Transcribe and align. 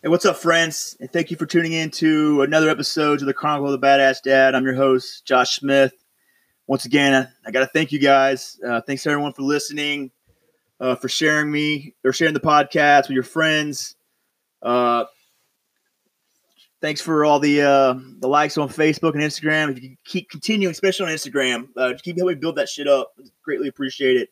Hey, 0.00 0.10
what's 0.10 0.24
up, 0.24 0.36
friends? 0.36 0.96
And 1.00 1.12
thank 1.12 1.32
you 1.32 1.36
for 1.36 1.44
tuning 1.44 1.72
in 1.72 1.90
to 1.90 2.42
another 2.42 2.70
episode 2.70 3.20
of 3.20 3.26
the 3.26 3.34
Chronicle 3.34 3.74
of 3.74 3.80
the 3.80 3.84
Badass 3.84 4.22
Dad. 4.22 4.54
I'm 4.54 4.62
your 4.62 4.76
host, 4.76 5.24
Josh 5.24 5.56
Smith. 5.56 5.92
Once 6.68 6.84
again, 6.84 7.28
I, 7.44 7.50
got 7.50 7.60
to 7.60 7.66
thank 7.66 7.90
you 7.90 7.98
guys. 7.98 8.60
Uh, 8.64 8.80
thanks 8.80 9.04
everyone 9.08 9.32
for 9.32 9.42
listening, 9.42 10.12
uh, 10.78 10.94
for 10.94 11.08
sharing 11.08 11.50
me 11.50 11.96
or 12.04 12.12
sharing 12.12 12.32
the 12.32 12.38
podcast 12.38 13.08
with 13.08 13.16
your 13.16 13.24
friends. 13.24 13.96
Uh, 14.62 15.06
thanks 16.80 17.00
for 17.00 17.24
all 17.24 17.40
the 17.40 17.62
uh, 17.62 17.94
the 18.20 18.28
likes 18.28 18.56
on 18.56 18.68
Facebook 18.68 19.14
and 19.14 19.22
Instagram. 19.22 19.72
If 19.72 19.82
you 19.82 19.96
keep 20.04 20.30
continuing, 20.30 20.70
especially 20.70 21.06
on 21.06 21.12
Instagram, 21.12 21.70
uh, 21.76 21.94
keep 22.00 22.16
helping 22.16 22.38
build 22.38 22.54
that 22.54 22.68
shit 22.68 22.86
up. 22.86 23.14
Greatly 23.42 23.66
appreciate 23.66 24.16
it. 24.16 24.28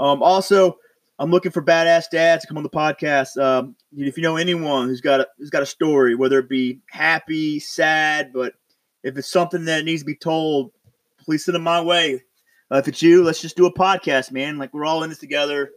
Um, 0.00 0.24
also, 0.24 0.78
I'm 1.18 1.30
looking 1.30 1.50
for 1.50 1.62
badass 1.62 2.10
dads 2.10 2.42
to 2.42 2.48
come 2.48 2.56
on 2.56 2.62
the 2.62 2.70
podcast. 2.70 3.42
Um, 3.42 3.74
if 3.96 4.16
you 4.16 4.22
know 4.22 4.36
anyone 4.36 4.86
who's 4.86 5.00
got 5.00 5.20
a, 5.20 5.26
who's 5.36 5.50
got 5.50 5.62
a 5.62 5.66
story, 5.66 6.14
whether 6.14 6.38
it 6.38 6.48
be 6.48 6.80
happy, 6.90 7.58
sad, 7.58 8.32
but 8.32 8.54
if 9.02 9.16
it's 9.16 9.30
something 9.30 9.64
that 9.64 9.84
needs 9.84 10.02
to 10.02 10.06
be 10.06 10.14
told, 10.14 10.70
please 11.18 11.44
send 11.44 11.56
them 11.56 11.62
my 11.62 11.80
way. 11.80 12.22
Uh, 12.70 12.76
if 12.76 12.86
it's 12.86 13.02
you, 13.02 13.24
let's 13.24 13.40
just 13.40 13.56
do 13.56 13.66
a 13.66 13.72
podcast, 13.72 14.30
man. 14.30 14.58
Like 14.58 14.72
we're 14.72 14.84
all 14.84 15.02
in 15.02 15.10
this 15.10 15.18
together. 15.18 15.70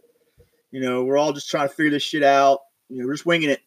You 0.70 0.80
know, 0.80 1.04
we're 1.04 1.18
all 1.18 1.32
just 1.32 1.50
trying 1.50 1.68
to 1.68 1.74
figure 1.74 1.90
this 1.90 2.02
shit 2.02 2.22
out. 2.22 2.60
You 2.88 3.00
know, 3.00 3.06
we're 3.06 3.14
just 3.14 3.26
winging 3.26 3.50
it. 3.50 3.60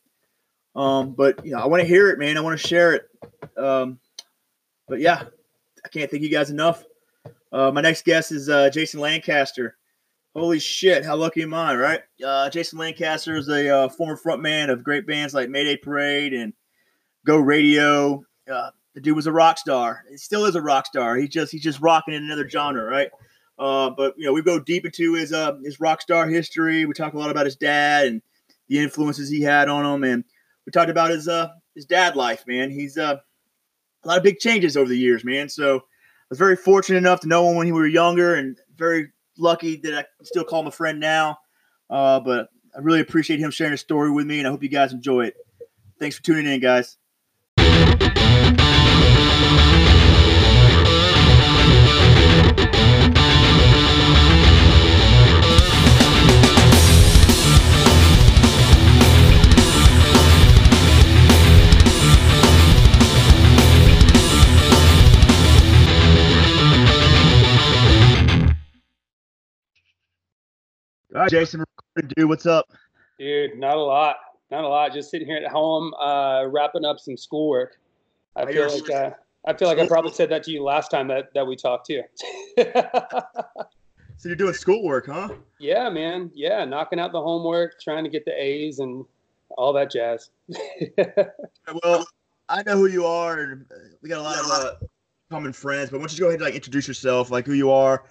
Um, 0.75 1.13
but 1.13 1.45
you 1.45 1.51
know, 1.51 1.59
I 1.59 1.67
want 1.67 1.81
to 1.81 1.87
hear 1.87 2.09
it, 2.09 2.19
man. 2.19 2.37
I 2.37 2.41
want 2.41 2.59
to 2.59 2.67
share 2.67 2.93
it. 2.93 3.09
Um, 3.57 3.99
but 4.87 4.99
yeah, 4.99 5.23
I 5.83 5.87
can't 5.89 6.09
thank 6.09 6.23
you 6.23 6.29
guys 6.29 6.49
enough. 6.49 6.83
Uh, 7.51 7.71
my 7.71 7.81
next 7.81 8.05
guest 8.05 8.31
is 8.31 8.49
uh, 8.49 8.69
Jason 8.69 8.99
Lancaster. 8.99 9.77
Holy 10.35 10.59
shit, 10.59 11.05
how 11.05 11.15
lucky 11.15 11.43
am 11.43 11.53
I, 11.53 11.75
right? 11.75 12.01
Uh, 12.23 12.49
Jason 12.49 12.77
Lancaster 12.77 13.37
is 13.37 13.47
a 13.47 13.69
uh, 13.69 13.87
former 13.87 14.17
frontman 14.17 14.69
of 14.69 14.83
great 14.83 15.07
bands 15.07 15.33
like 15.33 15.49
Mayday 15.49 15.77
Parade 15.77 16.33
and 16.33 16.51
Go 17.25 17.37
Radio. 17.37 18.25
Uh, 18.51 18.71
the 18.93 18.99
dude 18.99 19.15
was 19.15 19.27
a 19.27 19.31
rock 19.31 19.57
star. 19.57 20.03
He 20.11 20.17
still 20.17 20.43
is 20.43 20.55
a 20.55 20.61
rock 20.61 20.87
star. 20.87 21.15
He 21.15 21.29
just 21.29 21.53
he's 21.53 21.63
just 21.63 21.79
rocking 21.79 22.13
in 22.13 22.25
another 22.25 22.49
genre, 22.49 22.83
right? 22.83 23.09
Uh, 23.57 23.91
but 23.91 24.13
you 24.17 24.25
know, 24.25 24.33
we 24.33 24.41
go 24.41 24.59
deep 24.59 24.83
into 24.83 25.13
his 25.13 25.31
uh, 25.31 25.53
his 25.63 25.79
rock 25.79 26.01
star 26.01 26.27
history. 26.27 26.85
We 26.85 26.93
talk 26.93 27.13
a 27.13 27.17
lot 27.17 27.31
about 27.31 27.45
his 27.45 27.55
dad 27.55 28.07
and 28.07 28.21
the 28.67 28.79
influences 28.79 29.29
he 29.29 29.41
had 29.41 29.69
on 29.69 29.85
him, 29.85 30.03
and 30.03 30.25
we 30.65 30.71
talked 30.71 30.89
about 30.89 31.11
his 31.11 31.29
uh 31.29 31.47
his 31.75 31.85
dad 31.85 32.17
life, 32.17 32.43
man. 32.45 32.71
He's 32.71 32.97
a 32.97 33.21
lot 34.03 34.17
of 34.17 34.23
big 34.23 34.39
changes 34.39 34.75
over 34.75 34.89
the 34.89 34.97
years, 34.97 35.23
man. 35.23 35.47
So 35.47 35.77
I 35.77 35.81
was 36.29 36.39
very 36.39 36.57
fortunate 36.57 36.97
enough 36.97 37.21
to 37.21 37.29
know 37.29 37.49
him 37.49 37.55
when 37.55 37.67
he 37.67 37.71
was 37.71 37.93
younger, 37.93 38.35
and 38.35 38.59
very 38.75 39.13
lucky 39.37 39.77
that 39.77 39.93
I 39.93 40.05
still 40.23 40.43
call 40.43 40.61
him 40.61 40.67
a 40.67 40.71
friend 40.71 40.99
now. 40.99 41.39
Uh, 41.89 42.19
but 42.19 42.49
I 42.75 42.79
really 42.79 42.99
appreciate 42.99 43.39
him 43.39 43.51
sharing 43.51 43.71
his 43.71 43.81
story 43.81 44.11
with 44.11 44.25
me, 44.25 44.39
and 44.39 44.47
I 44.47 44.51
hope 44.51 44.63
you 44.63 44.69
guys 44.69 44.91
enjoy 44.91 45.25
it. 45.25 45.35
Thanks 45.99 46.17
for 46.17 46.23
tuning 46.23 46.45
in, 46.45 46.59
guys. 46.59 46.97
Right, 71.25 71.31
Jason, 71.31 71.63
dude, 72.15 72.29
what's 72.29 72.45
up? 72.45 72.67
Dude, 73.19 73.57
not 73.57 73.77
a 73.77 73.81
lot. 73.81 74.17
Not 74.51 74.63
a 74.63 74.67
lot. 74.67 74.93
Just 74.93 75.09
sitting 75.09 75.27
here 75.27 75.37
at 75.37 75.51
home, 75.51 75.93
uh, 75.95 76.45
wrapping 76.47 76.85
up 76.85 76.99
some 76.99 77.17
schoolwork. 77.17 77.77
I 78.35 78.51
feel 78.51 78.71
like 78.71 78.89
uh, 78.89 79.11
I 79.47 79.53
feel 79.53 79.67
like 79.67 79.79
I 79.79 79.87
probably 79.87 80.11
said 80.11 80.29
that 80.29 80.43
to 80.43 80.51
you 80.51 80.63
last 80.63 80.91
time 80.91 81.07
that, 81.07 81.33
that 81.33 81.45
we 81.47 81.55
talked 81.55 81.87
too. 81.87 82.01
So 84.17 84.29
you're 84.29 84.37
doing 84.37 84.53
schoolwork, 84.53 85.07
huh? 85.07 85.27
yeah, 85.59 85.89
man. 85.89 86.31
Yeah, 86.33 86.63
knocking 86.63 87.01
out 87.01 87.11
the 87.11 87.21
homework, 87.21 87.81
trying 87.81 88.05
to 88.05 88.09
get 88.09 88.23
the 88.23 88.31
A's 88.31 88.79
and 88.79 89.03
all 89.49 89.73
that 89.73 89.91
jazz. 89.91 90.29
Well, 91.83 92.05
I 92.47 92.63
know 92.63 92.77
who 92.77 92.85
you 92.85 93.05
are, 93.05 93.39
and 93.39 93.65
we 94.01 94.07
got 94.07 94.19
a 94.19 94.23
lot 94.23 94.39
of 94.39 94.51
uh, 94.51 94.73
common 95.29 95.51
friends. 95.51 95.89
But 95.89 95.97
why 95.97 96.03
don't 96.03 96.13
you 96.13 96.19
go 96.19 96.27
ahead 96.27 96.39
and 96.39 96.45
like 96.45 96.55
introduce 96.55 96.87
yourself, 96.87 97.29
like 97.29 97.45
who 97.45 97.53
you 97.53 97.71
are, 97.71 98.05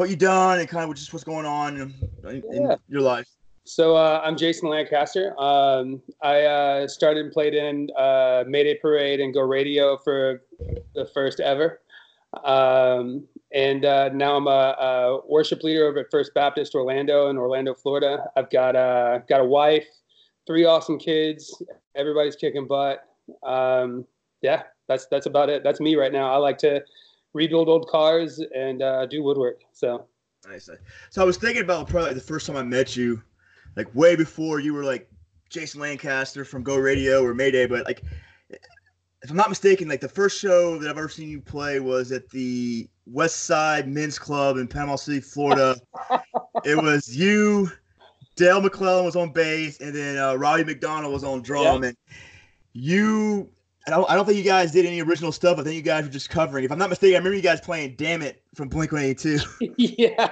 what 0.00 0.08
you 0.08 0.16
done, 0.16 0.58
and 0.58 0.66
kind 0.66 0.88
of 0.90 0.96
just 0.96 1.12
what's 1.12 1.24
going 1.24 1.44
on 1.44 1.76
in, 1.76 2.42
in 2.50 2.62
Yeah. 2.62 2.76
your 2.88 3.02
life. 3.02 3.28
So 3.64 3.94
uh, 3.94 4.22
I'm 4.24 4.34
Jason 4.34 4.70
Lancaster. 4.70 5.38
Um, 5.38 6.00
I 6.22 6.40
uh, 6.44 6.88
started 6.88 7.26
and 7.26 7.32
played 7.32 7.52
in 7.52 7.90
uh, 7.98 8.44
Mayday 8.48 8.78
Parade 8.80 9.20
and 9.20 9.34
Go 9.34 9.42
Radio 9.42 9.98
for 9.98 10.42
the 10.94 11.04
first 11.12 11.38
ever, 11.38 11.82
um, 12.44 13.28
and 13.52 13.84
uh, 13.84 14.08
now 14.14 14.36
I'm 14.36 14.46
a, 14.46 14.50
a 14.50 15.20
worship 15.28 15.62
leader 15.62 15.86
over 15.86 15.98
at 15.98 16.10
First 16.10 16.32
Baptist 16.32 16.74
Orlando 16.74 17.28
in 17.28 17.36
Orlando, 17.36 17.74
Florida. 17.74 18.24
I've 18.38 18.48
got 18.48 18.74
uh, 18.76 19.18
got 19.28 19.42
a 19.42 19.44
wife, 19.44 19.86
three 20.46 20.64
awesome 20.64 20.98
kids. 20.98 21.62
Everybody's 21.94 22.36
kicking 22.36 22.66
butt. 22.66 23.04
Um, 23.42 24.06
yeah, 24.40 24.62
that's 24.88 25.04
that's 25.10 25.26
about 25.26 25.50
it. 25.50 25.62
That's 25.62 25.78
me 25.78 25.94
right 25.96 26.10
now. 26.12 26.32
I 26.32 26.38
like 26.38 26.56
to 26.58 26.82
rebuild 27.32 27.68
old 27.68 27.88
cars 27.88 28.42
and 28.54 28.82
uh, 28.82 29.06
do 29.06 29.22
woodwork. 29.22 29.60
So 29.72 30.06
Nice. 30.48 30.70
So 31.10 31.22
I 31.22 31.24
was 31.24 31.36
thinking 31.36 31.62
about 31.62 31.88
probably 31.88 32.14
the 32.14 32.20
first 32.20 32.46
time 32.46 32.56
I 32.56 32.62
met 32.62 32.96
you, 32.96 33.22
like 33.76 33.94
way 33.94 34.16
before 34.16 34.58
you 34.60 34.72
were 34.72 34.84
like 34.84 35.10
Jason 35.50 35.80
Lancaster 35.80 36.44
from 36.44 36.62
Go 36.62 36.76
Radio 36.76 37.22
or 37.22 37.34
Mayday, 37.34 37.66
but 37.66 37.84
like 37.84 38.02
if 39.22 39.30
I'm 39.30 39.36
not 39.36 39.50
mistaken, 39.50 39.88
like 39.88 40.00
the 40.00 40.08
first 40.08 40.40
show 40.40 40.78
that 40.78 40.88
I've 40.88 40.96
ever 40.96 41.08
seen 41.08 41.28
you 41.28 41.40
play 41.40 41.78
was 41.78 42.10
at 42.10 42.28
the 42.30 42.88
West 43.06 43.44
Side 43.44 43.86
Men's 43.86 44.18
Club 44.18 44.56
in 44.56 44.66
Panama 44.66 44.96
City, 44.96 45.20
Florida. 45.20 45.76
it 46.64 46.76
was 46.76 47.14
you, 47.14 47.70
Dale 48.36 48.62
McClellan 48.62 49.04
was 49.04 49.16
on 49.16 49.32
bass, 49.32 49.80
and 49.80 49.94
then 49.94 50.16
uh, 50.16 50.34
Robbie 50.36 50.64
McDonald 50.64 51.12
was 51.12 51.24
on 51.24 51.42
drum, 51.42 51.84
and 51.84 51.96
you. 52.72 53.50
I 53.92 53.96
don't, 53.96 54.10
I 54.10 54.14
don't 54.14 54.24
think 54.24 54.38
you 54.38 54.44
guys 54.44 54.72
did 54.72 54.86
any 54.86 55.02
original 55.02 55.32
stuff. 55.32 55.58
I 55.58 55.62
think 55.62 55.76
you 55.76 55.82
guys 55.82 56.04
were 56.04 56.10
just 56.10 56.30
covering. 56.30 56.64
If 56.64 56.72
I'm 56.72 56.78
not 56.78 56.90
mistaken, 56.90 57.16
I 57.16 57.18
remember 57.18 57.36
you 57.36 57.42
guys 57.42 57.60
playing 57.60 57.94
"Damn 57.96 58.22
It" 58.22 58.42
from 58.54 58.68
Blink 58.68 58.92
182. 58.92 59.74
yeah. 59.76 60.30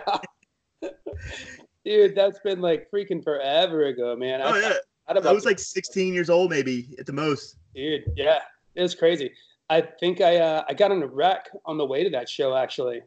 Dude, 1.84 2.14
that's 2.14 2.38
been 2.40 2.60
like 2.60 2.88
freaking 2.92 3.22
forever 3.22 3.86
ago, 3.86 4.14
man. 4.16 4.40
Oh 4.42 4.54
I, 4.54 4.60
yeah, 4.60 4.72
I, 5.08 5.28
I 5.28 5.32
was 5.32 5.44
like 5.44 5.58
16 5.58 6.12
years 6.12 6.28
old, 6.28 6.50
maybe 6.50 6.94
at 6.98 7.06
the 7.06 7.12
most. 7.12 7.56
dude, 7.74 8.04
yeah, 8.16 8.40
it 8.74 8.82
was 8.82 8.94
crazy. 8.94 9.32
I 9.70 9.80
think 9.80 10.20
I 10.20 10.36
uh, 10.36 10.64
I 10.68 10.74
got 10.74 10.92
in 10.92 11.02
a 11.02 11.06
wreck 11.06 11.48
on 11.64 11.78
the 11.78 11.86
way 11.86 12.04
to 12.04 12.10
that 12.10 12.28
show 12.28 12.56
actually. 12.56 13.02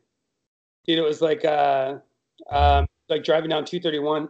Dude, 0.86 0.98
it 0.98 1.04
was 1.04 1.22
like 1.22 1.46
uh, 1.46 1.98
um, 2.50 2.88
like 3.10 3.24
driving 3.24 3.50
down 3.50 3.66
231, 3.66 4.30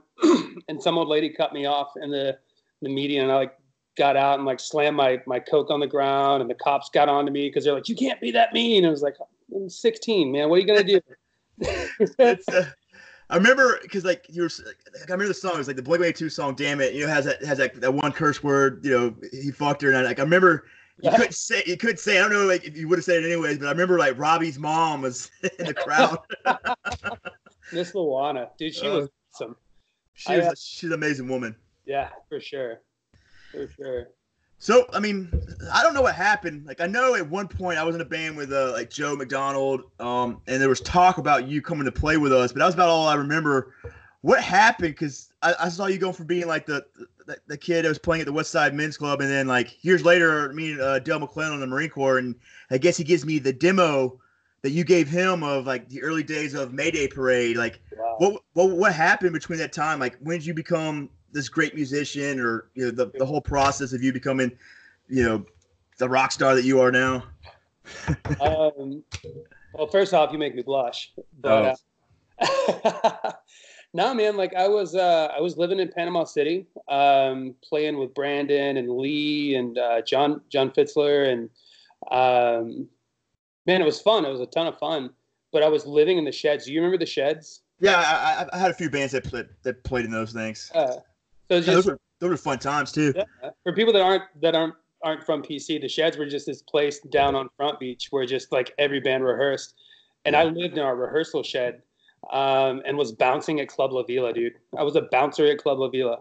and 0.68 0.82
some 0.82 0.98
old 0.98 1.08
lady 1.08 1.30
cut 1.30 1.54
me 1.54 1.66
off 1.66 1.94
in 2.02 2.12
the 2.12 2.38
the 2.82 2.90
median, 2.90 3.24
and 3.24 3.32
I 3.32 3.36
like 3.36 3.58
got 3.98 4.16
out 4.16 4.40
and 4.40 4.46
like 4.46 4.60
slammed 4.60 4.98
my 4.98 5.22
my 5.28 5.40
coke 5.40 5.70
on 5.70 5.80
the 5.80 5.88
ground, 5.88 6.42
and 6.42 6.50
the 6.50 6.56
cops 6.56 6.90
got 6.90 7.10
onto 7.10 7.32
me 7.32 7.50
because 7.50 7.64
they're 7.64 7.74
like, 7.74 7.90
"You 7.90 7.96
can't 7.96 8.20
be 8.22 8.32
that 8.32 8.54
mean." 8.54 8.86
I 8.86 8.90
was 8.90 9.02
like, 9.02 9.16
"I'm 9.56 9.70
16, 9.70 10.32
man. 10.32 10.50
What 10.50 10.56
are 10.56 10.60
you 10.60 10.68
gonna 10.68 10.84
do?" 10.84 11.00
It's, 12.20 12.48
uh, 12.50 12.66
I 13.30 13.36
remember 13.36 13.80
because 13.82 14.04
like 14.04 14.26
you 14.30 14.42
were, 14.44 14.50
like, 14.66 14.78
I 14.98 15.12
remember 15.14 15.28
the 15.28 15.34
song. 15.34 15.54
It 15.54 15.60
was 15.60 15.68
like 15.68 15.76
the 15.76 15.84
Blink 15.84 16.16
Two 16.16 16.30
song. 16.30 16.56
Damn 16.56 16.82
it, 16.82 16.94
you 16.94 17.06
know, 17.06 17.14
has 17.14 17.26
that 17.26 17.44
has 17.44 17.58
that, 17.60 17.80
that 17.80 17.94
one 17.94 18.12
curse 18.12 18.44
word. 18.44 18.84
You 18.84 18.92
know, 18.92 19.16
he 19.32 19.52
fucked 19.52 19.82
her, 19.84 19.90
and 19.90 19.98
I, 19.98 20.02
like 20.02 20.20
I 20.20 20.24
remember. 20.24 20.66
You 21.02 21.10
Yeah. 21.10 21.18
couldn't 21.18 21.34
say. 21.34 21.64
You 21.66 21.78
couldn't 21.78 21.98
say. 22.00 22.18
I 22.20 22.22
don't 22.22 22.32
know, 22.34 22.46
like 22.46 22.64
if 22.64 22.78
you 22.78 22.88
would 22.88 23.00
have 23.00 23.06
said 23.06 23.24
it 23.24 23.26
anyways, 23.32 23.58
but 23.58 23.68
I 23.68 23.72
remember 23.72 23.98
like 23.98 24.20
Robbie's 24.20 24.60
mom 24.60 25.02
was 25.02 25.32
in 25.60 25.66
the 25.66 25.74
crowd. 25.74 26.20
Miss 27.74 27.94
Luana, 27.94 28.50
dude, 28.58 28.76
she 28.76 28.88
Uh, 28.88 28.98
was 28.98 29.10
awesome. 29.34 29.56
She 30.14 30.34
I, 30.34 30.38
was, 30.38 30.46
uh, 30.48 30.54
she's 30.60 30.90
an 30.90 30.94
amazing 30.94 31.28
woman. 31.28 31.56
Yeah, 31.86 32.10
for 32.30 32.40
sure, 32.40 32.82
for 33.52 33.68
sure. 33.68 34.08
So 34.60 34.88
I 34.94 35.00
mean, 35.00 35.32
I 35.74 35.82
don't 35.82 35.96
know 35.96 36.04
what 36.04 36.14
happened. 36.14 36.68
Like 36.68 36.82
I 36.82 36.86
know 36.86 37.16
at 37.16 37.28
one 37.28 37.48
point 37.48 37.80
I 37.80 37.84
was 37.84 37.96
in 37.96 38.02
a 38.02 38.06
band 38.06 38.38
with 38.38 38.54
uh, 38.54 38.72
like 38.74 38.92
Joe 38.92 39.16
McDonald, 39.16 39.82
um, 40.00 40.40
and 40.48 40.62
there 40.62 40.70
was 40.70 40.82
talk 40.82 41.18
about 41.18 41.48
you 41.48 41.62
coming 41.64 41.86
to 41.86 41.92
play 41.92 42.18
with 42.18 42.32
us, 42.32 42.52
but 42.52 42.60
that 42.60 42.66
was 42.66 42.76
about 42.76 42.90
all 42.90 43.08
I 43.08 43.16
remember. 43.16 43.74
What 44.22 44.44
happened? 44.44 44.94
Because 44.94 45.34
I, 45.42 45.56
I 45.62 45.70
saw 45.70 45.88
you 45.88 45.98
going 45.98 46.14
from 46.14 46.28
being 46.28 46.46
like 46.46 46.68
the, 46.68 46.86
the 47.26 47.38
the 47.48 47.58
kid 47.58 47.86
that 47.86 47.90
was 47.90 47.98
playing 47.98 48.22
at 48.22 48.28
the 48.28 48.34
West 48.34 48.52
Side 48.52 48.76
Men's 48.76 48.98
Club, 48.98 49.20
and 49.20 49.32
then 49.32 49.48
like 49.48 49.84
years 49.84 50.06
later, 50.06 50.54
me 50.54 50.74
and 50.74 50.82
uh, 50.82 51.00
Dale 51.00 51.18
McClellan 51.18 51.56
in 51.56 51.60
the 51.60 51.66
Marine 51.66 51.90
Corps, 51.90 52.20
and 52.20 52.36
I 52.70 52.78
guess 52.78 52.98
he 52.98 53.04
gives 53.04 53.26
me 53.26 53.40
the 53.40 53.54
demo 53.54 54.20
that 54.62 54.70
you 54.70 54.84
gave 54.84 55.08
him 55.08 55.42
of 55.42 55.66
like 55.66 55.90
the 55.90 56.04
early 56.04 56.22
days 56.22 56.54
of 56.54 56.72
Mayday 56.72 57.08
Parade. 57.08 57.58
Like 57.58 57.82
Wow. 57.98 58.16
what 58.20 58.44
what 58.54 58.70
what 58.78 58.94
happened 58.94 59.34
between 59.34 59.58
that 59.58 59.74
time? 59.74 60.00
Like 60.00 60.18
when 60.20 60.38
did 60.38 60.46
you 60.46 60.54
become 60.54 61.10
this 61.32 61.50
great 61.50 61.76
musician, 61.76 62.40
or 62.40 62.70
you 62.74 62.86
know 62.86 62.92
the, 62.92 63.12
the 63.18 63.26
whole 63.26 63.42
process 63.42 63.94
of 63.94 64.04
you 64.04 64.14
becoming, 64.14 64.52
you 65.08 65.24
know, 65.24 65.46
the 65.98 66.08
rock 66.08 66.32
star 66.32 66.56
that 66.56 66.66
you 66.66 66.80
are 66.80 66.92
now? 66.92 67.24
um, 68.42 69.04
well, 69.74 69.88
first 69.88 70.14
off, 70.14 70.32
you 70.32 70.38
make 70.38 70.56
me 70.56 70.62
blush. 70.62 71.14
But 71.40 71.78
uh, 72.42 73.32
no, 73.94 74.14
man. 74.14 74.38
Like 74.38 74.56
I 74.56 74.68
was, 74.68 74.96
uh, 74.96 75.30
I 75.36 75.42
was 75.42 75.58
living 75.58 75.80
in 75.80 75.90
Panama 75.90 76.24
City, 76.24 76.68
um, 76.88 77.56
playing 77.64 77.98
with 77.98 78.14
Brandon 78.14 78.78
and 78.78 78.90
Lee 78.90 79.56
and 79.56 79.78
uh, 79.78 80.02
John 80.02 80.42
John 80.50 80.72
Fitzler, 80.72 81.32
and 81.32 81.50
um, 82.12 82.88
man, 83.66 83.82
it 83.82 83.86
was 83.86 84.02
fun. 84.02 84.26
It 84.26 84.30
was 84.30 84.42
a 84.42 84.48
ton 84.48 84.68
of 84.68 84.78
fun. 84.78 85.12
But 85.52 85.64
I 85.64 85.68
was 85.68 85.86
living 85.86 86.18
in 86.18 86.24
the 86.24 86.32
sheds. 86.32 86.66
Do 86.66 86.72
you 86.72 86.80
remember 86.80 86.98
the 86.98 87.06
sheds? 87.06 87.62
Yeah, 87.82 87.98
I, 87.98 88.44
I, 88.44 88.48
I 88.54 88.58
had 88.58 88.72
a 88.72 88.74
few 88.74 88.90
bands 88.90 89.12
that, 89.12 89.24
that, 89.32 89.50
that 89.64 89.84
played 89.84 90.06
in 90.06 90.12
those 90.12 90.32
things. 90.32 90.72
Uh, 90.74 90.98
so 91.52 91.58
just, 91.60 91.68
yeah, 91.68 91.74
those 91.76 91.86
were 91.86 92.00
those 92.20 92.30
were 92.30 92.38
fun 92.38 92.60
times 92.60 92.92
too. 92.92 93.14
Yeah. 93.16 93.50
For 93.64 93.74
people 93.74 93.92
that 93.94 94.02
aren't 94.02 94.24
that 94.42 94.56
aren't 94.56 94.76
aren't 95.04 95.24
from 95.26 95.42
PC, 95.42 95.82
the 95.82 95.90
sheds 95.90 96.18
were 96.18 96.26
just 96.26 96.46
this 96.46 96.62
place 96.62 97.00
down 97.00 97.36
on 97.36 97.50
Front 97.58 97.80
Beach 97.80 98.08
where 98.12 98.26
just 98.26 98.52
like 98.52 98.74
every 98.78 99.02
band 99.02 99.26
rehearsed, 99.26 99.74
and 100.26 100.36
I 100.36 100.44
lived 100.44 100.78
in 100.78 100.84
our 100.84 100.96
rehearsal 100.96 101.44
shed, 101.44 101.82
um, 102.32 102.82
and 102.86 102.98
was 102.98 103.12
bouncing 103.12 103.60
at 103.60 103.68
Club 103.68 103.92
La 103.92 104.04
Vela, 104.04 104.32
dude. 104.32 104.54
I 104.78 104.84
was 104.84 104.96
a 104.96 105.04
bouncer 105.12 105.46
at 105.48 105.58
Club 105.58 105.80
La 105.80 105.90
Vela. 105.90 106.20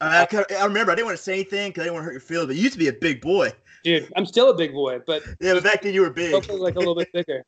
I, 0.00 0.26
I 0.58 0.64
remember 0.64 0.90
I 0.90 0.96
didn't 0.96 1.06
want 1.06 1.16
to 1.16 1.22
say 1.22 1.34
anything 1.34 1.70
because 1.70 1.82
I 1.82 1.84
didn't 1.84 1.94
want 1.94 2.02
to 2.02 2.06
hurt 2.06 2.12
your 2.12 2.20
feelings, 2.20 2.48
but 2.48 2.56
you 2.56 2.62
used 2.62 2.72
to 2.72 2.78
be 2.78 2.88
a 2.88 2.92
big 2.92 3.20
boy. 3.20 3.52
Dude, 3.84 4.12
I'm 4.16 4.26
still 4.26 4.50
a 4.50 4.54
big 4.54 4.72
boy, 4.72 4.98
but 5.06 5.22
yeah, 5.40 5.54
but 5.54 5.62
back 5.62 5.82
then 5.82 5.94
you 5.94 6.00
were 6.00 6.10
big. 6.10 6.32
like 6.50 6.74
a 6.74 6.78
little 6.78 6.96
bit 6.96 7.12
bigger. 7.14 7.44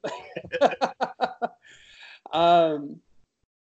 um, 2.32 3.00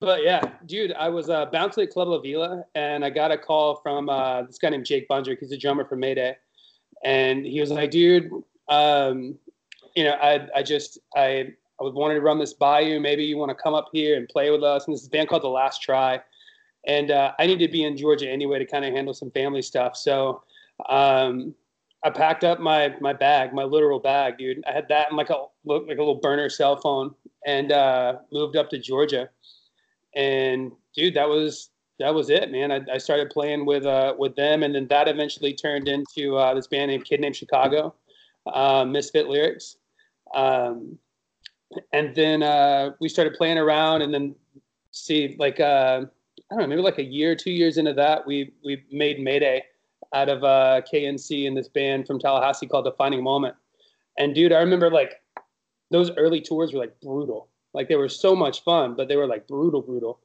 but 0.01 0.23
yeah, 0.23 0.41
dude, 0.65 0.93
I 0.93 1.07
was 1.07 1.29
uh, 1.29 1.45
bouncing 1.45 1.83
at 1.83 1.91
Club 1.91 2.07
La 2.07 2.19
Vela, 2.19 2.65
and 2.73 3.05
I 3.05 3.11
got 3.11 3.31
a 3.31 3.37
call 3.37 3.75
from 3.75 4.09
uh, 4.09 4.41
this 4.41 4.57
guy 4.57 4.69
named 4.69 4.85
Jake 4.85 5.07
Bundrick. 5.07 5.37
He's 5.39 5.51
a 5.51 5.57
drummer 5.57 5.85
for 5.85 5.95
Mayday, 5.95 6.35
and 7.05 7.45
he 7.45 7.61
was 7.61 7.69
like, 7.69 7.91
"Dude, 7.91 8.31
um, 8.67 9.37
you 9.95 10.03
know, 10.03 10.13
I 10.13 10.47
I 10.55 10.63
just 10.63 10.97
I 11.15 11.53
I 11.79 11.83
wanted 11.83 12.15
to 12.15 12.21
run 12.21 12.39
this 12.39 12.53
by 12.53 12.79
you. 12.79 12.99
Maybe 12.99 13.23
you 13.23 13.37
want 13.37 13.55
to 13.55 13.63
come 13.63 13.75
up 13.75 13.89
here 13.93 14.17
and 14.17 14.27
play 14.27 14.49
with 14.49 14.63
us." 14.63 14.87
And 14.87 14.95
this 14.95 15.07
band 15.07 15.29
called 15.29 15.43
The 15.43 15.49
Last 15.49 15.83
Try, 15.83 16.19
and 16.87 17.11
uh, 17.11 17.33
I 17.37 17.45
need 17.45 17.59
to 17.59 17.67
be 17.67 17.83
in 17.83 17.95
Georgia 17.95 18.27
anyway 18.27 18.57
to 18.57 18.65
kind 18.65 18.83
of 18.83 18.93
handle 18.93 19.13
some 19.13 19.29
family 19.29 19.61
stuff. 19.61 19.95
So 19.95 20.41
um, 20.89 21.53
I 22.03 22.09
packed 22.09 22.43
up 22.43 22.59
my 22.59 22.95
my 23.01 23.13
bag, 23.13 23.53
my 23.53 23.65
literal 23.65 23.99
bag, 23.99 24.39
dude. 24.39 24.63
I 24.67 24.71
had 24.71 24.87
that 24.87 25.09
and 25.09 25.17
like 25.17 25.29
a 25.29 25.45
like 25.63 25.97
a 25.97 26.01
little 26.01 26.15
burner 26.15 26.49
cell 26.49 26.75
phone, 26.77 27.13
and 27.45 27.71
uh, 27.71 28.15
moved 28.31 28.55
up 28.55 28.71
to 28.71 28.79
Georgia 28.79 29.29
and 30.15 30.71
dude, 30.95 31.13
that 31.15 31.27
was 31.27 31.69
that 31.99 32.13
was 32.13 32.29
it, 32.29 32.51
man. 32.51 32.71
I, 32.71 32.81
I 32.91 32.97
started 32.97 33.29
playing 33.29 33.65
with 33.65 33.85
uh, 33.85 34.15
with 34.17 34.35
them, 34.35 34.63
and 34.63 34.73
then 34.73 34.87
that 34.87 35.07
eventually 35.07 35.53
turned 35.53 35.87
into 35.87 36.35
uh, 36.35 36.53
this 36.53 36.67
band 36.67 36.91
named 36.91 37.05
Kid 37.05 37.21
Named 37.21 37.35
Chicago, 37.35 37.93
uh, 38.51 38.83
Misfit 38.85 39.27
Lyrics, 39.27 39.77
um, 40.33 40.97
and 41.93 42.13
then 42.15 42.43
uh, 42.43 42.91
we 42.99 43.07
started 43.07 43.33
playing 43.35 43.57
around, 43.57 44.01
and 44.01 44.13
then 44.13 44.35
see 44.91 45.35
like 45.39 45.59
uh, 45.59 46.01
I 46.03 46.55
don't 46.55 46.59
know, 46.59 46.67
maybe 46.67 46.81
like 46.81 46.97
a 46.97 47.03
year, 47.03 47.35
two 47.35 47.51
years 47.51 47.77
into 47.77 47.93
that, 47.93 48.25
we 48.25 48.51
we 48.65 48.83
made 48.91 49.19
Mayday 49.19 49.63
out 50.13 50.27
of 50.27 50.43
uh, 50.43 50.81
KNC 50.91 51.47
and 51.47 51.55
this 51.55 51.69
band 51.69 52.05
from 52.05 52.19
Tallahassee 52.19 52.67
called 52.67 52.85
Defining 52.85 53.23
Moment, 53.23 53.55
and 54.17 54.35
dude, 54.35 54.51
I 54.51 54.59
remember 54.59 54.89
like 54.89 55.21
those 55.91 56.09
early 56.17 56.41
tours 56.41 56.73
were 56.73 56.79
like 56.79 56.99
brutal 57.01 57.50
like 57.73 57.87
they 57.87 57.95
were 57.95 58.09
so 58.09 58.35
much 58.35 58.63
fun, 58.63 58.95
but 58.95 59.07
they 59.07 59.15
were 59.15 59.27
like 59.27 59.47
brutal, 59.47 59.81
brutal. 59.81 60.19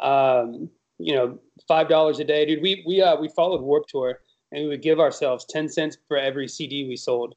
Um, 0.00 0.68
you 0.98 1.14
know, 1.14 1.38
five 1.66 1.88
dollars 1.88 2.20
a 2.20 2.24
day, 2.24 2.44
dude. 2.44 2.62
We 2.62 2.82
we 2.86 3.02
uh 3.02 3.16
we 3.16 3.28
followed 3.28 3.62
Warp 3.62 3.86
Tour, 3.88 4.20
and 4.52 4.62
we 4.62 4.68
would 4.68 4.82
give 4.82 5.00
ourselves 5.00 5.44
ten 5.44 5.68
cents 5.68 5.96
for 6.08 6.16
every 6.16 6.48
CD 6.48 6.86
we 6.86 6.96
sold. 6.96 7.34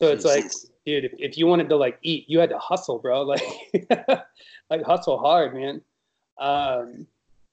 So 0.00 0.08
it's 0.08 0.24
like, 0.24 0.44
dude, 0.84 1.04
if, 1.04 1.12
if 1.18 1.38
you 1.38 1.46
wanted 1.46 1.68
to 1.68 1.76
like 1.76 1.98
eat, 2.02 2.24
you 2.28 2.40
had 2.40 2.50
to 2.50 2.58
hustle, 2.58 2.98
bro. 2.98 3.22
Like, 3.22 4.24
like 4.70 4.82
hustle 4.82 5.18
hard, 5.18 5.54
man. 5.54 5.80
Um, 6.38 7.06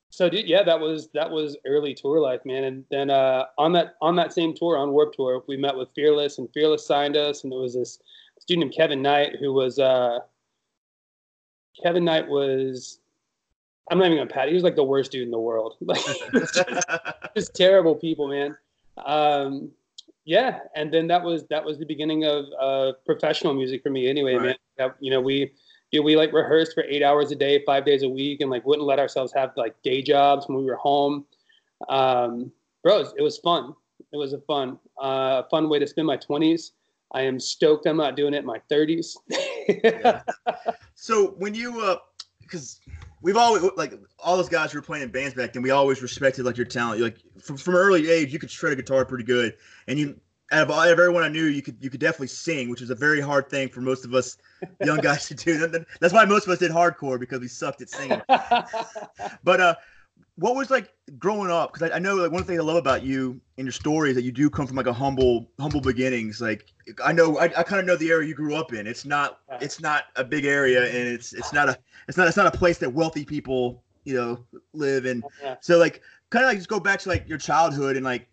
so 0.09 0.29
dude, 0.29 0.47
yeah, 0.47 0.63
that 0.63 0.79
was 0.79 1.09
that 1.13 1.29
was 1.29 1.57
early 1.65 1.93
tour 1.93 2.19
life, 2.19 2.41
man. 2.45 2.65
And 2.65 2.85
then 2.91 3.09
uh, 3.09 3.45
on 3.57 3.71
that 3.73 3.95
on 4.01 4.15
that 4.17 4.33
same 4.33 4.53
tour, 4.53 4.77
on 4.77 4.91
Warp 4.91 5.13
Tour, 5.13 5.43
we 5.47 5.55
met 5.55 5.75
with 5.75 5.89
Fearless, 5.95 6.37
and 6.37 6.49
Fearless 6.53 6.85
signed 6.85 7.15
us, 7.15 7.43
and 7.43 7.51
there 7.51 7.59
was 7.59 7.75
this 7.75 7.99
student 8.39 8.65
named 8.65 8.75
Kevin 8.75 9.01
Knight 9.01 9.37
who 9.39 9.53
was 9.53 9.79
uh, 9.79 10.19
Kevin 11.81 12.05
Knight 12.05 12.27
was 12.27 12.99
I'm 13.89 13.97
not 13.97 14.05
even 14.05 14.19
gonna 14.19 14.29
pat. 14.29 14.47
He 14.47 14.53
was 14.53 14.63
like 14.63 14.75
the 14.75 14.83
worst 14.83 15.11
dude 15.11 15.23
in 15.23 15.31
the 15.31 15.39
world. 15.39 15.75
Like 15.81 16.01
just, 16.33 16.63
just, 17.35 17.55
terrible 17.55 17.95
people, 17.95 18.27
man. 18.27 18.55
Um, 19.05 19.71
yeah, 20.23 20.59
and 20.75 20.93
then 20.93 21.07
that 21.07 21.23
was 21.23 21.45
that 21.47 21.63
was 21.63 21.77
the 21.77 21.85
beginning 21.85 22.25
of 22.25 22.45
uh, 22.59 22.93
professional 23.05 23.53
music 23.53 23.83
for 23.83 23.89
me. 23.89 24.07
Anyway, 24.07 24.35
right. 24.35 24.45
man. 24.45 24.55
That, 24.77 24.95
you 24.99 25.11
know, 25.11 25.19
we 25.19 25.51
you 25.91 25.99
know, 25.99 26.03
we 26.05 26.15
like 26.15 26.31
rehearsed 26.31 26.73
for 26.73 26.83
eight 26.83 27.03
hours 27.03 27.31
a 27.31 27.35
day, 27.35 27.63
five 27.65 27.85
days 27.85 28.03
a 28.03 28.09
week, 28.09 28.39
and 28.41 28.49
like 28.49 28.65
wouldn't 28.65 28.87
let 28.87 28.99
ourselves 28.99 29.33
have 29.33 29.51
like 29.57 29.75
day 29.83 30.01
jobs 30.01 30.47
when 30.47 30.57
we 30.57 30.65
were 30.65 30.77
home. 30.77 31.25
Um, 31.89 32.51
bro, 32.83 32.97
it 32.97 32.99
was, 32.99 33.13
it 33.17 33.21
was 33.21 33.37
fun. 33.39 33.73
It 34.13 34.17
was 34.17 34.33
a 34.33 34.39
fun, 34.39 34.79
uh, 35.01 35.43
fun 35.51 35.67
way 35.69 35.79
to 35.79 35.87
spend 35.87 36.07
my 36.07 36.17
twenties. 36.17 36.71
I 37.13 37.21
am 37.21 37.39
stoked 37.39 37.85
I'm 37.85 37.97
not 37.97 38.15
doing 38.15 38.33
it 38.33 38.39
in 38.39 38.45
my 38.45 38.61
30s. 38.71 39.15
yeah. 39.83 40.21
So 40.95 41.31
when 41.37 41.53
you, 41.53 41.81
uh, 41.81 41.97
because 42.41 42.79
we've 43.21 43.37
always 43.37 43.63
like 43.77 43.93
all 44.19 44.37
those 44.37 44.49
guys 44.49 44.71
who 44.71 44.77
were 44.77 44.83
playing 44.83 45.03
in 45.03 45.11
bands 45.11 45.33
back 45.33 45.53
then, 45.53 45.63
we 45.63 45.71
always 45.71 46.01
respected 46.01 46.45
like 46.45 46.57
your 46.57 46.65
talent. 46.65 47.01
Like 47.01 47.17
from 47.41 47.57
from 47.57 47.75
early 47.75 48.09
age, 48.09 48.33
you 48.33 48.39
could 48.39 48.51
shred 48.51 48.73
a 48.73 48.75
guitar 48.75 49.05
pretty 49.05 49.23
good, 49.23 49.55
and 49.87 49.97
you 49.97 50.19
out 50.51 50.63
of, 50.63 50.71
out 50.71 50.91
of 50.91 50.99
everyone 50.99 51.23
I 51.23 51.29
knew, 51.29 51.45
you 51.45 51.61
could 51.61 51.77
you 51.79 51.89
could 51.89 51.99
definitely 51.99 52.27
sing, 52.27 52.69
which 52.69 52.81
is 52.81 52.89
a 52.89 52.95
very 52.95 53.21
hard 53.21 53.49
thing 53.49 53.69
for 53.69 53.81
most 53.81 54.05
of 54.05 54.13
us 54.13 54.37
young 54.83 54.99
guys 54.99 55.27
to 55.29 55.35
do. 55.35 55.67
That's 55.99 56.13
why 56.13 56.25
most 56.25 56.45
of 56.45 56.51
us 56.51 56.59
did 56.59 56.71
hardcore 56.71 57.19
because 57.19 57.39
we 57.39 57.47
sucked 57.47 57.81
at 57.81 57.89
singing. 57.89 58.21
but 58.27 59.61
uh, 59.61 59.75
what 60.35 60.55
was 60.55 60.69
like 60.69 60.91
growing 61.19 61.51
up? 61.51 61.73
Because 61.73 61.91
I, 61.91 61.95
I, 61.95 61.99
know 61.99 62.15
like 62.15 62.31
one 62.31 62.43
thing 62.43 62.59
I 62.59 62.63
love 62.63 62.77
about 62.77 63.03
you 63.03 63.39
and 63.57 63.65
your 63.65 63.71
story 63.71 64.09
is 64.09 64.15
that 64.15 64.23
you 64.23 64.31
do 64.31 64.49
come 64.49 64.65
from 64.65 64.75
like 64.75 64.87
a 64.87 64.93
humble, 64.93 65.51
humble 65.59 65.81
beginnings. 65.81 66.41
Like 66.41 66.65
I 67.03 67.11
know, 67.11 67.37
I, 67.37 67.45
I 67.45 67.63
kind 67.63 67.79
of 67.79 67.85
know 67.85 67.95
the 67.95 68.09
area 68.09 68.27
you 68.27 68.35
grew 68.35 68.55
up 68.55 68.73
in. 68.73 68.87
It's 68.87 69.05
not, 69.05 69.39
it's 69.61 69.79
not 69.79 70.05
a 70.15 70.23
big 70.23 70.45
area, 70.45 70.83
and 70.83 71.07
it's, 71.07 71.33
it's 71.33 71.53
not 71.53 71.69
a, 71.69 71.77
it's 72.07 72.17
not, 72.17 72.27
it's 72.27 72.37
not 72.37 72.53
a 72.53 72.57
place 72.57 72.77
that 72.79 72.91
wealthy 72.91 73.25
people, 73.25 73.83
you 74.03 74.15
know, 74.15 74.45
live 74.73 75.05
in. 75.05 75.23
Yeah. 75.41 75.55
So 75.61 75.77
like, 75.77 76.01
kind 76.29 76.43
of 76.43 76.49
like 76.49 76.57
just 76.57 76.69
go 76.69 76.79
back 76.79 76.99
to 77.01 77.09
like 77.09 77.27
your 77.27 77.37
childhood 77.37 77.95
and 77.95 78.05
like, 78.05 78.27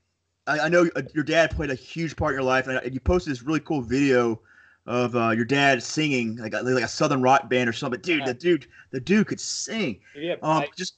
I, 0.47 0.61
I 0.61 0.69
know 0.69 0.89
uh, 0.97 1.03
your 1.15 1.25
dad 1.25 1.51
played 1.51 1.71
a 1.71 1.75
huge 1.75 2.17
part 2.17 2.33
in 2.33 2.37
your 2.37 2.45
life, 2.45 2.67
and, 2.67 2.93
you 2.93 3.01
posted 3.01 3.33
this 3.33 3.43
really 3.43 3.61
cool 3.61 3.83
video 3.83 4.41
of 4.87 5.15
uh, 5.15 5.31
your 5.31 5.45
dad 5.45 5.83
singing 5.83 6.37
like 6.37 6.55
a, 6.55 6.63
like 6.63 6.83
a 6.83 6.89
southern 6.89 7.21
rock 7.21 7.51
band 7.51 7.69
or 7.69 7.75
something. 7.75 7.99
But 7.99 8.03
dude, 8.03 8.21
yeah. 8.21 8.27
the 8.27 8.35
dude, 8.35 8.67
the 8.91 9.01
dude 9.01 9.27
could 9.27 9.41
sing. 9.41 10.01
Yeah, 10.17 10.37
um, 10.43 10.63
I, 10.63 10.69
just 10.77 10.95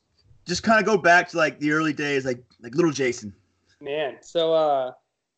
just 0.47 0.63
kind 0.63 0.81
of 0.81 0.87
go 0.87 0.97
back 0.97 1.29
to 1.31 1.37
like 1.37 1.59
the 1.59 1.73
early 1.73 1.93
days, 1.93 2.25
like 2.25 2.43
like 2.63 2.75
little 2.75 2.93
Jason. 2.93 3.35
Man, 3.81 4.17
so 4.21 4.53
uh, 4.53 4.93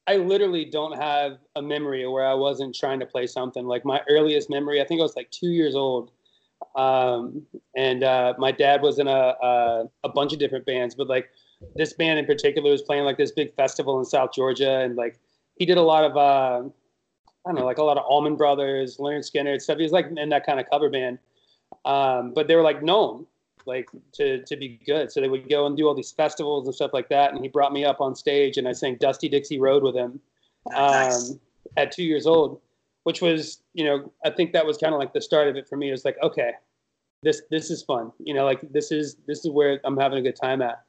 I 0.06 0.16
literally 0.16 0.64
don't 0.64 0.96
have 0.96 1.38
a 1.54 1.62
memory 1.62 2.06
where 2.08 2.26
I 2.26 2.34
wasn't 2.34 2.74
trying 2.74 2.98
to 3.00 3.06
play 3.06 3.26
something. 3.26 3.66
Like 3.66 3.84
my 3.84 4.00
earliest 4.08 4.50
memory, 4.50 4.80
I 4.80 4.84
think 4.84 5.00
I 5.00 5.02
was 5.02 5.16
like 5.16 5.30
two 5.30 5.50
years 5.50 5.74
old, 5.74 6.10
um, 6.74 7.42
and 7.76 8.02
uh, 8.02 8.34
my 8.38 8.50
dad 8.50 8.82
was 8.82 8.98
in 8.98 9.06
a, 9.06 9.10
a, 9.10 9.84
a 10.04 10.08
bunch 10.08 10.32
of 10.32 10.38
different 10.38 10.66
bands, 10.66 10.94
but 10.94 11.08
like 11.08 11.30
this 11.76 11.92
band 11.92 12.18
in 12.18 12.26
particular 12.26 12.70
was 12.70 12.82
playing 12.82 13.04
like 13.04 13.16
this 13.16 13.30
big 13.30 13.54
festival 13.54 13.98
in 13.98 14.04
South 14.04 14.32
Georgia, 14.32 14.80
and 14.80 14.96
like 14.96 15.20
he 15.56 15.66
did 15.66 15.78
a 15.78 15.82
lot 15.82 16.04
of 16.04 16.16
uh, 16.16 16.68
I 17.46 17.50
don't 17.50 17.56
know, 17.56 17.64
like 17.64 17.78
a 17.78 17.84
lot 17.84 17.96
of 17.96 18.04
Allman 18.04 18.36
Brothers, 18.36 18.96
Lynyrd 18.96 19.30
Skynyrd 19.30 19.60
stuff. 19.60 19.76
He 19.76 19.82
was 19.82 19.92
like 19.92 20.06
in 20.16 20.28
that 20.30 20.44
kind 20.44 20.58
of 20.58 20.66
cover 20.70 20.90
band, 20.90 21.18
um, 21.84 22.32
but 22.34 22.48
they 22.48 22.56
were 22.56 22.62
like 22.62 22.82
known 22.82 23.26
like 23.66 23.88
to 24.12 24.42
to 24.44 24.56
be 24.56 24.80
good. 24.86 25.10
So 25.10 25.20
they 25.20 25.28
would 25.28 25.48
go 25.48 25.66
and 25.66 25.76
do 25.76 25.86
all 25.86 25.94
these 25.94 26.12
festivals 26.12 26.66
and 26.66 26.74
stuff 26.74 26.92
like 26.92 27.08
that. 27.08 27.32
And 27.32 27.42
he 27.42 27.48
brought 27.48 27.72
me 27.72 27.84
up 27.84 28.00
on 28.00 28.14
stage, 28.14 28.58
and 28.58 28.68
I 28.68 28.72
sang 28.72 28.96
"Dusty 28.96 29.28
Dixie 29.28 29.60
Road" 29.60 29.82
with 29.82 29.94
him 29.94 30.20
um, 30.74 31.40
at 31.76 31.92
two 31.92 32.04
years 32.04 32.26
old, 32.26 32.60
which 33.04 33.20
was 33.20 33.60
you 33.74 33.84
know 33.84 34.12
I 34.24 34.30
think 34.30 34.52
that 34.52 34.66
was 34.66 34.76
kind 34.78 34.94
of 34.94 35.00
like 35.00 35.12
the 35.12 35.22
start 35.22 35.48
of 35.48 35.56
it 35.56 35.68
for 35.68 35.76
me. 35.76 35.88
It 35.88 35.92
was 35.92 36.04
like 36.04 36.16
okay, 36.22 36.52
this 37.22 37.42
this 37.50 37.70
is 37.70 37.82
fun. 37.82 38.12
You 38.18 38.34
know, 38.34 38.44
like 38.44 38.60
this 38.72 38.92
is 38.92 39.16
this 39.26 39.44
is 39.44 39.50
where 39.50 39.80
I'm 39.84 39.96
having 39.96 40.18
a 40.18 40.22
good 40.22 40.36
time 40.36 40.62
at. 40.62 40.84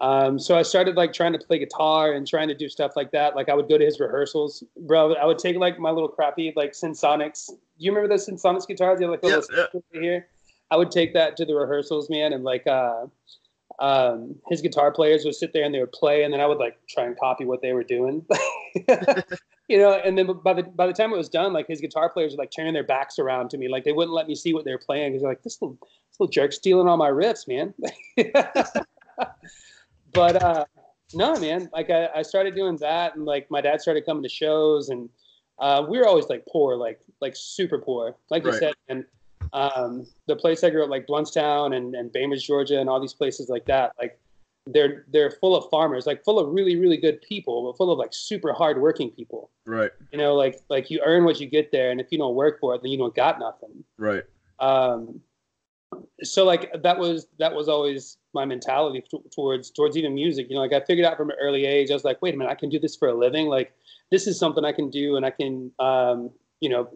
Um, 0.00 0.38
so 0.38 0.56
I 0.56 0.62
started 0.62 0.94
like 0.94 1.12
trying 1.12 1.32
to 1.32 1.38
play 1.38 1.58
guitar 1.58 2.12
and 2.12 2.26
trying 2.26 2.48
to 2.48 2.54
do 2.54 2.68
stuff 2.68 2.92
like 2.94 3.10
that. 3.12 3.34
Like 3.34 3.48
I 3.48 3.54
would 3.54 3.68
go 3.68 3.76
to 3.76 3.84
his 3.84 3.98
rehearsals, 3.98 4.62
bro. 4.82 5.14
I 5.14 5.26
would 5.26 5.38
take 5.38 5.56
like 5.56 5.78
my 5.78 5.90
little 5.90 6.08
crappy 6.08 6.52
like 6.54 6.72
Synsonics. 6.72 7.48
Do 7.48 7.54
you 7.78 7.92
remember 7.92 8.16
the 8.16 8.22
Synsonics 8.22 8.66
guitars? 8.66 9.00
You 9.00 9.10
have 9.10 9.22
like 9.22 9.22
little 9.24 9.42
yeah, 9.92 10.00
here. 10.00 10.28
I 10.70 10.76
would 10.76 10.90
take 10.90 11.14
that 11.14 11.36
to 11.38 11.44
the 11.44 11.54
rehearsals, 11.54 12.10
man, 12.10 12.32
and 12.32 12.44
like 12.44 12.66
uh, 12.66 13.06
um, 13.78 14.34
his 14.48 14.60
guitar 14.60 14.90
players 14.90 15.24
would 15.24 15.34
sit 15.34 15.52
there 15.52 15.64
and 15.64 15.74
they 15.74 15.80
would 15.80 15.92
play, 15.92 16.24
and 16.24 16.32
then 16.32 16.40
I 16.40 16.46
would 16.46 16.58
like 16.58 16.78
try 16.88 17.04
and 17.04 17.18
copy 17.18 17.44
what 17.44 17.62
they 17.62 17.72
were 17.72 17.84
doing, 17.84 18.24
you 19.68 19.78
know. 19.78 19.92
And 20.04 20.18
then 20.18 20.28
by 20.44 20.54
the 20.54 20.64
by 20.64 20.86
the 20.86 20.92
time 20.92 21.12
it 21.12 21.16
was 21.16 21.28
done, 21.28 21.52
like 21.52 21.68
his 21.68 21.80
guitar 21.80 22.10
players 22.10 22.32
were 22.32 22.42
like 22.42 22.50
turning 22.54 22.74
their 22.74 22.84
backs 22.84 23.18
around 23.18 23.50
to 23.50 23.58
me, 23.58 23.68
like 23.68 23.84
they 23.84 23.92
wouldn't 23.92 24.14
let 24.14 24.26
me 24.26 24.34
see 24.34 24.52
what 24.52 24.64
they 24.64 24.72
were 24.72 24.78
playing 24.78 25.12
because 25.12 25.22
they're 25.22 25.30
like 25.30 25.42
this 25.42 25.62
little 25.62 25.78
this 25.80 26.18
little 26.20 26.30
jerk 26.30 26.52
stealing 26.52 26.88
all 26.88 26.96
my 26.96 27.10
riffs, 27.10 27.46
man. 27.46 27.72
but 30.12 30.42
uh, 30.42 30.64
no, 31.14 31.38
man, 31.38 31.70
like 31.72 31.90
I, 31.90 32.08
I 32.16 32.22
started 32.22 32.54
doing 32.54 32.76
that, 32.78 33.16
and 33.16 33.24
like 33.24 33.50
my 33.50 33.60
dad 33.60 33.80
started 33.80 34.04
coming 34.04 34.22
to 34.22 34.28
shows, 34.28 34.88
and 34.88 35.08
uh, 35.58 35.86
we 35.88 35.98
were 35.98 36.06
always 36.06 36.28
like 36.28 36.44
poor, 36.50 36.76
like 36.76 37.00
like 37.20 37.34
super 37.36 37.78
poor, 37.78 38.16
like 38.30 38.44
right. 38.44 38.54
you 38.54 38.58
said, 38.58 38.74
and 38.88 39.04
Um, 39.52 40.06
the 40.26 40.36
place 40.36 40.64
I 40.64 40.70
grew 40.70 40.84
up, 40.84 40.90
like 40.90 41.06
Blountstown 41.06 41.76
and, 41.76 41.94
and 41.94 42.12
Bainbridge, 42.12 42.46
Georgia, 42.46 42.80
and 42.80 42.88
all 42.88 43.00
these 43.00 43.14
places 43.14 43.48
like 43.48 43.64
that, 43.66 43.92
like 43.98 44.18
they're 44.66 45.06
they're 45.12 45.30
full 45.30 45.56
of 45.56 45.68
farmers, 45.70 46.06
like 46.06 46.24
full 46.24 46.38
of 46.38 46.52
really 46.52 46.76
really 46.76 46.96
good 46.96 47.20
people, 47.22 47.64
but 47.64 47.76
full 47.76 47.90
of 47.90 47.98
like 47.98 48.12
super 48.12 48.52
hardworking 48.52 49.10
people. 49.10 49.50
Right. 49.66 49.90
You 50.12 50.18
know, 50.18 50.34
like 50.34 50.60
like 50.68 50.90
you 50.90 51.00
earn 51.04 51.24
what 51.24 51.40
you 51.40 51.46
get 51.46 51.72
there, 51.72 51.90
and 51.90 52.00
if 52.00 52.08
you 52.10 52.18
don't 52.18 52.34
work 52.34 52.60
for 52.60 52.74
it, 52.74 52.82
then 52.82 52.90
you 52.90 52.98
don't 52.98 53.14
got 53.14 53.38
nothing. 53.38 53.84
Right. 53.96 54.24
Um, 54.60 55.20
so 56.22 56.44
like 56.44 56.70
that 56.82 56.98
was 56.98 57.28
that 57.38 57.54
was 57.54 57.68
always 57.68 58.18
my 58.34 58.44
mentality 58.44 59.02
t- 59.10 59.22
towards 59.34 59.70
towards 59.70 59.96
even 59.96 60.14
music. 60.14 60.46
You 60.48 60.56
know, 60.56 60.62
like 60.62 60.72
I 60.72 60.84
figured 60.84 61.06
out 61.06 61.16
from 61.16 61.30
an 61.30 61.36
early 61.40 61.64
age, 61.64 61.90
I 61.90 61.94
was 61.94 62.04
like, 62.04 62.20
wait 62.20 62.34
a 62.34 62.36
minute, 62.36 62.50
I 62.50 62.54
can 62.54 62.68
do 62.68 62.78
this 62.78 62.96
for 62.96 63.08
a 63.08 63.14
living. 63.14 63.46
Like 63.46 63.72
this 64.10 64.26
is 64.26 64.38
something 64.38 64.64
I 64.64 64.72
can 64.72 64.90
do, 64.90 65.16
and 65.16 65.24
I 65.24 65.30
can 65.30 65.70
um, 65.78 66.30
you 66.60 66.68
know 66.68 66.88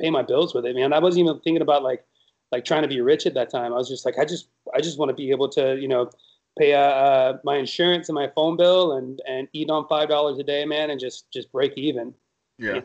pay 0.00 0.10
my 0.10 0.22
bills 0.22 0.54
with 0.54 0.66
it, 0.66 0.74
man. 0.74 0.92
I 0.92 0.98
wasn't 0.98 1.26
even 1.26 1.40
thinking 1.40 1.62
about 1.62 1.82
like 1.82 2.04
like 2.52 2.64
trying 2.64 2.82
to 2.82 2.88
be 2.88 3.00
rich 3.00 3.26
at 3.26 3.34
that 3.34 3.50
time. 3.50 3.72
I 3.72 3.76
was 3.76 3.88
just 3.88 4.04
like, 4.04 4.18
I 4.18 4.24
just 4.24 4.48
I 4.74 4.80
just 4.80 4.98
want 4.98 5.10
to 5.10 5.14
be 5.14 5.30
able 5.30 5.48
to 5.50 5.76
you 5.76 5.88
know 5.88 6.10
pay 6.58 6.74
uh, 6.74 6.80
uh, 6.80 7.38
my 7.44 7.56
insurance 7.56 8.08
and 8.08 8.14
my 8.14 8.30
phone 8.34 8.56
bill 8.56 8.92
and 8.92 9.20
and 9.28 9.48
eat 9.52 9.70
on 9.70 9.86
five 9.88 10.08
dollars 10.08 10.38
a 10.38 10.44
day, 10.44 10.64
man, 10.64 10.90
and 10.90 11.00
just 11.00 11.30
just 11.32 11.50
break 11.52 11.72
even. 11.76 12.14
Yeah. 12.58 12.80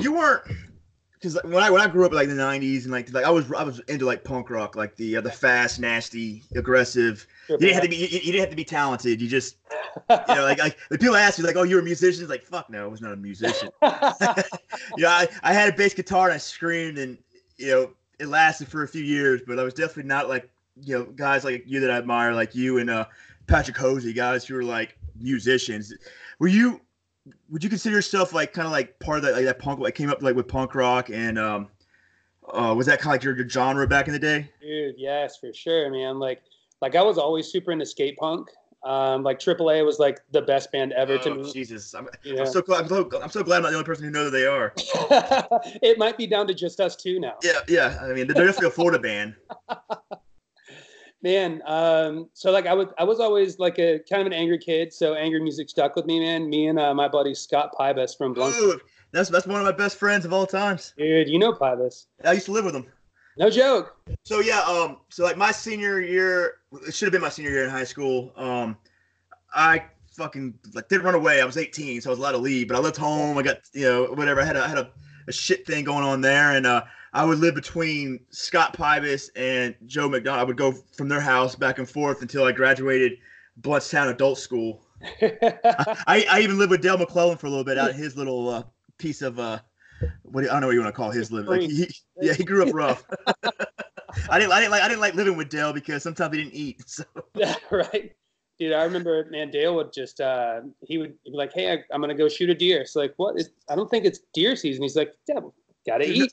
you 0.00 0.14
weren't 0.14 0.42
because 1.18 1.38
when 1.44 1.62
I 1.62 1.70
when 1.70 1.80
I 1.80 1.88
grew 1.88 2.04
up 2.04 2.12
like 2.12 2.28
in 2.28 2.36
the 2.36 2.42
'90s 2.42 2.84
and 2.84 2.92
like 2.92 3.12
like 3.12 3.24
I 3.24 3.30
was 3.30 3.50
I 3.52 3.62
was 3.62 3.80
into 3.88 4.04
like 4.04 4.22
punk 4.22 4.50
rock, 4.50 4.76
like 4.76 4.96
the 4.96 5.16
uh, 5.16 5.20
the 5.20 5.30
fast, 5.30 5.80
nasty, 5.80 6.42
aggressive. 6.54 7.26
You 7.48 7.58
didn't 7.58 7.74
have 7.74 7.82
to 7.84 7.88
be 7.88 7.96
you, 7.96 8.06
you 8.06 8.32
didn't 8.32 8.40
have 8.40 8.50
to 8.50 8.56
be 8.56 8.64
talented. 8.64 9.20
You 9.20 9.28
just 9.28 9.56
you 10.10 10.34
know 10.34 10.42
like 10.42 10.58
like 10.62 10.78
the 10.90 10.98
people 10.98 11.16
ask 11.16 11.38
me 11.38 11.44
like, 11.44 11.56
oh, 11.56 11.62
you're 11.62 11.80
a 11.80 11.84
musician. 11.84 12.22
It's 12.22 12.30
like 12.30 12.44
fuck 12.44 12.68
no, 12.70 12.84
I 12.84 12.86
was 12.86 13.00
not 13.00 13.12
a 13.12 13.16
musician. 13.16 13.70
you 13.82 15.02
know, 15.02 15.08
I, 15.08 15.28
I 15.42 15.52
had 15.52 15.72
a 15.72 15.76
bass 15.76 15.94
guitar 15.94 16.26
and 16.26 16.34
I 16.34 16.38
screamed 16.38 16.98
and 16.98 17.16
you 17.56 17.68
know 17.68 17.90
it 18.18 18.28
lasted 18.28 18.68
for 18.68 18.82
a 18.82 18.88
few 18.88 19.02
years, 19.02 19.40
but 19.46 19.58
I 19.58 19.62
was 19.62 19.74
definitely 19.74 20.04
not 20.04 20.28
like 20.28 20.50
you 20.82 20.98
know 20.98 21.04
guys 21.04 21.44
like 21.44 21.64
you 21.66 21.80
that 21.80 21.90
I 21.90 21.96
admire, 21.96 22.34
like 22.34 22.54
you 22.54 22.78
and 22.78 22.90
uh, 22.90 23.06
Patrick 23.46 23.76
Hosey, 23.76 24.12
guys 24.12 24.44
who 24.44 24.54
were 24.54 24.64
like 24.64 24.96
musicians. 25.18 25.92
Were 26.38 26.48
you? 26.48 26.80
Would 27.50 27.64
you 27.64 27.70
consider 27.70 27.96
yourself 27.96 28.32
like 28.32 28.52
kind 28.52 28.66
of 28.66 28.72
like 28.72 28.98
part 29.00 29.18
of 29.18 29.24
that 29.24 29.34
like 29.34 29.44
that 29.44 29.58
punk 29.58 29.80
like 29.80 29.94
came 29.94 30.10
up 30.10 30.22
like 30.22 30.36
with 30.36 30.48
punk 30.48 30.74
rock 30.74 31.10
and 31.10 31.38
um 31.38 31.68
uh 32.52 32.74
was 32.76 32.86
that 32.86 33.00
kind 33.00 33.10
of 33.10 33.14
like 33.14 33.24
your, 33.24 33.36
your 33.36 33.48
genre 33.48 33.86
back 33.86 34.06
in 34.06 34.12
the 34.12 34.18
day? 34.18 34.50
Dude, 34.60 34.94
yes, 34.98 35.36
for 35.38 35.52
sure, 35.52 35.90
man. 35.90 36.18
Like 36.18 36.42
like 36.80 36.94
I 36.94 37.02
was 37.02 37.18
always 37.18 37.46
super 37.46 37.72
into 37.72 37.86
skate 37.86 38.16
punk. 38.18 38.48
Um, 38.84 39.24
like 39.24 39.40
AAA 39.40 39.84
was 39.84 39.98
like 39.98 40.20
the 40.30 40.42
best 40.42 40.70
band 40.70 40.92
ever 40.92 41.18
to 41.18 41.30
Oh, 41.30 41.34
me. 41.34 41.52
Jesus, 41.52 41.92
I'm, 41.92 42.08
Yeah. 42.22 42.42
I'm 42.42 42.46
so 42.46 42.62
glad. 42.62 42.82
I'm 42.82 42.88
so, 42.88 43.10
I'm 43.20 43.30
so 43.30 43.42
glad 43.42 43.56
I'm 43.56 43.62
not 43.64 43.70
the 43.70 43.76
only 43.76 43.86
person 43.86 44.04
who 44.04 44.10
knows 44.10 44.26
who 44.26 44.30
they 44.30 44.46
are. 44.46 44.72
it 44.76 45.98
might 45.98 46.16
be 46.16 46.28
down 46.28 46.46
to 46.46 46.54
just 46.54 46.78
us 46.78 46.94
two 46.94 47.18
now. 47.18 47.34
Yeah, 47.42 47.60
yeah. 47.66 47.98
I 48.00 48.12
mean, 48.12 48.28
they're 48.28 48.46
definitely 48.46 48.68
a 48.68 48.70
Florida 48.70 49.00
band. 49.00 49.34
Man, 51.26 51.60
um, 51.66 52.28
so 52.34 52.52
like 52.52 52.66
I 52.66 52.72
was, 52.72 52.86
I 53.00 53.02
was 53.02 53.18
always 53.18 53.58
like 53.58 53.80
a 53.80 53.98
kind 54.08 54.20
of 54.20 54.28
an 54.28 54.32
angry 54.32 54.58
kid. 54.58 54.92
So 54.92 55.14
angry 55.14 55.42
music 55.42 55.68
stuck 55.68 55.96
with 55.96 56.06
me, 56.06 56.20
man. 56.20 56.48
Me 56.48 56.68
and 56.68 56.78
uh, 56.78 56.94
my 56.94 57.08
buddy 57.08 57.34
Scott 57.34 57.74
Pybus 57.76 58.16
from 58.16 58.32
Blunt. 58.32 58.54
Ooh, 58.54 58.78
that's 59.10 59.28
that's 59.28 59.44
one 59.44 59.58
of 59.58 59.66
my 59.66 59.72
best 59.72 59.98
friends 59.98 60.24
of 60.24 60.32
all 60.32 60.46
times. 60.46 60.94
Dude, 60.96 61.28
you 61.28 61.40
know 61.40 61.52
Pybus. 61.52 62.06
I 62.24 62.34
used 62.34 62.46
to 62.46 62.52
live 62.52 62.64
with 62.64 62.76
him. 62.76 62.86
No 63.36 63.50
joke. 63.50 63.96
So 64.22 64.38
yeah, 64.38 64.60
um, 64.60 64.98
so 65.08 65.24
like 65.24 65.36
my 65.36 65.50
senior 65.50 66.00
year, 66.00 66.58
it 66.86 66.94
should 66.94 67.06
have 67.06 67.12
been 67.12 67.22
my 67.22 67.28
senior 67.28 67.50
year 67.50 67.64
in 67.64 67.70
high 67.70 67.82
school. 67.82 68.30
Um, 68.36 68.76
I 69.52 69.82
fucking 70.12 70.54
like 70.74 70.88
didn't 70.88 71.06
run 71.06 71.16
away. 71.16 71.42
I 71.42 71.44
was 71.44 71.56
18, 71.56 72.02
so 72.02 72.10
I 72.10 72.12
was 72.12 72.20
allowed 72.20 72.32
to 72.32 72.38
leave, 72.38 72.68
but 72.68 72.76
I 72.76 72.78
left 72.78 72.98
home. 72.98 73.36
I 73.36 73.42
got 73.42 73.62
you 73.72 73.82
know 73.82 74.04
whatever. 74.14 74.42
I 74.42 74.44
had 74.44 74.54
a, 74.54 74.62
I 74.62 74.68
had 74.68 74.78
a, 74.78 74.92
a 75.26 75.32
shit 75.32 75.66
thing 75.66 75.82
going 75.82 76.04
on 76.04 76.20
there, 76.20 76.52
and 76.52 76.64
uh, 76.68 76.84
I 77.16 77.24
would 77.24 77.38
live 77.38 77.54
between 77.54 78.20
Scott 78.28 78.76
Pybus 78.76 79.30
and 79.36 79.74
Joe 79.86 80.06
McDonald. 80.06 80.38
I 80.38 80.44
would 80.44 80.58
go 80.58 80.72
from 80.72 81.08
their 81.08 81.20
house 81.20 81.56
back 81.56 81.78
and 81.78 81.88
forth 81.88 82.20
until 82.20 82.44
I 82.44 82.52
graduated 82.52 83.16
Blountstown 83.62 84.10
Adult 84.10 84.38
School. 84.38 84.82
I, 85.22 86.26
I 86.30 86.40
even 86.42 86.58
lived 86.58 86.72
with 86.72 86.82
Dale 86.82 86.98
McClellan 86.98 87.38
for 87.38 87.46
a 87.46 87.48
little 87.48 87.64
bit 87.64 87.78
out 87.78 87.88
of 87.88 87.96
his 87.96 88.18
little 88.18 88.50
uh, 88.50 88.64
piece 88.98 89.22
of 89.22 89.38
uh, 89.38 89.60
what 90.24 90.42
do 90.42 90.50
I 90.50 90.52
don't 90.52 90.60
know 90.60 90.66
what 90.66 90.74
you 90.74 90.80
want 90.80 90.94
to 90.94 90.96
call 90.96 91.10
his 91.10 91.32
living. 91.32 91.48
Like 91.48 91.62
he, 91.62 91.88
yeah, 92.20 92.34
he 92.34 92.44
grew 92.44 92.68
up 92.68 92.74
rough. 92.74 93.02
I 94.28 94.38
didn't 94.38 94.52
I 94.52 94.60
didn't 94.60 94.72
like 94.72 94.82
I 94.82 94.88
didn't 94.88 95.00
like 95.00 95.14
living 95.14 95.38
with 95.38 95.48
Dale 95.48 95.72
because 95.72 96.02
sometimes 96.02 96.36
he 96.36 96.42
didn't 96.42 96.54
eat. 96.54 96.82
So 96.86 97.04
right. 97.70 98.12
Dude, 98.58 98.74
I 98.74 98.84
remember, 98.84 99.26
man, 99.30 99.50
Dale 99.50 99.74
would 99.76 99.92
just, 99.92 100.18
uh, 100.18 100.60
he 100.82 100.96
would 100.96 101.14
be 101.24 101.30
like, 101.32 101.52
hey, 101.54 101.72
I, 101.72 101.78
I'm 101.92 102.00
going 102.00 102.08
to 102.08 102.14
go 102.14 102.26
shoot 102.26 102.48
a 102.48 102.54
deer. 102.54 102.80
It's 102.80 102.96
like, 102.96 103.12
what? 103.18 103.38
Is, 103.38 103.50
I 103.68 103.74
don't 103.74 103.90
think 103.90 104.06
it's 104.06 104.20
deer 104.32 104.56
season. 104.56 104.82
He's 104.82 104.96
like, 104.96 105.12
yeah, 105.28 105.40
gotta 105.86 106.10
eat. 106.10 106.32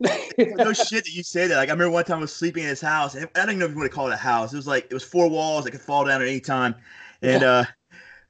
No 0.00 0.72
shit 0.72 1.04
that 1.04 1.12
you 1.12 1.22
say 1.22 1.46
that. 1.46 1.56
Like 1.56 1.68
I 1.68 1.72
remember 1.72 1.90
one 1.90 2.04
time 2.04 2.18
I 2.18 2.22
was 2.22 2.34
sleeping 2.34 2.62
in 2.62 2.68
his 2.68 2.80
house, 2.80 3.14
and 3.14 3.28
I 3.34 3.40
don't 3.40 3.50
even 3.50 3.58
know 3.60 3.64
if 3.66 3.72
you 3.72 3.78
want 3.78 3.90
to 3.90 3.94
call 3.94 4.08
it 4.08 4.14
a 4.14 4.16
house. 4.16 4.52
It 4.52 4.56
was 4.56 4.66
like 4.66 4.84
it 4.84 4.94
was 4.94 5.04
four 5.04 5.28
walls 5.28 5.64
that 5.64 5.72
could 5.72 5.80
fall 5.80 6.04
down 6.04 6.22
at 6.22 6.28
any 6.28 6.40
time, 6.40 6.74
and 7.22 7.42
uh, 7.42 7.64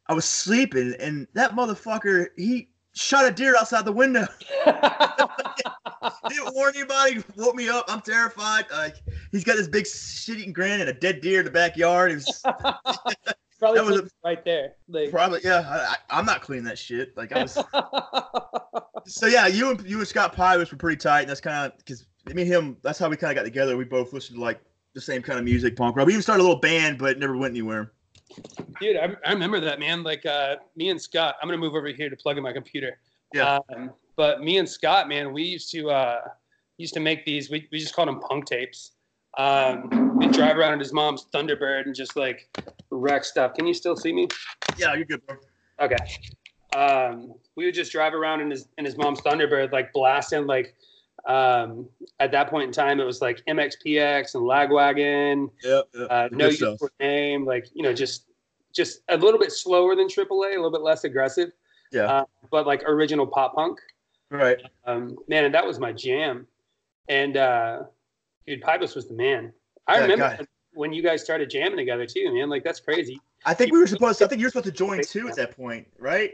I 0.06 0.14
was 0.14 0.24
sleeping, 0.24 0.94
and 0.98 1.26
that 1.34 1.52
motherfucker 1.52 2.28
he 2.36 2.68
shot 2.94 3.26
a 3.26 3.30
deer 3.30 3.56
outside 3.56 3.84
the 3.84 3.92
window. 3.92 4.26
Didn't 6.28 6.54
warn 6.54 6.74
anybody. 6.76 7.22
Woke 7.36 7.54
me 7.54 7.68
up. 7.68 7.84
I'm 7.88 8.00
terrified. 8.00 8.64
Like 8.70 8.96
he's 9.30 9.44
got 9.44 9.56
this 9.56 9.68
big 9.68 9.86
shit-eating 9.86 10.52
grin 10.52 10.80
and 10.80 10.90
a 10.90 10.94
dead 10.94 11.20
deer 11.20 11.40
in 11.40 11.44
the 11.44 11.50
backyard. 11.50 12.12
It 12.12 12.14
was 12.14 12.42
Probably 13.58 13.80
That 13.80 13.86
was 13.86 14.00
a- 14.00 14.08
right 14.24 14.44
there. 14.44 14.74
Like, 14.88 15.10
probably 15.10 15.40
yeah. 15.42 15.64
I, 15.68 16.14
I, 16.14 16.18
I'm 16.18 16.24
not 16.24 16.42
cleaning 16.42 16.64
that 16.64 16.78
shit. 16.78 17.16
Like 17.16 17.32
I 17.32 17.42
was. 17.42 17.58
so 19.06 19.26
yeah, 19.26 19.46
you 19.46 19.70
and 19.70 19.88
you 19.88 19.98
and 19.98 20.06
Scott 20.06 20.34
Pybus 20.34 20.70
were 20.70 20.78
pretty 20.78 20.96
tight. 20.96 21.22
And 21.22 21.30
that's 21.30 21.40
kind 21.40 21.70
of 21.72 21.76
because 21.78 22.06
me 22.32 22.42
and 22.42 22.50
him. 22.50 22.76
That's 22.82 22.98
how 22.98 23.08
we 23.08 23.16
kind 23.16 23.32
of 23.32 23.36
got 23.36 23.44
together. 23.44 23.76
We 23.76 23.84
both 23.84 24.12
listened 24.12 24.36
to 24.38 24.42
like 24.42 24.60
the 24.94 25.00
same 25.00 25.22
kind 25.22 25.38
of 25.38 25.44
music, 25.44 25.76
punk 25.76 25.96
rock. 25.96 26.06
We 26.06 26.12
even 26.12 26.22
started 26.22 26.42
a 26.42 26.46
little 26.46 26.60
band, 26.60 26.98
but 26.98 27.10
it 27.12 27.18
never 27.18 27.36
went 27.36 27.52
anywhere. 27.52 27.92
Dude, 28.80 28.96
I, 28.96 29.14
I 29.24 29.32
remember 29.32 29.60
that, 29.60 29.80
man. 29.80 30.02
Like, 30.02 30.24
uh, 30.26 30.56
me 30.76 30.90
and 30.90 31.00
Scott, 31.00 31.36
I'm 31.40 31.48
going 31.48 31.58
to 31.58 31.64
move 31.64 31.74
over 31.74 31.88
here 31.88 32.10
to 32.10 32.16
plug 32.16 32.36
in 32.36 32.42
my 32.42 32.52
computer. 32.52 32.98
Yeah. 33.34 33.58
Um, 33.74 33.92
but 34.16 34.42
me 34.42 34.58
and 34.58 34.68
Scott, 34.68 35.08
man, 35.08 35.32
we 35.32 35.42
used 35.44 35.70
to, 35.72 35.90
uh, 35.90 36.20
used 36.76 36.94
to 36.94 37.00
make 37.00 37.24
these, 37.24 37.50
we, 37.50 37.68
we 37.72 37.78
just 37.78 37.94
called 37.94 38.08
them 38.08 38.20
punk 38.20 38.46
tapes. 38.46 38.92
Um, 39.38 40.16
we'd 40.18 40.32
drive 40.32 40.56
around 40.58 40.74
in 40.74 40.78
his 40.80 40.92
mom's 40.92 41.26
Thunderbird 41.32 41.86
and 41.86 41.94
just 41.94 42.16
like 42.16 42.48
wreck 42.90 43.24
stuff. 43.24 43.54
Can 43.54 43.66
you 43.66 43.72
still 43.74 43.96
see 43.96 44.12
me? 44.12 44.28
Yeah, 44.76 44.94
you're 44.94 45.04
good, 45.04 45.24
bro. 45.26 45.36
Okay. 45.80 45.96
Um, 46.76 47.34
we 47.56 47.64
would 47.64 47.74
just 47.74 47.92
drive 47.92 48.14
around 48.14 48.40
in 48.40 48.50
his 48.50 48.68
in 48.78 48.84
his 48.84 48.96
mom's 48.96 49.20
Thunderbird, 49.20 49.72
like 49.72 49.92
blasting 49.92 50.46
like 50.46 50.74
um, 51.26 51.88
at 52.20 52.30
that 52.32 52.48
point 52.50 52.64
in 52.64 52.72
time 52.72 53.00
it 53.00 53.04
was 53.04 53.20
like 53.20 53.42
MXPX 53.48 54.34
and 54.34 54.42
Lagwagon, 54.44 55.50
Yep. 55.62 55.88
yep. 55.94 56.06
uh, 56.10 56.28
No. 56.32 56.46
Use 56.46 56.58
for 56.78 56.90
Name, 57.00 57.44
like 57.46 57.66
you 57.74 57.82
know, 57.82 57.92
just 57.92 58.24
just 58.72 59.00
a 59.08 59.16
little 59.16 59.38
bit 59.40 59.52
slower 59.52 59.94
than 59.96 60.08
AAA, 60.08 60.26
a 60.52 60.56
little 60.56 60.70
bit 60.70 60.82
less 60.82 61.04
aggressive, 61.04 61.50
Yeah. 61.92 62.02
uh, 62.04 62.24
but 62.50 62.66
like 62.66 62.82
original 62.84 63.26
pop 63.26 63.54
punk. 63.54 63.78
right. 64.30 64.58
Um, 64.84 65.16
man, 65.28 65.44
and 65.44 65.54
that 65.54 65.66
was 65.66 65.78
my 65.78 65.92
jam. 65.92 66.46
And 67.08 67.36
uh, 67.38 67.82
dude, 68.48 68.62
Pybus 68.62 68.94
was 68.96 69.06
the 69.06 69.14
man. 69.14 69.52
I 69.86 69.96
Yeah, 69.96 70.02
remember 70.02 70.36
God. 70.38 70.48
when 70.72 70.92
you 70.92 71.02
guys 71.02 71.22
started 71.22 71.50
jamming 71.50 71.76
together 71.76 72.06
too, 72.06 72.32
man. 72.32 72.48
Like 72.48 72.64
that's 72.64 72.80
crazy. 72.80 73.20
I 73.44 73.54
think 73.54 73.72
we 73.72 73.78
were 73.78 73.86
supposed. 73.86 74.18
To, 74.18 74.24
I 74.24 74.28
think 74.28 74.40
you 74.40 74.46
were 74.46 74.50
supposed 74.50 74.66
to 74.66 74.72
join 74.72 75.02
too 75.02 75.28
at 75.28 75.36
that 75.36 75.56
point, 75.56 75.86
right? 75.98 76.32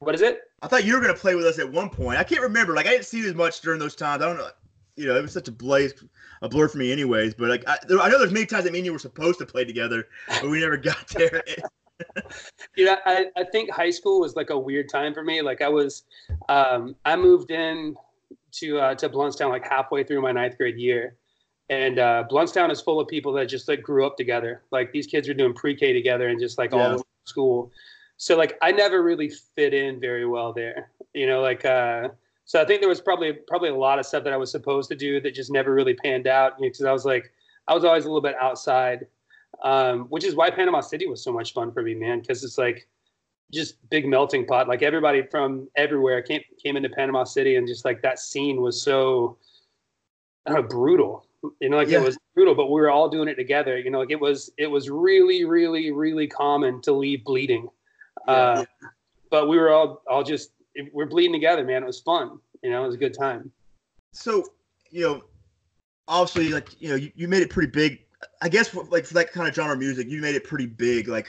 What 0.00 0.14
is 0.14 0.22
it? 0.22 0.40
I 0.62 0.66
thought 0.66 0.84
you 0.84 0.94
were 0.94 1.00
gonna 1.00 1.14
play 1.14 1.34
with 1.34 1.46
us 1.46 1.58
at 1.58 1.70
one 1.70 1.88
point. 1.88 2.18
I 2.18 2.24
can't 2.24 2.42
remember. 2.42 2.74
Like 2.74 2.86
I 2.86 2.90
didn't 2.90 3.06
see 3.06 3.18
you 3.18 3.28
as 3.28 3.34
much 3.34 3.60
during 3.60 3.78
those 3.78 3.94
times. 3.94 4.22
I 4.22 4.26
don't 4.26 4.36
know. 4.36 4.48
You 4.96 5.06
know, 5.06 5.16
it 5.16 5.22
was 5.22 5.32
such 5.32 5.48
a 5.48 5.52
blaze, 5.52 5.94
a 6.42 6.48
blur 6.48 6.68
for 6.68 6.76
me, 6.78 6.92
anyways. 6.92 7.34
But 7.34 7.48
like, 7.48 7.66
I, 7.66 7.78
there, 7.88 7.98
I 8.00 8.10
know 8.10 8.18
there's 8.18 8.32
many 8.32 8.44
times 8.44 8.64
that 8.64 8.72
me 8.72 8.80
and 8.80 8.86
you 8.86 8.92
were 8.92 8.98
supposed 8.98 9.38
to 9.38 9.46
play 9.46 9.64
together, 9.64 10.06
but 10.28 10.50
we 10.50 10.60
never 10.60 10.76
got 10.76 11.08
there. 11.16 11.42
You 12.76 12.86
know, 12.86 12.96
I, 13.06 13.26
I 13.36 13.44
think 13.44 13.70
high 13.70 13.90
school 13.90 14.20
was 14.20 14.36
like 14.36 14.50
a 14.50 14.58
weird 14.58 14.90
time 14.90 15.14
for 15.14 15.22
me. 15.22 15.40
Like 15.40 15.62
I 15.62 15.68
was, 15.68 16.02
um, 16.50 16.94
I 17.06 17.16
moved 17.16 17.50
in 17.52 17.96
to 18.52 18.78
uh, 18.78 18.94
to 18.96 19.08
Blountstown 19.08 19.50
like 19.50 19.66
halfway 19.66 20.04
through 20.04 20.20
my 20.20 20.32
ninth 20.32 20.58
grade 20.58 20.76
year, 20.76 21.16
and 21.68 21.98
uh, 21.98 22.24
Blountstown 22.30 22.70
is 22.70 22.80
full 22.80 23.00
of 23.00 23.08
people 23.08 23.32
that 23.34 23.46
just 23.46 23.68
like 23.68 23.82
grew 23.82 24.06
up 24.06 24.16
together. 24.16 24.62
Like 24.70 24.92
these 24.92 25.06
kids 25.06 25.28
are 25.28 25.34
doing 25.34 25.54
pre-K 25.54 25.92
together 25.92 26.28
and 26.28 26.38
just 26.40 26.58
like 26.58 26.72
all 26.72 26.80
Yeah. 26.80 26.94
over 26.94 27.02
school. 27.24 27.72
So 28.16 28.36
like 28.36 28.58
I 28.62 28.72
never 28.72 29.02
really 29.02 29.30
fit 29.56 29.74
in 29.74 30.00
very 30.00 30.26
well 30.26 30.52
there. 30.52 30.90
You 31.14 31.26
know, 31.26 31.40
like 31.40 31.64
uh, 31.64 32.08
so 32.44 32.60
I 32.60 32.64
think 32.64 32.80
there 32.80 32.88
was 32.88 33.00
probably 33.00 33.32
probably 33.32 33.70
a 33.70 33.74
lot 33.74 33.98
of 33.98 34.06
stuff 34.06 34.24
that 34.24 34.32
I 34.32 34.36
was 34.36 34.50
supposed 34.50 34.88
to 34.90 34.96
do 34.96 35.20
that 35.20 35.34
just 35.34 35.50
never 35.50 35.72
really 35.74 35.94
panned 35.94 36.26
out. 36.26 36.54
You 36.58 36.66
know, 36.66 36.70
because 36.70 36.84
I 36.84 36.92
was 36.92 37.04
like 37.04 37.32
I 37.68 37.74
was 37.74 37.84
always 37.84 38.04
a 38.04 38.08
little 38.08 38.22
bit 38.22 38.36
outside 38.40 39.06
um, 39.62 40.06
which 40.06 40.24
is 40.24 40.34
why 40.34 40.50
Panama 40.50 40.80
City 40.80 41.06
was 41.06 41.22
so 41.22 41.32
much 41.32 41.52
fun 41.52 41.72
for 41.72 41.82
me, 41.82 41.94
man, 41.94 42.20
because 42.20 42.42
it's 42.42 42.58
like 42.58 42.88
just 43.52 43.76
big 43.90 44.06
melting 44.06 44.46
pot. 44.46 44.66
Like 44.68 44.82
everybody 44.82 45.22
from 45.30 45.68
everywhere 45.76 46.22
came 46.22 46.42
came 46.62 46.76
into 46.76 46.88
Panama 46.88 47.24
City, 47.24 47.56
and 47.56 47.66
just 47.66 47.84
like 47.84 48.02
that 48.02 48.18
scene 48.18 48.60
was 48.60 48.82
so 48.82 49.36
know, 50.48 50.62
brutal. 50.62 51.26
You 51.60 51.68
know, 51.70 51.76
like 51.76 51.88
Yeah. 51.88 51.98
it 51.98 52.04
was 52.04 52.16
brutal, 52.34 52.54
but 52.54 52.66
we 52.66 52.80
were 52.80 52.90
all 52.90 53.08
doing 53.08 53.28
it 53.28 53.34
together. 53.34 53.78
You 53.78 53.90
know, 53.90 54.00
like 54.00 54.10
it 54.10 54.20
was 54.20 54.50
it 54.58 54.68
was 54.68 54.88
really, 54.90 55.44
really, 55.44 55.90
really 55.92 56.26
common 56.26 56.80
to 56.82 56.92
leave 56.92 57.24
bleeding. 57.24 57.68
Uh, 58.28 58.64
but 59.30 59.48
we 59.48 59.58
were 59.58 59.70
all 59.70 60.02
all 60.08 60.22
just 60.22 60.52
we're 60.92 61.06
bleeding 61.06 61.32
together, 61.32 61.64
man. 61.64 61.82
It 61.82 61.86
was 61.86 62.00
fun. 62.00 62.38
You 62.62 62.70
know, 62.70 62.84
it 62.84 62.86
was 62.86 62.94
a 62.94 62.98
good 62.98 63.14
time. 63.18 63.50
so, 64.12 64.44
you 64.90 65.02
know, 65.02 65.22
obviously, 66.06 66.50
like 66.50 66.80
you 66.80 66.88
know, 66.90 66.94
you, 66.94 67.10
you 67.16 67.28
made 67.28 67.42
it 67.42 67.50
pretty 67.50 67.70
big. 67.70 68.00
I 68.40 68.48
guess 68.48 68.68
for, 68.68 68.84
like 68.84 69.04
for 69.04 69.14
that 69.14 69.32
kind 69.32 69.48
of 69.48 69.54
genre 69.54 69.72
of 69.72 69.80
music, 69.80 70.08
you 70.08 70.20
made 70.20 70.36
it 70.36 70.44
pretty 70.44 70.66
big. 70.66 71.08
Like, 71.08 71.28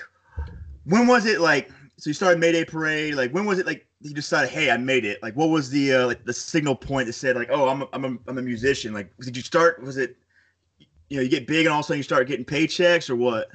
when 0.86 1.08
was 1.08 1.26
it 1.26 1.42
like? 1.42 1.72
So 1.98 2.10
you 2.10 2.14
started 2.14 2.40
Mayday 2.40 2.66
Parade. 2.66 3.16
Like, 3.16 3.32
when 3.32 3.46
was 3.46 3.58
it 3.60 3.66
like 3.66 3.88
you 4.04 4.14
decided, 4.14 4.50
hey, 4.50 4.70
I 4.70 4.78
made 4.78 5.06
it? 5.06 5.22
Like, 5.24 5.36
what 5.36 5.50
was 5.50 5.70
the 5.70 5.94
uh, 5.94 6.08
like 6.08 6.26
the 6.26 6.34
signal 6.34 6.76
point 6.76 7.08
that 7.08 7.14
said 7.14 7.36
like, 7.36 7.50
oh, 7.50 7.70
I'm 7.70 7.82
a, 7.84 7.88
I'm 7.94 8.06
a, 8.06 8.18
I'm 8.28 8.38
a 8.38 8.42
musician? 8.42 8.94
Like, 8.94 9.16
did 9.18 9.36
you 9.36 9.44
start? 9.44 9.82
Was 9.82 9.98
it 9.98 10.18
you 11.10 11.18
know 11.18 11.24
you 11.24 11.30
get 11.30 11.48
big 11.48 11.66
and 11.66 11.74
all 11.74 11.80
of 11.80 11.86
a 11.86 11.88
sudden 11.88 12.00
you 12.00 12.04
start 12.04 12.28
getting 12.28 12.46
paychecks 12.46 13.10
or 13.10 13.16
what? 13.16 13.48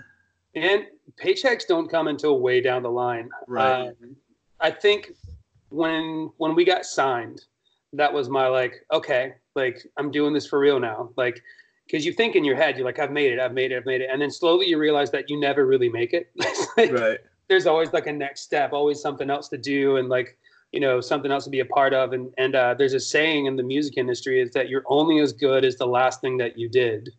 And 0.55 0.87
paychecks 1.23 1.67
don't 1.67 1.91
come 1.91 2.09
until 2.09 2.41
way 2.41 2.61
down 2.61 2.83
the 2.83 2.91
line. 2.91 3.29
Right. 3.47 3.89
Um, 3.89 4.17
I 4.61 4.71
think 4.71 5.13
when 5.69 6.31
when 6.39 6.55
we 6.55 6.65
got 6.65 6.87
signed, 6.87 7.43
that 7.93 8.13
was 8.13 8.29
my 8.29 8.49
like, 8.49 8.75
okay, 8.93 9.35
like 9.55 9.87
I'm 9.97 10.11
doing 10.11 10.33
this 10.33 10.47
for 10.47 10.59
real 10.59 10.81
now. 10.81 11.11
Like, 11.17 11.43
because 11.87 12.07
you 12.07 12.13
think 12.13 12.37
in 12.37 12.45
your 12.45 12.57
head, 12.57 12.77
you're 12.77 12.87
like, 12.87 12.99
I've 12.99 13.13
made 13.13 13.33
it, 13.33 13.39
I've 13.39 13.53
made 13.53 13.73
it, 13.73 13.77
I've 13.77 13.87
made 13.87 14.01
it, 14.01 14.09
and 14.11 14.21
then 14.21 14.31
slowly 14.31 14.67
you 14.67 14.79
realize 14.79 15.11
that 15.11 15.29
you 15.29 15.39
never 15.39 15.67
really 15.67 15.89
make 15.89 16.15
it. 16.15 16.31
like, 16.77 16.93
right. 16.93 17.19
There's 17.49 17.67
always 17.67 17.93
like 17.93 18.07
a 18.07 18.13
next 18.13 18.43
step, 18.43 18.73
always 18.73 19.01
something 19.01 19.31
else 19.31 19.49
to 19.49 19.59
do, 19.59 19.97
and 19.97 20.09
like 20.09 20.37
you 20.73 20.81
know 20.81 21.01
something 21.01 21.31
else 21.33 21.45
to 21.45 21.51
be 21.51 21.61
a 21.61 21.65
part 21.65 21.95
of. 21.95 22.13
And 22.13 22.33
and 22.39 22.55
uh, 22.55 22.75
there's 22.75 22.95
a 22.95 23.01
saying 23.01 23.47
in 23.47 23.57
the 23.57 23.63
music 23.63 23.97
industry 23.97 24.41
is 24.41 24.51
that 24.53 24.69
you're 24.69 24.85
only 24.87 25.19
as 25.21 25.33
good 25.33 25.65
as 25.65 25.77
the 25.77 25.87
last 25.87 26.21
thing 26.21 26.37
that 26.39 26.59
you 26.59 26.69
did. 26.69 27.11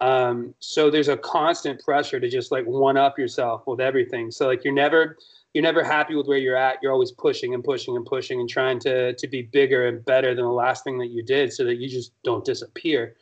Um, 0.00 0.54
so 0.58 0.90
there's 0.90 1.08
a 1.08 1.16
constant 1.16 1.80
pressure 1.82 2.18
to 2.18 2.28
just 2.28 2.50
like 2.50 2.64
one 2.64 2.96
up 2.96 3.18
yourself 3.18 3.66
with 3.66 3.80
everything. 3.80 4.30
So 4.30 4.46
like 4.46 4.64
you're 4.64 4.74
never 4.74 5.16
you're 5.52 5.62
never 5.62 5.84
happy 5.84 6.16
with 6.16 6.26
where 6.26 6.38
you're 6.38 6.56
at. 6.56 6.78
You're 6.82 6.92
always 6.92 7.12
pushing 7.12 7.54
and 7.54 7.62
pushing 7.62 7.96
and 7.96 8.04
pushing 8.04 8.40
and 8.40 8.48
trying 8.48 8.80
to 8.80 9.14
to 9.14 9.28
be 9.28 9.42
bigger 9.42 9.86
and 9.86 10.04
better 10.04 10.34
than 10.34 10.44
the 10.44 10.50
last 10.50 10.84
thing 10.84 10.98
that 10.98 11.08
you 11.08 11.22
did, 11.22 11.52
so 11.52 11.64
that 11.64 11.76
you 11.76 11.88
just 11.88 12.12
don't 12.24 12.44
disappear. 12.44 13.16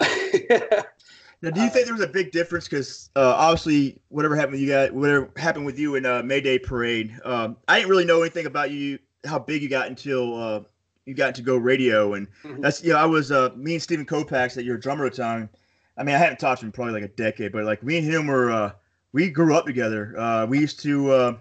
now, 1.42 1.50
do 1.50 1.60
you 1.60 1.68
think 1.68 1.86
there 1.86 1.94
was 1.94 2.02
a 2.02 2.08
big 2.08 2.32
difference? 2.32 2.66
Because 2.68 3.10
uh, 3.16 3.34
obviously, 3.36 4.00
whatever 4.08 4.36
happened, 4.36 4.58
you 4.58 4.68
got 4.68 4.92
whatever 4.92 5.30
happened 5.36 5.66
with 5.66 5.78
you 5.78 5.94
in 5.96 6.06
uh, 6.06 6.22
Mayday 6.22 6.58
Parade. 6.58 7.14
Um, 7.24 7.56
I 7.68 7.76
didn't 7.76 7.90
really 7.90 8.04
know 8.04 8.22
anything 8.22 8.46
about 8.46 8.70
you, 8.70 8.98
how 9.24 9.38
big 9.38 9.62
you 9.62 9.68
got 9.68 9.88
until 9.88 10.36
uh, 10.36 10.60
you 11.04 11.14
got 11.14 11.34
to 11.34 11.42
go 11.42 11.56
radio, 11.56 12.14
and 12.14 12.28
mm-hmm. 12.42 12.60
that's 12.60 12.82
you 12.82 12.92
know 12.92 12.98
I 12.98 13.06
was 13.06 13.30
uh, 13.30 13.50
me 13.56 13.74
and 13.74 13.82
Steven 13.82 14.06
Kopacz 14.06 14.54
that 14.54 14.64
you're 14.64 14.76
a 14.76 14.80
drummer 14.80 15.06
at 15.06 15.12
the 15.12 15.22
time. 15.22 15.48
I 15.96 16.02
mean, 16.02 16.14
I 16.14 16.18
hadn't 16.18 16.38
talked 16.38 16.60
to 16.60 16.66
him 16.66 16.72
probably 16.72 16.94
like 16.94 17.04
a 17.04 17.14
decade, 17.14 17.52
but 17.52 17.64
like 17.64 17.82
me 17.82 17.98
and 17.98 18.06
him 18.06 18.26
were 18.26 18.50
uh, 18.50 18.72
we 19.12 19.30
grew 19.30 19.54
up 19.54 19.66
together. 19.66 20.18
Uh, 20.18 20.46
we 20.46 20.58
used 20.58 20.80
to 20.80 21.10
uh, 21.10 21.36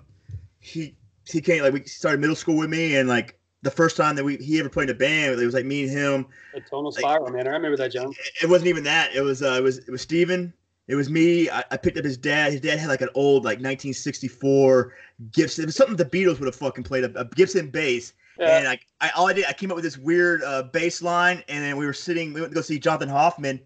he 0.60 0.96
he 1.26 1.42
came 1.42 1.64
like 1.64 1.74
we 1.74 1.84
started 1.86 2.20
middle 2.20 2.36
school 2.36 2.58
with 2.58 2.70
me, 2.70 2.98
and 2.98 3.08
like 3.08 3.40
the 3.64 3.72
first 3.72 3.98
time 3.98 4.16
that 4.16 4.24
we 4.24 4.36
he 4.38 4.60
ever 4.60 4.70
played 4.70 4.90
in 4.90 4.96
a 4.96 5.00
band, 5.00 5.40
it 5.40 5.46
was 5.46 5.56
like 5.56 5.66
me 5.66 5.84
and 5.84 5.92
him. 5.92 6.28
A 6.54 6.60
tonal 6.60 6.92
spiral, 6.92 7.26
like, 7.26 7.34
man. 7.34 7.48
I 7.48 7.52
remember 7.52 7.78
that, 7.78 7.92
John. 7.92 8.12
It, 8.12 8.44
it 8.44 8.50
wasn't 8.50 8.68
even 8.68 8.84
that. 8.84 9.16
It 9.16 9.22
was 9.22 9.42
uh, 9.42 9.56
it 9.58 9.64
was 9.64 9.80
it 9.80 9.90
was 9.90 10.02
Steven. 10.02 10.54
It 10.88 10.96
was 10.96 11.10
me. 11.10 11.50
I, 11.50 11.64
I, 11.72 11.78
picked 11.78 11.98
up 11.98 12.04
his 12.04 12.18
dad. 12.18 12.52
His 12.52 12.60
dad 12.60 12.78
had 12.78 12.90
like 12.90 13.00
an 13.00 13.10
old 13.16 13.46
like 13.46 13.60
1964 13.60 14.94
Gibson. 15.32 15.64
It 15.64 15.68
was 15.68 15.78
something 15.78 15.96
the 15.96 16.04
Beatles 16.04 16.40
would 16.40 16.46
have 16.46 16.56
fucking 16.56 16.84
played 16.84 17.06
a, 17.06 17.20
a 17.20 17.24
Gibson 17.24 17.70
bass. 17.70 18.12
Yeah. 18.38 18.58
And 18.58 18.66
like 18.66 18.86
I 19.00 19.10
all 19.12 19.28
I 19.28 19.34
did, 19.34 19.46
I 19.46 19.54
came 19.54 19.72
up 19.72 19.76
with 19.76 19.86
this 19.86 19.98
weird 19.98 20.44
uh, 20.44 20.64
bass 20.64 21.02
line, 21.02 21.42
and 21.48 21.64
then 21.64 21.78
we 21.78 21.86
were 21.86 21.94
sitting. 21.94 22.34
We 22.34 22.42
went 22.42 22.52
to 22.52 22.56
go 22.56 22.62
see 22.62 22.80
Jonathan 22.80 23.08
Hoffman, 23.08 23.62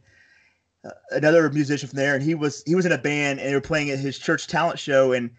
uh, 0.86 0.92
another 1.12 1.50
musician 1.50 1.90
from 1.90 1.98
there, 1.98 2.14
and 2.14 2.24
he 2.24 2.36
was 2.36 2.64
he 2.68 2.76
was 2.76 2.86
in 2.86 2.92
a 2.92 2.98
band, 2.98 3.40
and 3.40 3.50
they 3.50 3.56
were 3.56 3.62
playing 3.62 3.90
at 3.90 3.98
his 3.98 4.20
church 4.20 4.46
talent 4.46 4.78
show, 4.78 5.14
and 5.14 5.32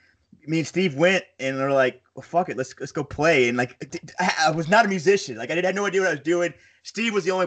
me 0.48 0.58
and 0.58 0.66
Steve 0.66 0.96
went, 0.96 1.24
and 1.38 1.58
they're 1.58 1.70
like, 1.70 2.02
well, 2.18 2.22
"Fuck 2.22 2.48
it, 2.48 2.56
let's 2.56 2.74
let's 2.80 2.92
go 2.92 3.04
play." 3.04 3.48
And 3.48 3.56
like, 3.56 3.80
I, 4.18 4.50
was 4.50 4.68
not 4.68 4.84
a 4.84 4.88
musician. 4.88 5.36
Like, 5.36 5.50
I, 5.50 5.54
had 5.54 5.74
no 5.74 5.86
idea 5.86 6.00
what 6.00 6.08
I 6.08 6.14
was 6.14 6.20
doing. 6.20 6.52
Steve 6.82 7.14
was 7.14 7.24
the 7.24 7.30
only 7.30 7.46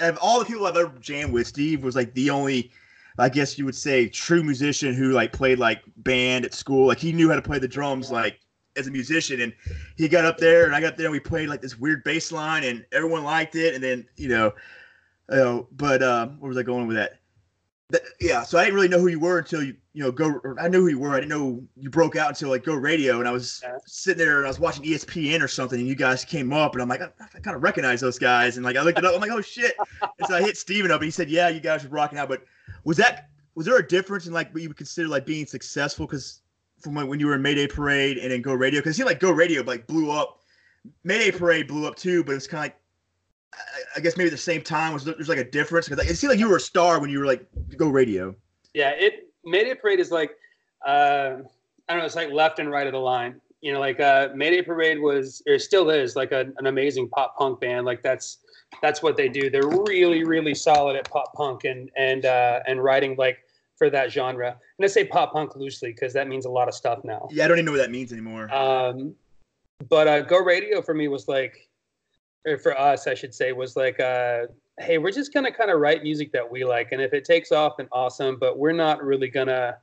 of 0.00 0.18
all 0.22 0.38
the 0.38 0.44
people 0.44 0.66
I've 0.66 0.76
ever 0.76 0.96
jammed 1.00 1.32
with. 1.32 1.46
Steve 1.46 1.82
was 1.82 1.96
like 1.96 2.14
the 2.14 2.30
only, 2.30 2.70
I 3.18 3.28
guess 3.28 3.58
you 3.58 3.64
would 3.64 3.74
say, 3.74 4.08
true 4.08 4.44
musician 4.44 4.94
who 4.94 5.10
like 5.10 5.32
played 5.32 5.58
like 5.58 5.82
band 5.96 6.44
at 6.44 6.54
school. 6.54 6.86
Like 6.86 6.98
he 6.98 7.12
knew 7.12 7.28
how 7.28 7.34
to 7.34 7.42
play 7.42 7.58
the 7.58 7.68
drums 7.68 8.12
like 8.12 8.38
as 8.76 8.86
a 8.86 8.90
musician. 8.90 9.40
And 9.40 9.52
he 9.96 10.08
got 10.08 10.24
up 10.24 10.38
there, 10.38 10.64
and 10.64 10.76
I 10.76 10.80
got 10.80 10.96
there, 10.96 11.06
and 11.06 11.12
we 11.12 11.20
played 11.20 11.48
like 11.48 11.60
this 11.60 11.76
weird 11.76 12.04
bass 12.04 12.30
line, 12.30 12.62
and 12.62 12.86
everyone 12.92 13.24
liked 13.24 13.56
it. 13.56 13.74
And 13.74 13.82
then 13.82 14.06
you 14.16 14.28
know, 14.28 14.52
you 15.30 15.36
know, 15.36 15.68
but 15.72 16.02
uh, 16.02 16.28
where 16.38 16.48
was 16.48 16.58
I 16.58 16.62
going 16.62 16.86
with 16.86 16.96
that? 16.96 17.18
that, 17.90 18.02
yeah, 18.20 18.42
so 18.42 18.58
I 18.58 18.64
didn't 18.64 18.74
really 18.74 18.88
know 18.88 19.00
who 19.00 19.08
you 19.08 19.20
were 19.20 19.38
until 19.38 19.62
you, 19.62 19.76
you 19.94 20.02
know, 20.02 20.10
go. 20.10 20.40
I 20.60 20.66
knew 20.66 20.80
who 20.80 20.88
you 20.88 20.98
were. 20.98 21.12
I 21.12 21.20
didn't 21.20 21.30
know 21.30 21.62
you 21.76 21.88
broke 21.88 22.16
out 22.16 22.28
until 22.28 22.50
like 22.50 22.64
Go 22.64 22.74
Radio, 22.74 23.20
and 23.20 23.28
I 23.28 23.30
was 23.30 23.60
yeah. 23.62 23.78
sitting 23.86 24.18
there 24.18 24.38
and 24.38 24.46
I 24.46 24.48
was 24.50 24.58
watching 24.58 24.84
ESPN 24.84 25.40
or 25.40 25.46
something, 25.46 25.78
and 25.78 25.88
you 25.88 25.94
guys 25.94 26.24
came 26.24 26.52
up, 26.52 26.74
and 26.74 26.82
I'm 26.82 26.88
like, 26.88 27.00
I, 27.00 27.10
I 27.20 27.38
kind 27.40 27.56
of 27.56 27.62
recognize 27.62 28.00
those 28.00 28.18
guys, 28.18 28.56
and 28.56 28.66
like 28.66 28.76
I 28.76 28.82
looked 28.82 28.98
it 28.98 29.04
up, 29.04 29.14
I'm 29.14 29.20
like, 29.20 29.30
oh 29.30 29.40
shit, 29.40 29.76
and 30.02 30.26
so 30.26 30.34
I 30.34 30.42
hit 30.42 30.56
Steven 30.56 30.90
up, 30.90 31.00
and 31.00 31.04
he 31.04 31.12
said, 31.12 31.30
yeah, 31.30 31.48
you 31.48 31.60
guys 31.60 31.84
were 31.84 31.90
rocking 31.90 32.18
out, 32.18 32.28
but 32.28 32.42
was 32.82 32.96
that 32.96 33.28
was 33.54 33.66
there 33.66 33.76
a 33.78 33.86
difference 33.86 34.26
in 34.26 34.32
like 34.32 34.52
what 34.52 34.62
you 34.62 34.68
would 34.68 34.76
consider 34.76 35.08
like 35.08 35.24
being 35.24 35.46
successful? 35.46 36.06
Because 36.06 36.42
from 36.80 36.94
when, 36.94 37.06
when 37.06 37.20
you 37.20 37.28
were 37.28 37.34
in 37.34 37.42
Mayday 37.42 37.68
Parade 37.68 38.18
and 38.18 38.32
then 38.32 38.42
Go 38.42 38.52
Radio, 38.52 38.80
because 38.80 38.94
it 38.94 38.96
seemed 38.96 39.08
like 39.08 39.20
Go 39.20 39.30
Radio 39.30 39.62
like 39.62 39.86
blew 39.86 40.10
up. 40.10 40.40
Mayday 41.04 41.30
Parade 41.30 41.68
blew 41.68 41.86
up 41.86 41.94
too, 41.94 42.24
but 42.24 42.34
it's 42.34 42.48
kind 42.48 42.58
of 42.58 42.64
like 42.64 42.76
I 43.96 44.00
guess 44.00 44.16
maybe 44.16 44.28
the 44.30 44.36
same 44.36 44.60
time 44.60 44.92
was 44.92 45.04
there's 45.04 45.28
like 45.28 45.38
a 45.38 45.48
difference 45.48 45.88
because 45.88 46.04
it 46.04 46.16
seemed 46.16 46.32
like 46.32 46.40
you 46.40 46.48
were 46.48 46.56
a 46.56 46.60
star 46.60 47.00
when 47.00 47.10
you 47.10 47.20
were 47.20 47.26
like 47.26 47.46
go 47.76 47.88
radio. 47.88 48.34
Yeah, 48.74 48.90
it 48.90 49.23
Mayday 49.44 49.74
Parade 49.74 50.00
is 50.00 50.10
like 50.10 50.36
uh, 50.86 51.36
I 51.88 51.92
don't 51.92 51.98
know, 51.98 52.04
it's 52.04 52.16
like 52.16 52.30
left 52.30 52.58
and 52.58 52.70
right 52.70 52.86
of 52.86 52.92
the 52.92 52.98
line. 52.98 53.40
You 53.60 53.72
know, 53.72 53.80
like 53.80 54.00
uh, 54.00 54.28
Mayday 54.34 54.62
Parade 54.62 55.00
was 55.00 55.42
or 55.46 55.58
still 55.58 55.88
is 55.90 56.16
like 56.16 56.32
a, 56.32 56.46
an 56.58 56.66
amazing 56.66 57.08
pop 57.08 57.36
punk 57.38 57.60
band. 57.60 57.86
Like 57.86 58.02
that's 58.02 58.38
that's 58.82 59.02
what 59.02 59.16
they 59.16 59.28
do. 59.28 59.50
They're 59.50 59.68
really 59.68 60.24
really 60.24 60.54
solid 60.54 60.96
at 60.96 61.08
pop 61.10 61.32
punk 61.34 61.64
and 61.64 61.90
and 61.96 62.26
uh, 62.26 62.60
and 62.66 62.82
writing 62.82 63.16
like 63.16 63.38
for 63.76 63.90
that 63.90 64.12
genre. 64.12 64.56
And 64.78 64.84
I 64.84 64.88
say 64.88 65.04
pop 65.04 65.32
punk 65.32 65.56
loosely 65.56 65.92
because 65.92 66.12
that 66.12 66.28
means 66.28 66.44
a 66.44 66.50
lot 66.50 66.68
of 66.68 66.74
stuff 66.74 67.04
now. 67.04 67.28
Yeah, 67.30 67.44
I 67.44 67.48
don't 67.48 67.58
even 67.58 67.66
know 67.66 67.72
what 67.72 67.78
that 67.78 67.90
means 67.90 68.12
anymore. 68.12 68.52
Um, 68.54 69.14
but 69.88 70.08
uh, 70.08 70.20
Go 70.20 70.38
Radio 70.38 70.82
for 70.82 70.94
me 70.94 71.08
was 71.08 71.26
like 71.26 71.68
or 72.46 72.58
for 72.58 72.78
us, 72.78 73.06
I 73.06 73.14
should 73.14 73.34
say, 73.34 73.52
was 73.52 73.76
like, 73.76 73.98
uh, 74.00 74.46
hey, 74.78 74.98
we're 74.98 75.12
just 75.12 75.32
gonna 75.32 75.52
kind 75.52 75.70
of 75.70 75.80
write 75.80 76.02
music 76.02 76.32
that 76.32 76.50
we 76.50 76.64
like, 76.64 76.92
and 76.92 77.00
if 77.00 77.12
it 77.12 77.24
takes 77.24 77.52
off, 77.52 77.76
then 77.76 77.88
awesome. 77.92 78.36
But 78.38 78.58
we're 78.58 78.72
not 78.72 79.02
really 79.04 79.28
gonna 79.28 79.76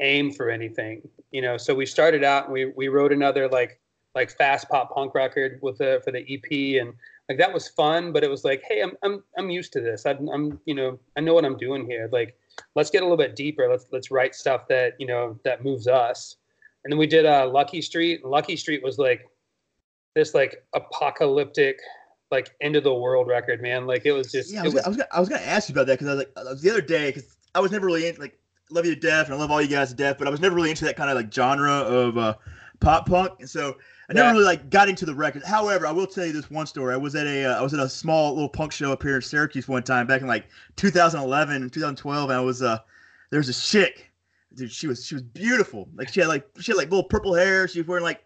aim 0.00 0.32
for 0.32 0.50
anything, 0.50 1.08
you 1.30 1.42
know. 1.42 1.56
So 1.56 1.74
we 1.74 1.86
started 1.86 2.24
out, 2.24 2.44
and 2.44 2.52
we 2.52 2.66
we 2.76 2.88
wrote 2.88 3.12
another 3.12 3.48
like 3.48 3.80
like 4.14 4.30
fast 4.30 4.68
pop 4.68 4.94
punk 4.94 5.14
record 5.14 5.58
with 5.62 5.78
the 5.78 6.00
for 6.04 6.10
the 6.10 6.20
EP, 6.20 6.80
and 6.80 6.94
like 7.28 7.38
that 7.38 7.52
was 7.52 7.68
fun. 7.68 8.12
But 8.12 8.24
it 8.24 8.30
was 8.30 8.44
like, 8.44 8.62
hey, 8.68 8.82
I'm 8.82 8.92
I'm 9.02 9.22
I'm 9.38 9.50
used 9.50 9.72
to 9.74 9.80
this. 9.80 10.06
I'm, 10.06 10.28
I'm 10.28 10.60
you 10.66 10.74
know 10.74 10.98
I 11.16 11.20
know 11.20 11.34
what 11.34 11.44
I'm 11.44 11.56
doing 11.56 11.86
here. 11.86 12.08
Like, 12.12 12.36
let's 12.74 12.90
get 12.90 13.02
a 13.02 13.04
little 13.04 13.16
bit 13.16 13.36
deeper. 13.36 13.68
Let's 13.70 13.86
let's 13.92 14.10
write 14.10 14.34
stuff 14.34 14.68
that 14.68 14.94
you 14.98 15.06
know 15.06 15.38
that 15.44 15.64
moves 15.64 15.86
us. 15.86 16.36
And 16.84 16.92
then 16.92 16.98
we 16.98 17.06
did 17.06 17.26
uh, 17.26 17.48
Lucky 17.48 17.82
Street. 17.82 18.24
Lucky 18.24 18.56
Street 18.56 18.82
was 18.82 18.96
like 18.96 19.26
this 20.14 20.34
like 20.34 20.64
apocalyptic 20.74 21.80
like 22.30 22.54
end 22.60 22.76
of 22.76 22.84
the 22.84 22.94
world 22.94 23.28
record, 23.28 23.62
man. 23.62 23.86
Like 23.86 24.04
it 24.04 24.12
was 24.12 24.30
just. 24.30 24.52
Yeah, 24.52 24.60
I 24.60 24.64
was, 24.64 24.74
was, 24.74 24.84
I 24.84 24.88
was, 24.88 24.96
gonna, 24.96 25.08
I 25.12 25.20
was 25.20 25.28
gonna 25.28 25.42
ask 25.42 25.68
you 25.68 25.74
about 25.74 25.86
that 25.86 25.98
because 25.98 26.08
I 26.08 26.14
was 26.14 26.18
like, 26.18 26.32
I 26.36 26.50
was 26.50 26.62
the 26.62 26.70
other 26.70 26.80
day 26.80 27.10
because 27.10 27.36
I 27.54 27.60
was 27.60 27.70
never 27.70 27.86
really 27.86 28.06
into 28.06 28.20
like 28.20 28.38
love 28.70 28.84
you 28.84 28.94
to 28.94 29.00
death 29.00 29.26
and 29.26 29.34
I 29.34 29.38
love 29.38 29.50
all 29.50 29.62
you 29.62 29.68
guys 29.68 29.90
to 29.90 29.94
death, 29.94 30.16
but 30.18 30.26
I 30.26 30.30
was 30.30 30.40
never 30.40 30.54
really 30.54 30.70
into 30.70 30.84
that 30.84 30.96
kind 30.96 31.10
of 31.10 31.16
like 31.16 31.32
genre 31.32 31.72
of 31.72 32.18
uh, 32.18 32.34
pop 32.80 33.06
punk, 33.08 33.32
and 33.40 33.48
so 33.48 33.76
I 34.08 34.12
never 34.12 34.28
yeah. 34.28 34.32
really 34.32 34.44
like 34.44 34.70
got 34.70 34.88
into 34.88 35.06
the 35.06 35.14
record. 35.14 35.42
However, 35.44 35.86
I 35.86 35.92
will 35.92 36.06
tell 36.06 36.26
you 36.26 36.32
this 36.32 36.50
one 36.50 36.66
story. 36.66 36.94
I 36.94 36.96
was 36.96 37.14
at 37.14 37.26
a 37.26 37.44
uh, 37.44 37.58
I 37.58 37.62
was 37.62 37.74
at 37.74 37.80
a 37.80 37.88
small 37.88 38.34
little 38.34 38.48
punk 38.48 38.72
show 38.72 38.92
up 38.92 39.02
here 39.02 39.16
in 39.16 39.22
Syracuse 39.22 39.68
one 39.68 39.82
time 39.82 40.06
back 40.06 40.20
in 40.20 40.26
like 40.26 40.46
2011 40.76 41.62
and 41.62 41.72
2012, 41.72 42.30
and 42.30 42.38
I 42.38 42.40
was 42.40 42.62
uh 42.62 42.78
there 43.30 43.38
was 43.38 43.48
a 43.48 43.54
chick, 43.54 44.10
dude. 44.54 44.70
She 44.70 44.86
was 44.86 45.06
she 45.06 45.14
was 45.14 45.22
beautiful. 45.22 45.88
Like 45.94 46.08
she 46.08 46.20
had 46.20 46.28
like 46.28 46.46
she 46.60 46.72
had 46.72 46.76
like 46.76 46.90
little 46.90 47.04
purple 47.04 47.34
hair. 47.34 47.66
She 47.68 47.80
was 47.80 47.88
wearing 47.88 48.04
like 48.04 48.24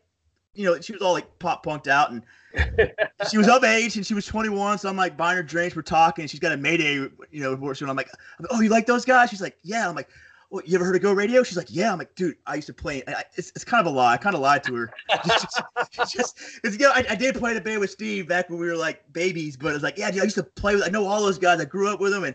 you 0.54 0.64
know, 0.64 0.80
she 0.80 0.92
was 0.92 1.02
all 1.02 1.12
like 1.12 1.38
pop 1.38 1.64
punked 1.64 1.86
out 1.86 2.10
and 2.10 2.22
she 3.30 3.38
was 3.38 3.48
of 3.48 3.62
age 3.64 3.96
and 3.96 4.04
she 4.04 4.14
was 4.14 4.26
21. 4.26 4.78
So 4.78 4.88
I'm 4.88 4.96
like 4.96 5.16
buying 5.16 5.36
her 5.36 5.42
drinks. 5.42 5.76
We're 5.76 5.82
talking. 5.82 6.26
She's 6.26 6.40
got 6.40 6.52
a 6.52 6.56
Mayday, 6.56 6.94
you 6.94 7.10
know, 7.32 7.52
and 7.52 7.82
I'm 7.90 7.96
like, 7.96 8.10
oh, 8.50 8.60
you 8.60 8.68
like 8.68 8.86
those 8.86 9.04
guys? 9.04 9.30
She's 9.30 9.40
like, 9.40 9.56
yeah. 9.62 9.88
I'm 9.88 9.94
like, 9.94 10.08
well, 10.50 10.62
you 10.66 10.74
ever 10.74 10.84
heard 10.84 10.96
of 10.96 11.02
Go 11.02 11.12
Radio? 11.12 11.44
She's 11.44 11.56
like, 11.56 11.68
yeah. 11.70 11.92
I'm 11.92 11.98
like, 11.98 12.14
dude, 12.16 12.34
I 12.46 12.56
used 12.56 12.66
to 12.66 12.74
play. 12.74 13.04
I, 13.06 13.22
it's, 13.36 13.50
it's 13.54 13.64
kind 13.64 13.86
of 13.86 13.92
a 13.92 13.96
lie. 13.96 14.14
I 14.14 14.16
kind 14.16 14.34
of 14.34 14.40
lied 14.40 14.64
to 14.64 14.74
her. 14.74 14.92
just, 15.24 15.62
just, 16.12 16.38
you 16.64 16.78
know, 16.78 16.90
I, 16.92 17.04
I, 17.10 17.14
did 17.14 17.36
play 17.36 17.54
the 17.54 17.60
band 17.60 17.78
with 17.78 17.90
Steve 17.90 18.26
back 18.26 18.50
when 18.50 18.58
we 18.58 18.66
were 18.66 18.76
like 18.76 19.04
babies, 19.12 19.56
but 19.56 19.74
it's 19.74 19.84
like, 19.84 19.96
yeah, 19.96 20.10
dude, 20.10 20.22
I 20.22 20.24
used 20.24 20.36
to 20.36 20.42
play 20.42 20.74
with, 20.74 20.84
I 20.84 20.88
know 20.88 21.06
all 21.06 21.22
those 21.22 21.38
guys. 21.38 21.60
I 21.60 21.66
grew 21.66 21.88
up 21.88 22.00
with 22.00 22.10
them 22.10 22.24
and 22.24 22.34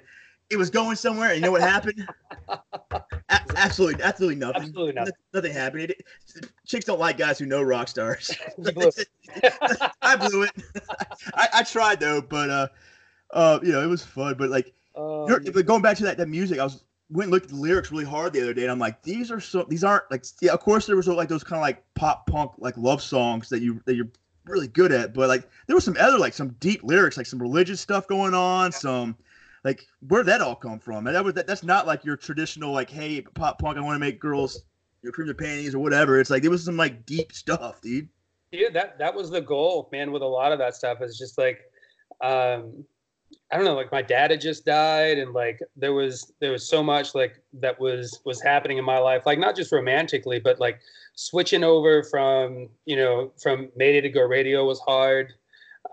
it 0.49 0.57
was 0.57 0.69
going 0.69 0.95
somewhere. 0.95 1.29
And 1.29 1.37
you 1.37 1.41
know 1.41 1.51
what 1.51 1.61
happened? 1.61 2.07
A- 3.29 3.41
absolutely, 3.55 4.03
absolutely 4.03 4.35
nothing. 4.35 4.63
Absolutely 4.63 4.93
nothing. 4.93 5.13
Nothing 5.33 5.53
happened. 5.53 5.81
It, 5.91 6.05
chicks 6.65 6.85
don't 6.85 6.99
like 6.99 7.17
guys 7.17 7.39
who 7.39 7.45
know 7.45 7.61
rock 7.61 7.87
stars. 7.87 8.31
I 10.01 10.15
blew 10.15 10.43
it. 10.43 10.51
I, 11.33 11.47
I, 11.53 11.63
tried 11.63 11.99
though, 11.99 12.21
but 12.21 12.49
uh, 12.49 12.67
uh, 13.31 13.59
you 13.63 13.71
know, 13.71 13.81
it 13.81 13.87
was 13.87 14.03
fun. 14.03 14.35
But 14.37 14.49
like, 14.49 14.73
um, 14.95 15.25
but 15.27 15.65
going 15.65 15.81
back 15.81 15.97
to 15.97 16.03
that 16.03 16.17
that 16.17 16.29
music, 16.29 16.59
I 16.59 16.63
was 16.65 16.83
went 17.09 17.25
and 17.25 17.31
looked 17.31 17.45
at 17.45 17.51
the 17.51 17.57
lyrics 17.57 17.91
really 17.91 18.05
hard 18.05 18.33
the 18.33 18.41
other 18.41 18.53
day, 18.53 18.63
and 18.63 18.71
I'm 18.71 18.79
like, 18.79 19.01
these 19.01 19.31
are 19.31 19.39
so 19.39 19.65
these 19.67 19.83
aren't 19.83 20.09
like 20.11 20.23
yeah, 20.41 20.51
of 20.51 20.59
course 20.59 20.85
there 20.85 20.95
was 20.95 21.07
like 21.07 21.29
those 21.29 21.43
kind 21.43 21.59
of 21.59 21.63
like 21.63 21.83
pop 21.95 22.27
punk 22.27 22.51
like 22.57 22.77
love 22.77 23.01
songs 23.01 23.49
that 23.49 23.61
you 23.61 23.81
that 23.85 23.95
you're 23.95 24.09
really 24.45 24.67
good 24.67 24.91
at, 24.91 25.13
but 25.13 25.27
like 25.27 25.49
there 25.67 25.75
was 25.75 25.83
some 25.83 25.97
other 25.99 26.19
like 26.19 26.33
some 26.33 26.49
deep 26.59 26.83
lyrics, 26.83 27.17
like 27.17 27.25
some 27.25 27.41
religious 27.41 27.81
stuff 27.81 28.07
going 28.07 28.33
on, 28.33 28.71
some 28.71 29.17
like 29.65 29.87
where 30.07 30.23
that 30.23 30.41
all 30.41 30.55
come 30.55 30.79
from? 30.79 31.07
And 31.07 31.15
that 31.15 31.25
was 31.25 31.33
that, 31.33 31.47
that's 31.47 31.63
not 31.63 31.87
like 31.87 32.05
your 32.05 32.15
traditional 32.15 32.71
like, 32.71 32.89
hey, 32.89 33.21
pop 33.21 33.59
punk, 33.59 33.77
I 33.77 33.81
want 33.81 33.95
to 33.95 33.99
make 33.99 34.19
girls 34.19 34.63
you 35.01 35.09
know, 35.09 35.11
cream 35.11 35.25
their 35.25 35.33
panties 35.33 35.73
or 35.73 35.79
whatever. 35.79 36.19
It's 36.19 36.29
like 36.29 36.45
it 36.45 36.49
was 36.49 36.63
some 36.63 36.77
like 36.77 37.05
deep 37.05 37.33
stuff, 37.33 37.81
dude. 37.81 38.07
Yeah, 38.51 38.69
that 38.73 38.99
that 38.99 39.13
was 39.13 39.31
the 39.31 39.41
goal, 39.41 39.89
man. 39.91 40.11
With 40.11 40.21
a 40.21 40.27
lot 40.27 40.51
of 40.51 40.59
that 40.59 40.75
stuff, 40.75 41.01
it's 41.01 41.17
just 41.17 41.39
like, 41.39 41.61
um, 42.21 42.85
I 43.51 43.57
don't 43.57 43.65
know, 43.65 43.73
like 43.73 43.91
my 43.91 44.03
dad 44.03 44.29
had 44.29 44.39
just 44.39 44.65
died, 44.65 45.17
and 45.17 45.33
like 45.33 45.59
there 45.75 45.93
was 45.93 46.31
there 46.39 46.51
was 46.51 46.69
so 46.69 46.83
much 46.83 47.15
like 47.15 47.41
that 47.53 47.79
was 47.79 48.21
was 48.23 48.41
happening 48.43 48.77
in 48.77 48.85
my 48.85 48.99
life, 48.99 49.25
like 49.25 49.39
not 49.39 49.55
just 49.55 49.71
romantically, 49.71 50.39
but 50.39 50.59
like 50.59 50.79
switching 51.15 51.63
over 51.63 52.03
from 52.03 52.69
you 52.85 52.97
know 52.97 53.33
from 53.41 53.69
Mayday 53.75 54.01
to 54.01 54.09
Go 54.09 54.21
Radio 54.21 54.63
was 54.63 54.79
hard. 54.81 55.33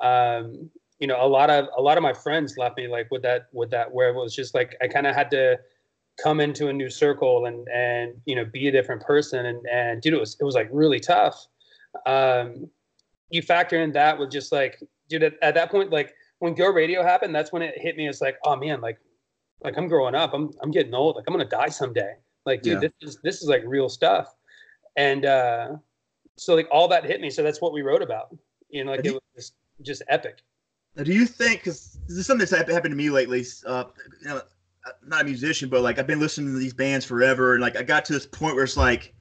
Um, 0.02 0.70
you 1.02 1.08
know, 1.08 1.18
a 1.20 1.26
lot 1.26 1.50
of 1.50 1.66
a 1.76 1.82
lot 1.82 1.96
of 1.98 2.02
my 2.04 2.12
friends 2.12 2.56
left 2.56 2.76
me 2.76 2.86
like 2.86 3.10
with 3.10 3.22
that 3.22 3.48
with 3.52 3.70
that 3.70 3.92
where 3.92 4.10
it 4.10 4.14
was 4.14 4.36
just 4.36 4.54
like 4.54 4.76
I 4.80 4.86
kind 4.86 5.08
of 5.08 5.16
had 5.16 5.32
to 5.32 5.58
come 6.22 6.38
into 6.38 6.68
a 6.68 6.72
new 6.72 6.88
circle 6.88 7.46
and 7.46 7.68
and 7.68 8.14
you 8.24 8.36
know 8.36 8.44
be 8.44 8.68
a 8.68 8.70
different 8.70 9.02
person 9.02 9.46
and 9.46 9.66
and 9.66 10.00
dude 10.00 10.14
it 10.14 10.20
was 10.20 10.36
it 10.40 10.44
was 10.44 10.54
like 10.54 10.68
really 10.70 11.00
tough. 11.00 11.44
Um, 12.06 12.70
you 13.30 13.42
factor 13.42 13.82
in 13.82 13.90
that 13.92 14.16
with 14.16 14.30
just 14.30 14.52
like 14.52 14.80
dude 15.08 15.24
at, 15.24 15.34
at 15.42 15.54
that 15.54 15.72
point 15.72 15.90
like 15.90 16.14
when 16.38 16.54
Go 16.54 16.70
Radio 16.72 17.02
happened, 17.02 17.34
that's 17.34 17.52
when 17.52 17.62
it 17.62 17.74
hit 17.76 17.96
me. 17.96 18.08
It's 18.08 18.20
like, 18.20 18.36
oh 18.44 18.54
man, 18.54 18.80
like, 18.80 18.98
like 19.64 19.76
I'm 19.76 19.88
growing 19.88 20.14
up. 20.14 20.34
I'm 20.34 20.50
I'm 20.62 20.70
getting 20.70 20.94
old. 20.94 21.16
Like 21.16 21.24
I'm 21.26 21.34
gonna 21.34 21.44
die 21.44 21.68
someday. 21.68 22.14
Like, 22.46 22.62
dude, 22.62 22.80
yeah. 22.80 22.88
this 23.00 23.10
is 23.10 23.18
this 23.24 23.42
is 23.42 23.48
like 23.48 23.62
real 23.66 23.88
stuff. 23.88 24.34
And 24.96 25.24
uh, 25.24 25.68
so 26.36 26.54
like 26.54 26.68
all 26.70 26.86
that 26.88 27.04
hit 27.04 27.20
me. 27.20 27.30
So 27.30 27.42
that's 27.42 27.60
what 27.60 27.72
we 27.72 27.82
wrote 27.82 28.02
about. 28.02 28.36
You 28.70 28.84
know, 28.84 28.92
like 28.92 29.04
it 29.04 29.12
was 29.12 29.22
just, 29.36 29.54
just 29.82 30.02
epic. 30.08 30.38
Now, 30.96 31.04
do 31.04 31.12
you 31.12 31.26
think? 31.26 31.60
Because 31.60 31.98
this 32.06 32.18
is 32.18 32.26
something 32.26 32.46
that's 32.46 32.52
happened 32.52 32.92
to 32.92 32.96
me 32.96 33.10
lately. 33.10 33.44
Uh, 33.66 33.84
you 34.20 34.28
know, 34.28 34.42
not 35.06 35.22
a 35.22 35.24
musician, 35.24 35.68
but 35.68 35.82
like 35.82 35.98
I've 35.98 36.06
been 36.06 36.20
listening 36.20 36.52
to 36.52 36.58
these 36.58 36.74
bands 36.74 37.04
forever, 37.04 37.54
and 37.54 37.62
like 37.62 37.76
I 37.76 37.82
got 37.82 38.04
to 38.06 38.12
this 38.12 38.26
point 38.26 38.54
where 38.54 38.64
it's 38.64 38.76
like 38.76 39.14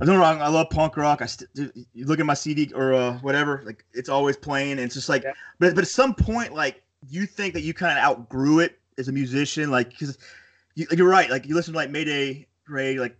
I'm 0.00 0.06
not 0.06 0.18
wrong. 0.18 0.40
I 0.40 0.48
love 0.48 0.70
punk 0.70 0.96
rock. 0.96 1.22
I 1.22 1.26
st- 1.26 1.50
you 1.54 2.06
look 2.06 2.20
at 2.20 2.26
my 2.26 2.34
CD 2.34 2.72
or 2.72 2.94
uh, 2.94 3.18
whatever, 3.18 3.62
like 3.66 3.84
it's 3.92 4.08
always 4.08 4.36
playing. 4.36 4.72
And 4.72 4.80
it's 4.80 4.94
just 4.94 5.08
like, 5.08 5.24
yeah. 5.24 5.32
but 5.58 5.74
but 5.74 5.82
at 5.82 5.88
some 5.88 6.14
point, 6.14 6.54
like 6.54 6.82
you 7.08 7.26
think 7.26 7.54
that 7.54 7.62
you 7.62 7.74
kind 7.74 7.98
of 7.98 8.04
outgrew 8.04 8.60
it 8.60 8.78
as 8.96 9.08
a 9.08 9.12
musician, 9.12 9.70
like 9.70 9.90
because 9.90 10.18
you, 10.76 10.86
are 10.92 11.08
right. 11.08 11.30
Like 11.30 11.46
you 11.46 11.54
listen 11.54 11.72
to 11.72 11.78
like 11.78 11.90
Mayday 11.90 12.46
Ray, 12.68 12.98
like 12.98 13.16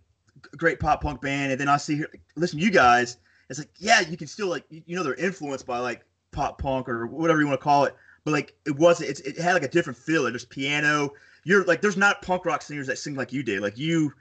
great 0.55 0.79
pop 0.79 1.01
punk 1.01 1.21
band, 1.21 1.51
and 1.51 1.59
then 1.59 1.67
I 1.67 1.75
see 1.75 1.97
here 1.97 2.09
listen 2.35 2.59
to 2.59 2.65
you 2.65 2.71
guys. 2.71 3.17
It's 3.49 3.59
like 3.59 3.71
yeah, 3.77 3.99
you 3.99 4.15
can 4.15 4.27
still 4.27 4.47
like 4.47 4.63
you 4.69 4.95
know 4.95 5.03
they're 5.03 5.15
influenced 5.15 5.65
by 5.65 5.79
like 5.79 6.05
pop 6.31 6.61
punk 6.61 6.87
or 6.87 7.07
whatever 7.07 7.39
you 7.39 7.47
want 7.47 7.59
to 7.59 7.63
call 7.63 7.85
it, 7.85 7.95
but 8.23 8.31
like 8.31 8.55
it 8.65 8.75
wasn't. 8.75 9.09
It's, 9.09 9.19
it 9.21 9.37
had 9.37 9.53
like 9.53 9.63
a 9.63 9.67
different 9.67 9.97
feel. 9.97 10.23
There's 10.23 10.45
piano. 10.45 11.11
You're 11.43 11.63
like 11.65 11.81
there's 11.81 11.97
not 11.97 12.21
punk 12.21 12.45
rock 12.45 12.61
singers 12.61 12.87
that 12.87 12.97
sing 12.97 13.15
like 13.15 13.33
you 13.33 13.43
did. 13.43 13.61
Like 13.61 13.77
you 13.77 14.13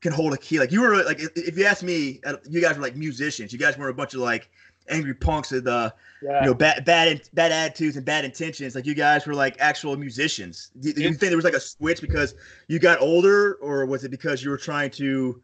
can 0.00 0.12
hold 0.12 0.34
a 0.34 0.36
key. 0.36 0.58
Like 0.58 0.70
you 0.70 0.82
were 0.82 1.02
like, 1.04 1.20
if 1.34 1.56
you 1.56 1.64
ask 1.64 1.82
me, 1.82 2.20
you 2.48 2.60
guys 2.60 2.76
were 2.76 2.82
like 2.82 2.96
musicians. 2.96 3.52
You 3.52 3.58
guys 3.58 3.78
were 3.78 3.88
a 3.88 3.94
bunch 3.94 4.14
of 4.14 4.20
like 4.20 4.50
angry 4.88 5.14
punks 5.14 5.50
with 5.50 5.66
uh, 5.66 5.90
yeah. 6.22 6.40
you 6.40 6.46
know, 6.46 6.54
bad 6.54 6.84
bad 6.84 7.22
bad 7.32 7.52
attitudes 7.52 7.96
and 7.96 8.04
bad 8.04 8.24
intentions. 8.24 8.74
Like 8.74 8.86
you 8.86 8.94
guys 8.94 9.26
were 9.26 9.34
like 9.34 9.56
actual 9.60 9.96
musicians. 9.96 10.70
Do 10.80 10.88
you, 10.88 10.94
think 10.94 11.18
there 11.18 11.36
was 11.36 11.44
like 11.44 11.54
a 11.54 11.60
switch 11.60 12.00
because 12.00 12.34
you 12.68 12.78
got 12.78 13.00
older, 13.00 13.54
or 13.54 13.86
was 13.86 14.04
it 14.04 14.10
because 14.10 14.44
you 14.44 14.50
were 14.50 14.58
trying 14.58 14.90
to? 14.92 15.42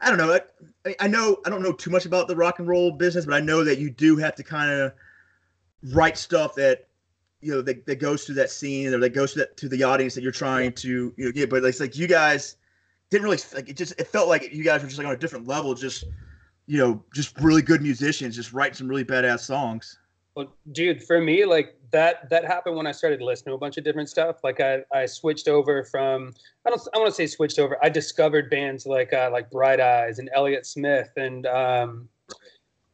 I 0.00 0.10
don't 0.10 0.18
know. 0.18 0.38
I, 0.86 0.94
I 1.00 1.08
know 1.08 1.38
I 1.44 1.50
don't 1.50 1.62
know 1.62 1.72
too 1.72 1.90
much 1.90 2.06
about 2.06 2.28
the 2.28 2.36
rock 2.36 2.60
and 2.60 2.68
roll 2.68 2.92
business, 2.92 3.26
but 3.26 3.34
I 3.34 3.40
know 3.40 3.64
that 3.64 3.78
you 3.78 3.90
do 3.90 4.16
have 4.16 4.34
to 4.36 4.44
kind 4.44 4.70
of 4.70 4.92
write 5.92 6.18
stuff 6.18 6.54
that 6.56 6.88
you 7.40 7.52
know 7.52 7.62
that, 7.62 7.86
that 7.86 7.96
goes 7.96 8.24
to 8.24 8.32
that 8.34 8.50
scene 8.50 8.92
or 8.92 8.98
that 8.98 9.10
goes 9.10 9.32
to 9.32 9.40
that 9.40 9.56
to 9.56 9.68
the 9.68 9.82
audience 9.82 10.14
that 10.14 10.22
you're 10.22 10.32
trying 10.32 10.72
to 10.72 11.12
you 11.16 11.24
know 11.24 11.32
get. 11.32 11.50
But 11.50 11.64
it's 11.64 11.80
like 11.80 11.96
you 11.96 12.06
guys 12.06 12.56
didn't 13.10 13.24
really 13.24 13.38
like 13.54 13.68
it. 13.68 13.76
Just 13.76 13.98
it 13.98 14.06
felt 14.08 14.28
like 14.28 14.52
you 14.52 14.64
guys 14.64 14.82
were 14.82 14.88
just 14.88 14.98
like 14.98 15.06
on 15.06 15.14
a 15.14 15.18
different 15.18 15.46
level. 15.46 15.74
Just 15.74 16.04
you 16.66 16.76
know, 16.78 17.02
just 17.14 17.38
really 17.40 17.62
good 17.62 17.80
musicians, 17.80 18.36
just 18.36 18.52
writing 18.52 18.74
some 18.74 18.88
really 18.88 19.04
badass 19.04 19.40
songs. 19.40 19.98
Well, 20.34 20.54
dude, 20.70 21.02
for 21.02 21.20
me, 21.20 21.44
like 21.44 21.76
that 21.90 22.28
that 22.30 22.44
happened 22.44 22.76
when 22.76 22.86
I 22.86 22.92
started 22.92 23.22
listening 23.22 23.52
to 23.52 23.54
a 23.54 23.58
bunch 23.58 23.76
of 23.76 23.84
different 23.84 24.08
stuff. 24.08 24.44
Like 24.44 24.60
I 24.60 24.82
I 24.92 25.06
switched 25.06 25.48
over 25.48 25.82
from 25.84 26.34
I 26.66 26.70
don't 26.70 26.80
I 26.94 26.98
want 26.98 27.08
to 27.08 27.14
say 27.14 27.26
switched 27.26 27.58
over. 27.58 27.76
I 27.82 27.88
discovered 27.88 28.50
bands 28.50 28.86
like 28.86 29.12
uh, 29.12 29.30
like 29.32 29.50
Bright 29.50 29.80
Eyes 29.80 30.18
and 30.18 30.28
Elliott 30.34 30.66
Smith 30.66 31.10
and 31.16 31.46
um, 31.46 32.08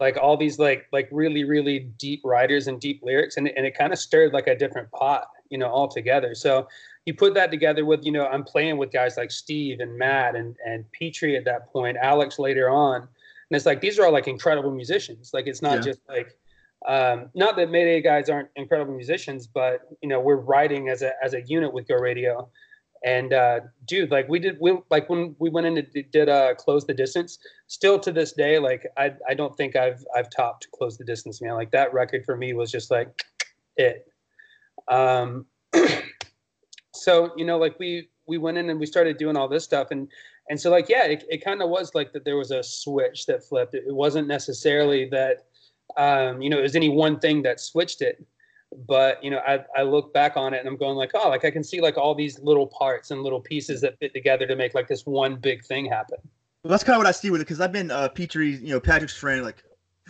like 0.05 0.19
all 0.19 0.37
these 0.37 0.59
like 0.59 0.87
like 0.93 1.09
really 1.11 1.45
really 1.45 1.79
deep 1.99 2.21
writers 2.25 2.69
and 2.69 2.79
deep 2.79 3.01
lyrics, 3.03 3.39
and 3.39 3.49
and 3.49 3.65
it 3.65 3.77
kind 3.77 3.91
of 3.91 3.99
stirred 3.99 4.35
like 4.35 4.47
a 4.47 4.55
different 4.55 4.91
pot, 4.93 5.29
you 5.49 5.57
know, 5.57 5.69
altogether. 5.69 6.35
So 6.35 6.69
you 7.07 7.15
put 7.15 7.33
that 7.35 7.51
together 7.51 7.87
with 7.87 8.05
you 8.05 8.13
know 8.13 8.27
I'm 8.27 8.45
playing 8.45 8.77
with 8.77 8.93
guys 8.93 9.17
like 9.17 9.31
Steve 9.31 9.81
and 9.81 9.97
Matt 9.97 10.37
and 10.37 10.57
and 10.67 10.85
Petrie 10.93 11.37
at 11.37 11.45
that 11.47 11.73
point, 11.73 11.97
Alex 11.97 12.39
later 12.39 12.69
on, 12.69 12.97
and 13.01 13.57
it's 13.57 13.65
like 13.65 13.81
these 13.81 13.99
are 13.99 14.05
all 14.05 14.13
like 14.13 14.29
incredible 14.29 14.71
musicians. 14.71 15.33
Like 15.33 15.47
it's 15.47 15.63
not 15.63 15.77
yeah. 15.77 15.81
just 15.81 16.01
like 16.07 16.37
um, 16.87 17.31
not 17.35 17.57
that 17.57 17.71
Mayday 17.71 18.03
guys 18.03 18.29
aren't 18.29 18.51
incredible 18.57 18.95
musicians, 18.95 19.47
but 19.47 19.89
you 20.03 20.09
know 20.11 20.21
we're 20.21 20.37
writing 20.37 20.91
as 20.91 21.01
a 21.01 21.13
as 21.25 21.33
a 21.33 21.41
unit 21.43 21.73
with 21.73 21.89
Go 21.89 21.97
Radio. 21.97 22.51
And 23.05 23.35
uh, 23.35 23.61
dude, 23.85 24.11
like 24.11 24.29
we 24.31 24.39
did, 24.39 24.57
we 24.61 24.79
like 24.91 25.11
when 25.11 25.37
we 25.39 25.51
went 25.51 25.67
in 25.67 25.77
and 25.77 26.11
did 26.11 26.29
uh, 26.29 26.55
close 26.55 26.87
the 26.87 26.95
distance. 26.95 27.39
Still 27.67 27.99
to 28.01 28.11
this 28.11 28.33
day, 28.33 28.59
like 28.59 28.87
I 28.97 29.13
I 29.29 29.35
don't 29.35 29.55
think 29.57 29.77
I've 29.77 30.03
I've 30.17 30.31
topped 30.31 30.69
close 30.73 30.97
the 30.97 31.05
distance, 31.05 31.43
man. 31.43 31.53
Like 31.53 31.71
that 31.73 31.93
record 31.93 32.25
for 32.25 32.35
me 32.35 32.55
was 32.55 32.71
just 32.71 32.91
like 32.91 33.23
it. 33.77 34.07
Um, 34.89 35.45
so 36.95 37.33
you 37.37 37.45
know 37.45 37.59
like 37.59 37.79
we 37.79 38.09
we 38.27 38.39
went 38.39 38.57
in 38.57 38.71
and 38.71 38.81
we 38.81 38.87
started 38.87 39.19
doing 39.19 39.37
all 39.37 39.49
this 39.49 39.65
stuff 39.65 39.89
and 39.91 40.09
and 40.49 40.59
so 40.59 40.71
like 40.71 40.89
yeah 40.89 41.05
it, 41.05 41.25
it 41.29 41.45
kind 41.45 41.61
of 41.61 41.69
was 41.69 41.95
like 41.95 42.13
that 42.13 42.25
there 42.25 42.37
was 42.37 42.51
a 42.51 42.63
switch 42.63 43.27
that 43.27 43.45
flipped 43.45 43.75
it, 43.75 43.85
it 43.87 43.95
wasn't 43.95 44.27
necessarily 44.27 45.07
that 45.11 45.47
um, 45.97 46.41
you 46.41 46.49
know 46.49 46.59
it 46.59 46.63
was 46.63 46.77
any 46.77 46.89
one 46.89 47.19
thing 47.19 47.43
that 47.43 47.61
switched 47.61 48.01
it 48.01 48.25
but 48.87 49.23
you 49.23 49.31
know 49.31 49.39
I, 49.47 49.65
I 49.77 49.83
look 49.83 50.13
back 50.13 50.37
on 50.37 50.55
it 50.55 50.59
and 50.59 50.69
i'm 50.69 50.77
going 50.77 50.97
like 50.97 51.13
oh 51.15 51.29
like 51.29 51.45
i 51.45 51.51
can 51.51 51.63
see 51.65 51.81
like 51.81 51.97
all 51.97 52.15
these 52.15 52.39
little 52.41 52.67
parts 52.67 53.11
and 53.11 53.23
little 53.23 53.41
pieces 53.41 53.81
that 53.83 53.99
fit 53.99 54.13
together 54.13 54.47
to 54.47 54.57
make 54.57 54.75
like 54.75 54.89
this 54.89 55.07
one 55.07 55.37
big 55.37 55.65
thing 55.65 55.87
happen 55.87 56.19
well 56.63 56.71
that's 56.71 56.85
kind 56.85 56.97
of 56.97 57.01
what 57.01 57.07
i 57.07 57.13
see 57.13 57.31
with 57.31 57.41
it 57.41 57.45
because 57.45 57.61
i've 57.61 57.73
been 57.73 57.91
uh 57.91 58.09
petrie 58.09 58.57
you 58.57 58.71
know 58.71 58.81
patrick's 58.81 59.17
friend 59.17 59.43
like 59.43 59.63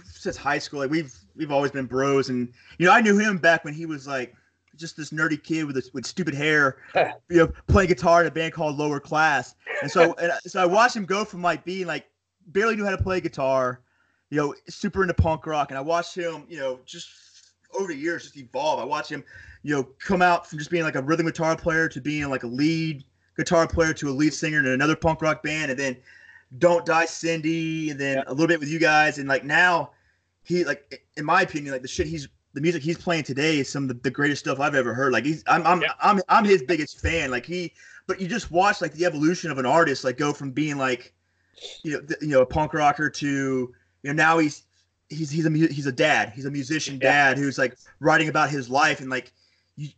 since 0.05 0.37
high 0.37 0.59
school 0.59 0.81
like 0.81 0.90
we've 0.90 1.14
we've 1.37 1.50
always 1.50 1.70
been 1.70 1.87
bros 1.87 2.29
and 2.29 2.53
you 2.79 2.87
know 2.87 2.92
i 2.92 3.00
knew 3.00 3.18
him 3.18 3.38
back 3.38 3.64
when 3.64 3.74
he 3.74 3.87
was 3.87 4.07
like 4.07 4.35
just 4.77 4.96
this 4.96 5.11
nerdy 5.11 5.42
kid 5.42 5.64
with 5.64 5.88
with 5.92 6.07
stupid 6.07 6.35
hair, 6.35 6.77
you 6.94 7.37
know, 7.37 7.53
playing 7.66 7.88
guitar 7.88 8.22
in 8.22 8.27
a 8.27 8.31
band 8.31 8.53
called 8.53 8.77
Lower 8.77 9.00
Class. 9.00 9.55
And 9.83 9.90
so, 9.90 10.14
and 10.14 10.33
so 10.46 10.61
I 10.61 10.66
watched 10.66 10.96
him 10.96 11.05
go 11.05 11.24
from 11.24 11.42
like 11.42 11.64
being 11.64 11.87
like 11.87 12.07
barely 12.48 12.77
knew 12.77 12.85
how 12.85 12.90
to 12.90 13.03
play 13.03 13.20
guitar, 13.20 13.81
you 14.31 14.37
know, 14.37 14.55
super 14.68 15.03
into 15.03 15.14
punk 15.14 15.46
rock, 15.46 15.70
and 15.70 15.79
I 15.79 15.81
watched 15.81 16.14
him, 16.14 16.44
you 16.48 16.59
know, 16.59 16.81
just 16.85 17.09
over 17.78 17.88
the 17.88 17.96
years 17.96 18.22
just 18.22 18.37
evolve. 18.37 18.80
I 18.80 18.84
watch 18.84 19.10
him, 19.10 19.24
you 19.62 19.74
know, 19.74 19.84
come 19.98 20.22
out 20.22 20.48
from 20.48 20.58
just 20.58 20.70
being 20.70 20.84
like 20.84 20.96
a 20.96 21.02
rhythm 21.02 21.26
guitar 21.26 21.56
player 21.56 21.88
to 21.88 22.00
being 22.00 22.28
like 22.28 22.42
a 22.42 22.48
lead 22.48 23.04
guitar 23.37 23.66
player 23.66 23.92
to 23.94 24.08
a 24.08 24.12
lead 24.12 24.32
singer 24.32 24.58
in 24.58 24.66
another 24.66 24.96
punk 24.96 25.22
rock 25.22 25.42
band, 25.42 25.70
and 25.70 25.78
then 25.78 25.96
Don't 26.58 26.87
Die 26.87 27.06
Cindy, 27.06 27.90
and 27.90 28.00
then 28.00 28.18
yeah. 28.18 28.24
a 28.26 28.32
little 28.32 28.46
bit 28.46 28.60
with 28.60 28.68
you 28.68 28.78
guys, 28.78 29.18
and 29.18 29.28
like 29.28 29.44
now 29.44 29.90
he 30.42 30.64
like 30.64 31.02
in 31.16 31.24
my 31.24 31.42
opinion 31.42 31.72
like 31.72 31.82
the 31.82 31.88
shit 31.88 32.06
he's 32.06 32.28
the 32.52 32.60
music 32.60 32.82
he's 32.82 32.98
playing 32.98 33.24
today 33.24 33.58
is 33.58 33.68
some 33.68 33.84
of 33.84 33.88
the, 33.88 33.94
the 33.94 34.10
greatest 34.10 34.44
stuff 34.44 34.60
I've 34.60 34.74
ever 34.74 34.94
heard. 34.94 35.12
Like 35.12 35.24
he's 35.24 35.42
I'm 35.46 35.66
I'm, 35.66 35.82
yeah. 35.82 35.92
I'm 36.00 36.20
I'm 36.28 36.44
his 36.44 36.62
biggest 36.62 37.00
fan. 37.00 37.30
Like 37.30 37.44
he 37.46 37.72
but 38.06 38.20
you 38.20 38.28
just 38.28 38.50
watch 38.50 38.80
like 38.80 38.92
the 38.92 39.04
evolution 39.04 39.50
of 39.50 39.58
an 39.58 39.66
artist 39.66 40.04
like 40.04 40.16
go 40.16 40.32
from 40.32 40.50
being 40.50 40.76
like 40.76 41.12
you 41.82 41.92
know 41.92 42.16
you 42.20 42.28
know 42.28 42.42
a 42.42 42.46
punk 42.46 42.74
rocker 42.74 43.10
to 43.10 43.26
you 43.26 43.72
know 44.04 44.12
now 44.12 44.38
he's 44.38 44.64
he's 45.08 45.30
he's 45.30 45.46
a 45.46 45.50
he's 45.50 45.86
a 45.86 45.92
dad. 45.92 46.32
He's 46.34 46.44
a 46.44 46.50
musician 46.50 46.94
yeah. 46.96 47.34
dad 47.34 47.38
who's 47.38 47.58
like 47.58 47.76
writing 48.00 48.28
about 48.28 48.50
his 48.50 48.68
life 48.68 49.00
and 49.00 49.10
like 49.10 49.32
you 49.76 49.88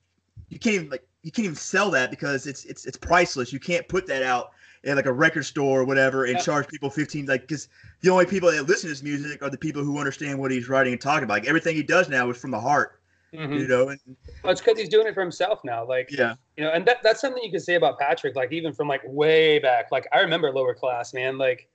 you 0.48 0.58
can't 0.58 0.74
even 0.74 0.88
like 0.90 1.06
you 1.22 1.32
can't 1.32 1.44
even 1.44 1.56
sell 1.56 1.90
that 1.90 2.10
because 2.10 2.46
it's 2.46 2.64
it's 2.64 2.86
it's 2.86 2.96
priceless. 2.96 3.52
You 3.52 3.60
can't 3.60 3.86
put 3.88 4.06
that 4.06 4.22
out 4.22 4.52
at 4.84 4.96
like 4.96 5.06
a 5.06 5.12
record 5.12 5.44
store 5.44 5.80
or 5.80 5.84
whatever 5.84 6.24
and 6.24 6.34
yeah. 6.34 6.40
charge 6.40 6.68
people 6.68 6.88
15 6.88 7.26
like 7.26 7.42
because 7.42 7.68
the 8.02 8.10
only 8.10 8.26
people 8.26 8.50
that 8.50 8.62
listen 8.66 8.82
to 8.82 8.90
his 8.90 9.02
music 9.02 9.42
are 9.42 9.50
the 9.50 9.58
people 9.58 9.82
who 9.82 9.98
understand 9.98 10.38
what 10.38 10.50
he's 10.50 10.68
writing 10.68 10.92
and 10.92 11.02
talking 11.02 11.24
about 11.24 11.34
like 11.34 11.48
everything 11.48 11.74
he 11.74 11.82
does 11.82 12.08
now 12.08 12.30
is 12.30 12.36
from 12.36 12.52
the 12.52 12.60
heart 12.60 13.00
mm-hmm. 13.34 13.52
you 13.52 13.66
know 13.66 13.88
and 13.88 14.00
well, 14.44 14.52
it's 14.52 14.60
because 14.60 14.78
he's 14.78 14.88
doing 14.88 15.06
it 15.06 15.14
for 15.14 15.22
himself 15.22 15.60
now 15.64 15.84
like 15.84 16.08
yeah 16.12 16.34
you 16.56 16.62
know 16.62 16.70
and 16.70 16.86
that, 16.86 16.98
that's 17.02 17.20
something 17.20 17.42
you 17.42 17.50
can 17.50 17.60
say 17.60 17.74
about 17.74 17.98
patrick 17.98 18.36
like 18.36 18.52
even 18.52 18.72
from 18.72 18.86
like 18.86 19.02
way 19.06 19.58
back 19.58 19.90
like 19.90 20.06
i 20.12 20.20
remember 20.20 20.52
lower 20.52 20.74
class 20.74 21.12
man 21.12 21.36
like 21.36 21.68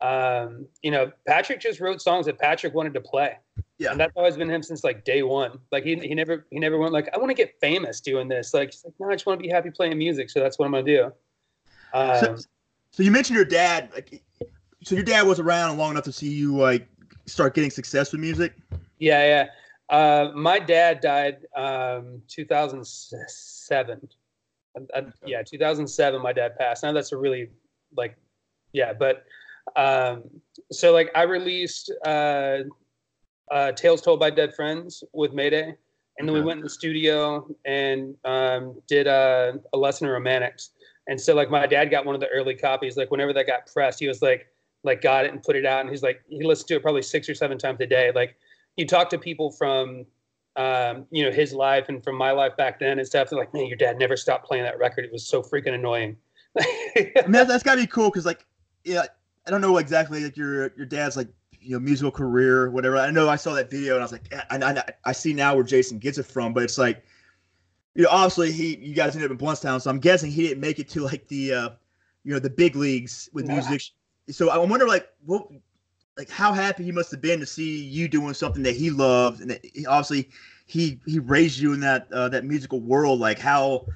um 0.00 0.66
you 0.82 0.90
know 0.90 1.10
patrick 1.26 1.60
just 1.60 1.80
wrote 1.80 2.02
songs 2.02 2.26
that 2.26 2.38
patrick 2.38 2.74
wanted 2.74 2.92
to 2.92 3.00
play 3.00 3.36
yeah 3.78 3.90
and 3.90 4.00
that's 4.00 4.12
always 4.16 4.36
been 4.36 4.50
him 4.50 4.62
since 4.62 4.82
like 4.82 5.04
day 5.04 5.22
one 5.22 5.58
like 5.70 5.84
he, 5.84 5.94
he 5.96 6.14
never 6.14 6.46
he 6.50 6.58
never 6.58 6.78
went 6.78 6.92
like 6.92 7.08
i 7.14 7.18
want 7.18 7.30
to 7.30 7.34
get 7.34 7.54
famous 7.60 8.00
doing 8.00 8.28
this 8.28 8.52
like 8.52 8.72
he's 8.72 8.84
like 8.84 8.94
no 8.98 9.08
i 9.08 9.12
just 9.12 9.24
want 9.24 9.38
to 9.38 9.42
be 9.42 9.48
happy 9.48 9.70
playing 9.70 9.96
music 9.96 10.28
so 10.28 10.40
that's 10.40 10.58
what 10.58 10.66
i'm 10.66 10.72
gonna 10.72 10.82
do 10.82 11.12
um, 11.94 12.18
so, 12.18 12.36
so 12.90 13.02
you 13.02 13.10
mentioned 13.10 13.36
your 13.36 13.44
dad. 13.46 13.90
Like, 13.94 14.22
so 14.82 14.94
your 14.94 15.04
dad 15.04 15.26
was 15.26 15.40
around 15.40 15.78
long 15.78 15.92
enough 15.92 16.04
to 16.04 16.12
see 16.12 16.28
you 16.28 16.56
like 16.56 16.86
start 17.24 17.54
getting 17.54 17.70
success 17.70 18.12
with 18.12 18.20
music. 18.20 18.52
Yeah, 18.98 19.48
yeah. 19.90 19.96
Uh, 19.96 20.32
my 20.34 20.58
dad 20.58 21.00
died 21.00 21.46
um, 21.56 22.20
2007. 22.28 24.08
I, 24.76 24.98
I, 24.98 25.04
yeah, 25.24 25.42
2007, 25.42 26.20
my 26.20 26.32
dad 26.32 26.58
passed. 26.58 26.82
Now 26.82 26.92
that's 26.92 27.12
a 27.12 27.16
really 27.16 27.50
like, 27.96 28.16
yeah, 28.72 28.92
but 28.92 29.24
um, 29.76 30.24
so 30.70 30.92
like 30.92 31.10
I 31.14 31.22
released 31.22 31.92
uh, 32.06 32.58
uh, 33.50 33.72
Tales 33.72 34.02
Told 34.02 34.20
by 34.20 34.30
Dead 34.30 34.54
Friends 34.54 35.04
with 35.12 35.32
Mayday, 35.32 35.74
and 36.18 36.28
then 36.28 36.34
we 36.34 36.40
went 36.40 36.58
in 36.58 36.64
the 36.64 36.70
studio 36.70 37.46
and 37.64 38.14
um, 38.24 38.80
did 38.86 39.06
uh, 39.06 39.52
a 39.72 39.78
lesson 39.78 40.06
in 40.06 40.12
romantics. 40.12 40.70
And 41.06 41.20
so 41.20 41.34
like 41.34 41.50
my 41.50 41.66
dad 41.66 41.90
got 41.90 42.06
one 42.06 42.14
of 42.14 42.20
the 42.20 42.28
early 42.28 42.54
copies. 42.54 42.96
Like 42.96 43.10
whenever 43.10 43.32
that 43.32 43.46
got 43.46 43.66
pressed, 43.66 44.00
he 44.00 44.08
was 44.08 44.22
like 44.22 44.46
like 44.84 45.00
got 45.00 45.24
it 45.24 45.32
and 45.32 45.42
put 45.42 45.56
it 45.56 45.66
out, 45.66 45.80
and 45.80 45.90
he's 45.90 46.02
like 46.02 46.22
he 46.28 46.44
listened 46.44 46.68
to 46.68 46.76
it 46.76 46.82
probably 46.82 47.02
six 47.02 47.28
or 47.28 47.34
seven 47.34 47.58
times 47.58 47.80
a 47.80 47.86
day. 47.86 48.12
Like 48.14 48.36
you 48.76 48.86
talk 48.86 49.08
to 49.10 49.18
people 49.18 49.50
from 49.50 50.06
um, 50.56 51.06
you 51.10 51.24
know, 51.24 51.32
his 51.32 51.52
life 51.52 51.86
and 51.88 52.02
from 52.02 52.16
my 52.16 52.30
life 52.30 52.56
back 52.56 52.78
then 52.78 52.98
and 52.98 53.06
stuff. 53.06 53.28
They're 53.28 53.38
like, 53.38 53.52
man, 53.52 53.66
your 53.66 53.76
dad 53.76 53.98
never 53.98 54.16
stopped 54.16 54.46
playing 54.46 54.64
that 54.64 54.78
record. 54.78 55.04
It 55.04 55.12
was 55.12 55.26
so 55.26 55.42
freaking 55.42 55.74
annoying. 55.74 56.16
I 56.58 57.24
mean, 57.26 57.32
that's 57.32 57.64
gotta 57.64 57.80
be 57.80 57.86
cool 57.86 58.10
because, 58.10 58.24
like, 58.24 58.46
yeah, 58.84 59.02
I 59.46 59.50
don't 59.50 59.60
know 59.60 59.76
exactly 59.78 60.24
like 60.24 60.36
your 60.36 60.72
your 60.76 60.86
dad's 60.86 61.16
like 61.16 61.28
you 61.60 61.76
know 61.76 61.80
musical 61.80 62.10
career, 62.10 62.70
whatever. 62.70 62.96
I 62.96 63.10
know 63.10 63.28
I 63.28 63.36
saw 63.36 63.54
that 63.54 63.70
video 63.70 63.94
and 63.94 64.02
I 64.02 64.04
was 64.04 64.12
like, 64.12 64.32
I, 64.50 64.58
I, 64.58 64.84
I 65.04 65.12
see 65.12 65.32
now 65.32 65.54
where 65.54 65.64
Jason 65.64 65.98
gets 65.98 66.18
it 66.18 66.24
from, 66.26 66.52
but 66.52 66.62
it's 66.62 66.78
like, 66.78 67.04
you 67.94 68.02
know, 68.02 68.08
obviously 68.10 68.52
he 68.52 68.76
you 68.76 68.94
guys 68.94 69.14
ended 69.14 69.30
up 69.30 69.38
in 69.38 69.46
Blountstown, 69.46 69.80
so 69.80 69.90
I'm 69.90 69.98
guessing 69.98 70.30
he 70.30 70.48
didn't 70.48 70.60
make 70.60 70.78
it 70.78 70.88
to 70.90 71.02
like 71.02 71.26
the 71.28 71.52
uh, 71.54 71.68
you 72.24 72.32
know 72.32 72.38
the 72.38 72.50
big 72.50 72.76
leagues 72.76 73.28
with 73.32 73.46
yeah. 73.46 73.54
music. 73.54 73.82
So 74.30 74.50
I 74.50 74.58
wonder 74.58 74.86
like 74.86 75.08
what 75.24 75.48
like 76.16 76.30
how 76.30 76.52
happy 76.52 76.84
he 76.84 76.92
must 76.92 77.10
have 77.10 77.20
been 77.20 77.40
to 77.40 77.46
see 77.46 77.82
you 77.84 78.08
doing 78.08 78.34
something 78.34 78.62
that 78.62 78.76
he 78.76 78.90
loved, 78.90 79.40
and 79.40 79.58
he, 79.62 79.86
obviously 79.86 80.30
he 80.66 80.98
he 81.06 81.18
raised 81.18 81.58
you 81.58 81.72
in 81.72 81.80
that 81.80 82.10
uh, 82.12 82.28
that 82.30 82.44
musical 82.44 82.80
world. 82.80 83.20
Like 83.20 83.38
how 83.38 83.86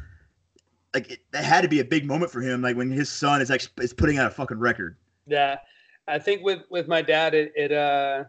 like 0.94 1.10
it, 1.12 1.20
that 1.32 1.44
had 1.44 1.62
to 1.62 1.68
be 1.68 1.80
a 1.80 1.84
big 1.84 2.06
moment 2.06 2.30
for 2.30 2.40
him. 2.40 2.62
Like 2.62 2.76
when 2.76 2.90
his 2.90 3.08
son 3.08 3.40
is 3.40 3.50
actually 3.50 3.84
is 3.84 3.92
putting 3.92 4.18
out 4.18 4.26
a 4.26 4.30
fucking 4.30 4.58
record. 4.58 4.96
Yeah, 5.28 5.58
I 6.06 6.18
think 6.18 6.42
with 6.42 6.62
with 6.70 6.88
my 6.88 7.02
dad, 7.02 7.34
it, 7.34 7.52
it 7.54 7.72
uh. 7.72 8.24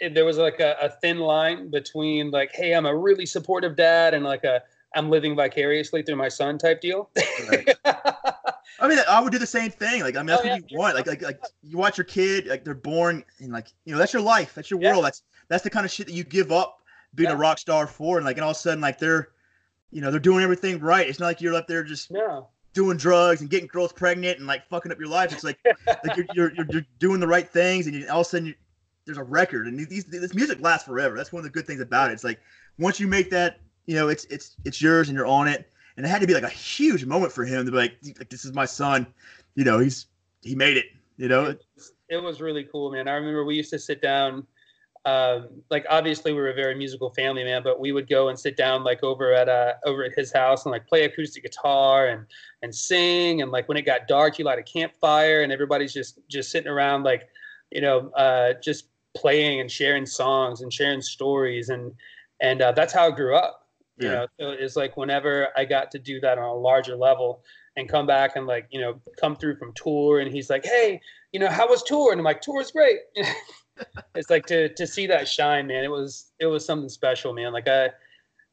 It, 0.00 0.14
there 0.14 0.24
was 0.24 0.36
like 0.36 0.58
a, 0.58 0.74
a 0.80 0.88
thin 0.88 1.18
line 1.18 1.70
between 1.70 2.32
like, 2.32 2.50
hey, 2.54 2.72
I'm 2.74 2.86
a 2.86 2.96
really 2.96 3.26
supportive 3.26 3.76
dad, 3.76 4.14
and 4.14 4.24
like 4.24 4.42
a 4.42 4.62
I'm 4.94 5.10
living 5.10 5.36
vicariously 5.36 6.02
through 6.02 6.16
my 6.16 6.28
son 6.28 6.58
type 6.58 6.80
deal. 6.80 7.10
Right. 7.48 7.68
I 7.84 8.88
mean, 8.88 8.98
I 9.08 9.20
would 9.20 9.32
do 9.32 9.38
the 9.38 9.46
same 9.46 9.70
thing. 9.70 10.02
Like, 10.02 10.16
I 10.16 10.20
mean, 10.20 10.26
that's 10.26 10.44
oh, 10.44 10.48
what 10.48 10.70
you 10.70 10.78
want. 10.78 10.96
Like, 10.96 11.06
like, 11.06 11.22
like 11.22 11.40
you 11.62 11.78
watch 11.78 11.98
your 11.98 12.04
kid, 12.04 12.46
like 12.46 12.64
they're 12.64 12.74
born, 12.74 13.24
and 13.38 13.52
like, 13.52 13.68
you 13.84 13.92
know, 13.92 13.98
that's 13.98 14.12
your 14.12 14.22
life, 14.22 14.54
that's 14.54 14.70
your 14.70 14.80
yeah. 14.80 14.90
world. 14.90 15.04
That's 15.04 15.22
that's 15.48 15.62
the 15.62 15.70
kind 15.70 15.86
of 15.86 15.92
shit 15.92 16.06
that 16.06 16.12
you 16.12 16.24
give 16.24 16.50
up 16.50 16.78
being 17.14 17.28
yeah. 17.28 17.36
a 17.36 17.38
rock 17.38 17.58
star 17.58 17.86
for, 17.86 18.16
and 18.16 18.26
like, 18.26 18.36
and 18.36 18.44
all 18.44 18.50
of 18.50 18.56
a 18.56 18.60
sudden, 18.60 18.80
like 18.80 18.98
they're, 18.98 19.28
you 19.90 20.00
know, 20.00 20.10
they're 20.10 20.18
doing 20.20 20.42
everything 20.42 20.80
right. 20.80 21.08
It's 21.08 21.20
not 21.20 21.26
like 21.26 21.40
you're 21.40 21.54
up 21.54 21.68
there 21.68 21.84
just 21.84 22.10
no. 22.10 22.48
Doing 22.72 22.96
drugs 22.96 23.40
and 23.40 23.50
getting 23.50 23.66
girls 23.66 23.92
pregnant 23.92 24.38
and 24.38 24.46
like 24.46 24.66
fucking 24.68 24.90
up 24.92 24.98
your 24.98 25.08
life. 25.08 25.32
It's 25.32 25.44
like, 25.44 25.58
like 25.86 26.16
you're, 26.16 26.26
you're, 26.34 26.54
you're 26.54 26.66
you're 26.70 26.86
doing 26.98 27.20
the 27.20 27.28
right 27.28 27.48
things, 27.48 27.86
and 27.86 27.94
you, 27.94 28.08
all 28.08 28.20
of 28.20 28.26
a 28.26 28.30
sudden 28.30 28.46
you, 28.46 28.54
there's 29.04 29.18
a 29.18 29.24
record, 29.24 29.66
and 29.66 29.78
these 29.78 30.04
this 30.04 30.34
music 30.34 30.60
lasts 30.60 30.86
forever. 30.86 31.16
That's 31.16 31.32
one 31.32 31.40
of 31.40 31.44
the 31.44 31.50
good 31.50 31.66
things 31.66 31.80
about 31.80 32.10
it. 32.10 32.14
It's 32.14 32.24
like 32.24 32.40
once 32.78 33.00
you 33.00 33.08
make 33.08 33.30
that, 33.30 33.60
you 33.86 33.94
know, 33.94 34.08
it's 34.08 34.24
it's 34.26 34.56
it's 34.64 34.80
yours, 34.80 35.08
and 35.08 35.16
you're 35.16 35.26
on 35.26 35.48
it. 35.48 35.68
And 35.98 36.06
it 36.06 36.08
had 36.08 36.22
to 36.22 36.26
be 36.26 36.32
like 36.32 36.42
a 36.42 36.48
huge 36.48 37.04
moment 37.04 37.32
for 37.32 37.44
him 37.44 37.66
to 37.66 37.70
be 37.70 37.76
like, 37.76 37.96
like 38.18 38.30
this 38.30 38.46
is 38.46 38.54
my 38.54 38.64
son 38.64 39.06
you 39.54 39.64
know, 39.64 39.78
he's 39.78 40.06
he 40.42 40.54
made 40.54 40.76
it. 40.76 40.86
You 41.16 41.28
know, 41.28 41.44
it, 41.46 41.64
it 42.08 42.16
was 42.16 42.40
really 42.40 42.64
cool, 42.64 42.90
man. 42.90 43.08
I 43.08 43.12
remember 43.12 43.44
we 43.44 43.54
used 43.54 43.70
to 43.70 43.78
sit 43.78 44.00
down. 44.00 44.46
Um, 45.04 45.48
like 45.68 45.84
obviously 45.90 46.32
we 46.32 46.40
were 46.40 46.50
a 46.50 46.54
very 46.54 46.76
musical 46.76 47.10
family, 47.10 47.42
man, 47.42 47.62
but 47.64 47.80
we 47.80 47.90
would 47.90 48.08
go 48.08 48.28
and 48.28 48.38
sit 48.38 48.56
down 48.56 48.84
like 48.84 49.02
over 49.02 49.32
at 49.32 49.48
uh 49.48 49.74
over 49.84 50.04
at 50.04 50.12
his 50.14 50.32
house 50.32 50.64
and 50.64 50.70
like 50.70 50.86
play 50.86 51.04
acoustic 51.04 51.42
guitar 51.42 52.06
and 52.06 52.24
and 52.62 52.72
sing 52.72 53.42
and 53.42 53.50
like 53.50 53.68
when 53.68 53.76
it 53.76 53.82
got 53.82 54.06
dark, 54.06 54.38
you 54.38 54.44
light 54.44 54.60
a 54.60 54.62
campfire 54.62 55.42
and 55.42 55.50
everybody's 55.50 55.92
just 55.92 56.20
just 56.28 56.52
sitting 56.52 56.70
around 56.70 57.02
like 57.02 57.28
you 57.72 57.80
know 57.80 58.10
uh, 58.10 58.52
just 58.62 58.86
playing 59.14 59.60
and 59.60 59.70
sharing 59.70 60.06
songs 60.06 60.60
and 60.60 60.72
sharing 60.72 61.02
stories 61.02 61.68
and 61.68 61.92
and 62.40 62.62
uh, 62.62 62.72
that's 62.72 62.92
how 62.92 63.08
I 63.08 63.10
grew 63.10 63.34
up. 63.34 63.66
You 63.98 64.08
yeah. 64.08 64.14
know, 64.14 64.26
so 64.40 64.50
it's 64.50 64.76
like 64.76 64.96
whenever 64.96 65.48
I 65.56 65.64
got 65.64 65.90
to 65.92 65.98
do 65.98 66.20
that 66.20 66.38
on 66.38 66.44
a 66.44 66.54
larger 66.54 66.96
level, 66.96 67.42
and 67.76 67.88
come 67.88 68.06
back 68.06 68.36
and 68.36 68.46
like 68.46 68.66
you 68.70 68.80
know 68.80 69.00
come 69.20 69.36
through 69.36 69.56
from 69.56 69.72
tour 69.74 70.20
and 70.20 70.32
he's 70.32 70.50
like 70.50 70.64
hey 70.64 71.00
you 71.32 71.40
know 71.40 71.48
how 71.48 71.68
was 71.68 71.82
tour 71.82 72.12
and 72.12 72.20
i'm 72.20 72.24
like 72.24 72.40
tour 72.40 72.60
is 72.60 72.70
great 72.70 72.98
it's 74.14 74.30
like 74.30 74.46
to 74.46 74.68
to 74.74 74.86
see 74.86 75.06
that 75.06 75.26
shine 75.26 75.66
man 75.66 75.84
it 75.84 75.90
was 75.90 76.32
it 76.38 76.46
was 76.46 76.64
something 76.64 76.88
special 76.88 77.32
man 77.32 77.52
like 77.52 77.68
i 77.68 77.88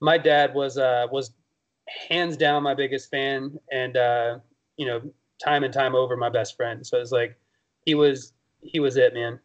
my 0.01 0.17
dad 0.17 0.53
was 0.53 0.77
uh 0.77 1.05
was 1.11 1.33
hands 2.07 2.37
down 2.37 2.63
my 2.63 2.73
biggest 2.73 3.09
fan 3.09 3.57
and 3.71 3.97
uh 3.97 4.37
you 4.77 4.85
know 4.85 5.01
time 5.43 5.63
and 5.63 5.73
time 5.73 5.95
over 5.95 6.15
my 6.15 6.29
best 6.29 6.55
friend 6.55 6.85
so 6.85 6.97
it's 6.97 7.11
like 7.11 7.37
he 7.85 7.95
was 7.95 8.33
he 8.61 8.79
was 8.79 8.97
it 8.97 9.13
man 9.13 9.39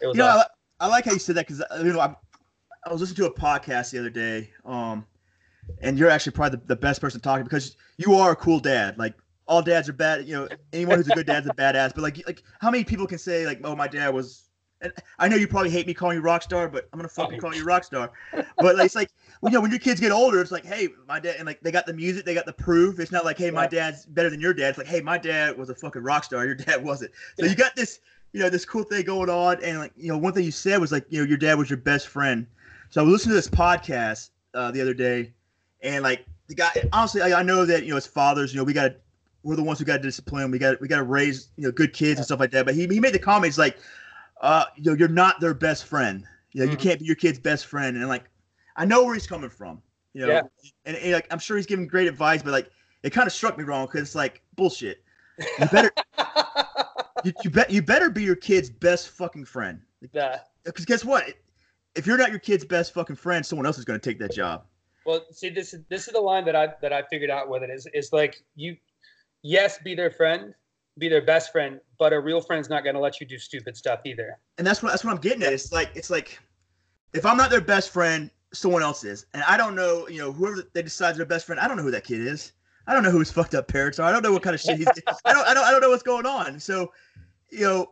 it 0.00 0.06
was 0.06 0.16
you 0.16 0.22
know, 0.22 0.28
awesome. 0.28 0.50
I, 0.80 0.86
I, 0.86 0.88
like 0.88 1.04
how 1.04 1.12
you 1.12 1.18
said 1.18 1.36
that 1.36 1.46
because 1.46 1.62
you 1.84 1.92
know 1.92 2.00
I, 2.00 2.14
I 2.84 2.92
was 2.92 3.00
listening 3.00 3.16
to 3.16 3.26
a 3.26 3.34
podcast 3.34 3.90
the 3.90 3.98
other 3.98 4.10
day 4.10 4.50
um 4.64 5.04
and 5.82 5.98
you're 5.98 6.10
actually 6.10 6.32
probably 6.32 6.58
the, 6.58 6.66
the 6.66 6.76
best 6.76 7.00
person 7.00 7.20
talking 7.20 7.44
because 7.44 7.76
you 7.96 8.14
are 8.14 8.32
a 8.32 8.36
cool 8.36 8.60
dad. 8.60 8.98
Like 8.98 9.14
all 9.46 9.62
dads 9.62 9.88
are 9.88 9.92
bad. 9.92 10.26
You 10.26 10.34
know, 10.34 10.48
anyone 10.72 10.96
who's 10.96 11.08
a 11.08 11.14
good 11.14 11.26
dad's 11.26 11.46
a 11.46 11.50
badass. 11.50 11.94
But 11.94 12.02
like, 12.02 12.22
like 12.26 12.42
how 12.60 12.70
many 12.70 12.84
people 12.84 13.06
can 13.06 13.18
say 13.18 13.46
like, 13.46 13.60
oh, 13.64 13.74
my 13.76 13.88
dad 13.88 14.14
was. 14.14 14.48
And 14.82 14.92
I 15.18 15.28
know 15.28 15.36
you 15.36 15.46
probably 15.46 15.70
hate 15.70 15.86
me 15.86 15.94
calling 15.94 16.16
you 16.16 16.22
rock 16.22 16.42
star, 16.42 16.68
but 16.68 16.88
I'm 16.92 16.98
gonna 16.98 17.08
fucking 17.08 17.38
call 17.40 17.54
you 17.54 17.64
rock 17.64 17.84
star. 17.84 18.10
But 18.32 18.76
like, 18.76 18.86
it's 18.86 18.94
like, 18.94 19.10
you 19.42 19.50
know, 19.50 19.60
when 19.60 19.70
your 19.70 19.80
kids 19.80 20.00
get 20.00 20.12
older, 20.12 20.40
it's 20.40 20.50
like, 20.50 20.64
hey, 20.64 20.88
my 21.06 21.20
dad, 21.20 21.36
and 21.38 21.46
like 21.46 21.60
they 21.60 21.70
got 21.70 21.86
the 21.86 21.92
music, 21.92 22.24
they 22.24 22.34
got 22.34 22.46
the 22.46 22.52
proof. 22.52 22.98
It's 22.98 23.12
not 23.12 23.24
like, 23.24 23.38
hey, 23.38 23.50
my 23.50 23.66
dad's 23.66 24.06
better 24.06 24.30
than 24.30 24.40
your 24.40 24.54
dad. 24.54 24.70
It's 24.70 24.78
like, 24.78 24.86
hey, 24.86 25.00
my 25.00 25.18
dad 25.18 25.56
was 25.58 25.68
a 25.70 25.74
fucking 25.74 26.02
rock 26.02 26.24
star. 26.24 26.44
Your 26.44 26.54
dad 26.54 26.82
wasn't. 26.82 27.12
So 27.38 27.46
you 27.46 27.54
got 27.54 27.76
this, 27.76 28.00
you 28.32 28.40
know, 28.40 28.48
this 28.48 28.64
cool 28.64 28.84
thing 28.84 29.04
going 29.04 29.28
on. 29.28 29.62
And 29.62 29.78
like, 29.78 29.92
you 29.96 30.08
know, 30.08 30.18
one 30.18 30.32
thing 30.32 30.44
you 30.44 30.52
said 30.52 30.80
was 30.80 30.92
like, 30.92 31.04
you 31.10 31.20
know, 31.20 31.28
your 31.28 31.38
dad 31.38 31.58
was 31.58 31.68
your 31.68 31.78
best 31.78 32.08
friend. 32.08 32.46
So 32.90 33.00
I 33.00 33.04
was 33.04 33.12
listening 33.12 33.32
to 33.32 33.36
this 33.36 33.48
podcast 33.48 34.30
uh, 34.54 34.70
the 34.70 34.80
other 34.80 34.94
day, 34.94 35.32
and 35.82 36.02
like 36.02 36.24
the 36.48 36.54
guy, 36.54 36.70
honestly, 36.92 37.22
I, 37.22 37.40
I 37.40 37.42
know 37.42 37.64
that 37.64 37.84
you 37.84 37.90
know 37.90 37.96
as 37.96 38.06
fathers, 38.06 38.52
you 38.52 38.58
know, 38.58 38.64
we 38.64 38.72
got 38.72 38.88
to 38.88 38.94
we're 39.42 39.56
the 39.56 39.62
ones 39.62 39.78
who 39.78 39.84
got 39.84 39.98
to 39.98 40.02
discipline. 40.02 40.50
We 40.50 40.58
got 40.58 40.80
we 40.80 40.88
got 40.88 40.98
to 40.98 41.04
raise 41.04 41.48
you 41.56 41.64
know 41.64 41.72
good 41.72 41.92
kids 41.92 42.18
and 42.18 42.24
stuff 42.24 42.40
like 42.40 42.50
that. 42.50 42.66
But 42.66 42.74
he, 42.74 42.86
he 42.86 43.00
made 43.00 43.14
the 43.14 43.18
comments 43.18 43.58
like, 43.58 43.78
uh, 44.40 44.64
you 44.76 44.90
know, 44.90 44.96
you're 44.96 45.08
not 45.08 45.40
their 45.40 45.54
best 45.54 45.84
friend. 45.84 46.24
You 46.52 46.60
know, 46.60 46.64
mm-hmm. 46.64 46.72
you 46.72 46.78
can't 46.78 47.00
be 47.00 47.06
your 47.06 47.16
kid's 47.16 47.38
best 47.38 47.66
friend. 47.66 47.96
And 47.96 48.08
like, 48.08 48.24
I 48.76 48.84
know 48.84 49.04
where 49.04 49.14
he's 49.14 49.26
coming 49.26 49.50
from. 49.50 49.80
You 50.12 50.26
know, 50.26 50.32
yeah. 50.32 50.42
and, 50.84 50.96
and 50.96 51.12
like 51.12 51.28
I'm 51.30 51.38
sure 51.38 51.56
he's 51.56 51.66
giving 51.66 51.86
great 51.86 52.08
advice, 52.08 52.42
but 52.42 52.50
like 52.50 52.70
it 53.02 53.10
kind 53.10 53.26
of 53.26 53.32
struck 53.32 53.56
me 53.56 53.64
wrong 53.64 53.86
because 53.86 54.00
it's 54.00 54.14
like 54.14 54.42
bullshit. 54.56 55.04
You 55.38 55.66
better 55.66 55.92
you, 57.24 57.32
you 57.44 57.50
bet 57.50 57.70
you 57.70 57.82
better 57.82 58.10
be 58.10 58.24
your 58.24 58.34
kid's 58.34 58.70
best 58.70 59.10
fucking 59.10 59.44
friend. 59.44 59.80
Yeah. 60.12 60.40
Because 60.64 60.84
guess 60.84 61.04
what? 61.04 61.24
If 61.94 62.06
you're 62.06 62.18
not 62.18 62.30
your 62.30 62.38
kid's 62.38 62.64
best 62.64 62.92
fucking 62.92 63.16
friend, 63.16 63.44
someone 63.44 63.66
else 63.66 63.78
is 63.78 63.84
going 63.84 63.98
to 63.98 64.10
take 64.10 64.18
that 64.18 64.32
job. 64.32 64.64
Well, 65.06 65.24
see, 65.30 65.48
this 65.48 65.74
is 65.74 65.82
this 65.88 66.06
is 66.08 66.12
the 66.12 66.20
line 66.20 66.44
that 66.44 66.56
I 66.56 66.68
that 66.82 66.92
I 66.92 67.02
figured 67.02 67.30
out 67.30 67.48
with 67.48 67.62
it 67.62 67.70
is 67.70 67.86
is 67.94 68.12
like 68.12 68.42
you, 68.54 68.76
yes, 69.42 69.78
be 69.78 69.94
their 69.94 70.10
friend, 70.10 70.54
be 70.98 71.08
their 71.08 71.22
best 71.22 71.52
friend, 71.52 71.80
but 71.98 72.12
a 72.12 72.20
real 72.20 72.40
friend's 72.40 72.68
not 72.68 72.84
going 72.84 72.94
to 72.94 73.00
let 73.00 73.20
you 73.20 73.26
do 73.26 73.38
stupid 73.38 73.76
stuff 73.76 74.00
either. 74.04 74.38
And 74.58 74.66
that's 74.66 74.82
what 74.82 74.90
that's 74.90 75.04
what 75.04 75.12
I'm 75.12 75.20
getting 75.20 75.42
at. 75.42 75.52
It's 75.52 75.72
like 75.72 75.90
it's 75.94 76.10
like 76.10 76.38
if 77.12 77.24
I'm 77.24 77.36
not 77.36 77.50
their 77.50 77.60
best 77.60 77.90
friend, 77.90 78.30
someone 78.52 78.82
else 78.82 79.04
is, 79.04 79.26
and 79.34 79.42
I 79.44 79.56
don't 79.56 79.74
know, 79.74 80.08
you 80.08 80.18
know, 80.18 80.32
whoever 80.32 80.62
they 80.72 80.82
decide 80.82 81.16
their 81.16 81.26
best 81.26 81.46
friend, 81.46 81.60
I 81.60 81.68
don't 81.68 81.76
know 81.76 81.82
who 81.82 81.90
that 81.92 82.04
kid 82.04 82.20
is. 82.20 82.52
I 82.86 82.94
don't 82.94 83.02
know 83.02 83.10
who 83.10 83.20
his 83.20 83.30
fucked 83.30 83.54
up 83.54 83.68
parents 83.68 83.98
are. 83.98 84.08
I 84.08 84.12
don't 84.12 84.22
know 84.22 84.32
what 84.32 84.42
kind 84.42 84.54
of 84.54 84.60
shit 84.60 84.78
he's. 84.78 84.88
I 85.24 85.32
don't. 85.32 85.46
I 85.46 85.54
don't. 85.54 85.64
I 85.64 85.70
don't 85.70 85.80
know 85.80 85.90
what's 85.90 86.02
going 86.02 86.26
on. 86.26 86.58
So, 86.58 86.92
you 87.50 87.60
know, 87.60 87.90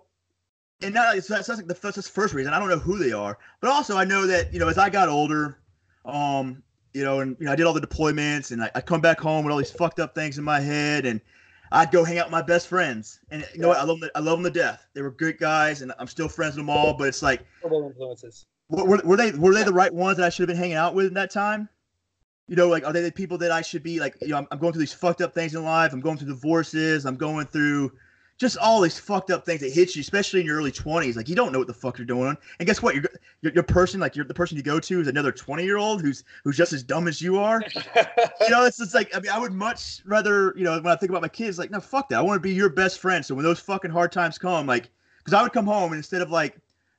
and 0.82 0.94
now 0.94 1.12
so 1.20 1.34
that's, 1.34 1.46
that's 1.46 1.61
like 1.61 1.66
the 1.66 1.74
that's 1.74 1.96
the 1.96 2.02
first 2.02 2.34
reason. 2.34 2.52
I 2.52 2.58
don't 2.58 2.68
know 2.68 2.78
who 2.78 2.98
they 2.98 3.12
are, 3.12 3.38
but 3.61 3.70
also 3.70 3.96
I 3.96 4.04
know 4.04 4.26
that 4.26 4.52
you 4.52 4.58
know 4.58 4.68
as 4.68 4.78
I 4.78 4.90
got 4.90 5.08
older, 5.08 5.58
um, 6.04 6.62
you 6.94 7.04
know, 7.04 7.20
and 7.20 7.37
you 7.38 7.46
know, 7.46 7.52
I 7.52 7.56
did 7.56 7.66
all 7.66 7.74
the 7.74 7.80
deployments, 7.80 8.50
and 8.50 8.62
I, 8.62 8.70
I 8.74 8.80
come 8.80 9.00
back 9.00 9.20
home 9.20 9.44
with 9.44 9.52
all 9.52 9.58
these 9.58 9.70
fucked 9.70 10.00
up 10.00 10.14
things 10.14 10.38
in 10.38 10.44
my 10.44 10.61
head, 10.61 11.06
and 11.06 11.20
I'd 11.70 11.90
go 11.90 12.04
hang 12.04 12.18
out 12.18 12.26
with 12.26 12.33
my 12.33 12.42
best 12.42 12.68
friends, 12.68 13.20
and 13.31 13.46
you 13.54 13.61
know 13.61 13.68
what? 13.68 13.78
I 13.78 13.85
love 13.85 14.00
them. 14.00 14.11
I 14.14 14.20
love 14.20 14.42
them 14.42 14.52
to 14.52 14.59
death. 14.59 14.87
They 14.94 15.02
were 15.02 15.11
good 15.11 15.38
guys, 15.38 15.83
and 15.83 15.92
I'm 15.98 16.07
still 16.07 16.28
friends 16.28 16.57
with 16.57 16.66
them 16.66 16.70
all. 16.70 16.94
But 16.94 17.09
it's 17.09 17.22
like, 17.22 17.44
influences. 17.64 18.46
Were, 18.70 19.00
were 19.04 19.16
they 19.16 19.33
were 19.33 19.54
they 19.54 19.64
the 19.64 19.72
right 19.72 19.92
ones 19.92 20.18
that 20.18 20.26
I 20.26 20.28
should 20.28 20.48
have 20.48 20.54
been 20.54 20.62
hanging 20.62 20.76
out 20.76 20.94
with 20.94 21.07
in 21.07 21.14
that 21.14 21.31
time? 21.31 21.68
You 22.48 22.57
know, 22.57 22.68
like 22.68 22.87
are 22.87 22.92
they 22.92 23.02
the 23.02 23.12
people 23.12 23.38
that 23.38 23.50
I 23.50 23.62
should 23.62 23.83
be 23.83 24.00
like? 24.00 24.16
You 24.20 24.28
know, 24.28 24.38
I'm, 24.38 24.46
I'm 24.50 24.59
going 24.59 24.72
through 24.72 24.81
these 24.81 24.92
fucked 24.92 25.20
up 25.20 25.35
things 25.35 25.54
in 25.54 25.62
life. 25.64 25.92
I'm 25.92 26.00
going 26.00 26.16
through 26.16 26.28
divorces. 26.28 27.04
I'm 27.04 27.16
going 27.16 27.46
through 27.46 27.92
just 28.38 28.57
all 28.57 28.81
these 28.81 28.98
fucked 28.98 29.31
up 29.31 29.44
things 29.44 29.61
that 29.61 29.72
hit 29.72 29.96
you, 29.96 30.01
especially 30.01 30.40
in 30.40 30.46
your 30.46 30.57
early 30.57 30.70
20s. 30.70 31.16
Like 31.16 31.29
you 31.29 31.35
don't 31.35 31.53
know 31.53 31.59
what 31.59 31.66
the 31.66 31.74
fuck 31.74 31.98
you're 31.98 32.07
doing. 32.07 32.37
And 32.61 32.66
guess 32.66 32.81
what? 32.81 32.94
Your, 32.94 33.05
your 33.42 33.64
person, 33.64 33.98
like 33.98 34.14
you're 34.14 34.24
the 34.24 34.35
person 34.35 34.57
you 34.57 34.62
go 34.62 34.79
to 34.79 35.01
is 35.01 35.09
another 35.09 35.33
20 35.33 35.64
year 35.64 35.77
old 35.77 36.01
who's 36.01 36.22
who's 36.44 36.57
just 36.57 36.72
as 36.72 36.85
dumb 36.85 37.09
as 37.09 37.20
you 37.20 37.38
are. 37.38 37.62
you 37.74 38.48
know, 38.51 38.64
it's 38.64 38.79
just 38.79 38.94
like 38.94 39.14
I 39.14 39.20
mean, 39.20 39.31
I 39.33 39.38
would 39.38 39.53
much 39.53 40.03
rather, 40.07 40.55
you 40.57 40.62
know, 40.62 40.81
when 40.81 40.87
I 40.92 40.96
think 40.96 41.11
about 41.11 41.22
my 41.22 41.29
kids, 41.29 41.59
like, 41.59 41.70
no, 41.72 41.81
fuck 41.81 42.09
that. 42.11 42.18
I 42.18 42.22
want 42.22 42.37
to 42.37 42.40
be 42.40 42.55
your 42.55 42.68
best 42.68 43.01
friend. 43.01 43.24
So 43.27 43.35
when 43.35 43.44
those 43.44 43.59
fucking 43.61 43.90
hard 43.90 44.12
times 44.12 44.38
come, 44.38 44.66
like, 44.66 44.88
because 45.18 45.35
I 45.35 45.42
would 45.42 45.53
come 45.53 45.66
home 45.66 45.92
and 45.92 45.98
instead 45.98 46.22
of 46.22 46.31
like 46.31 46.57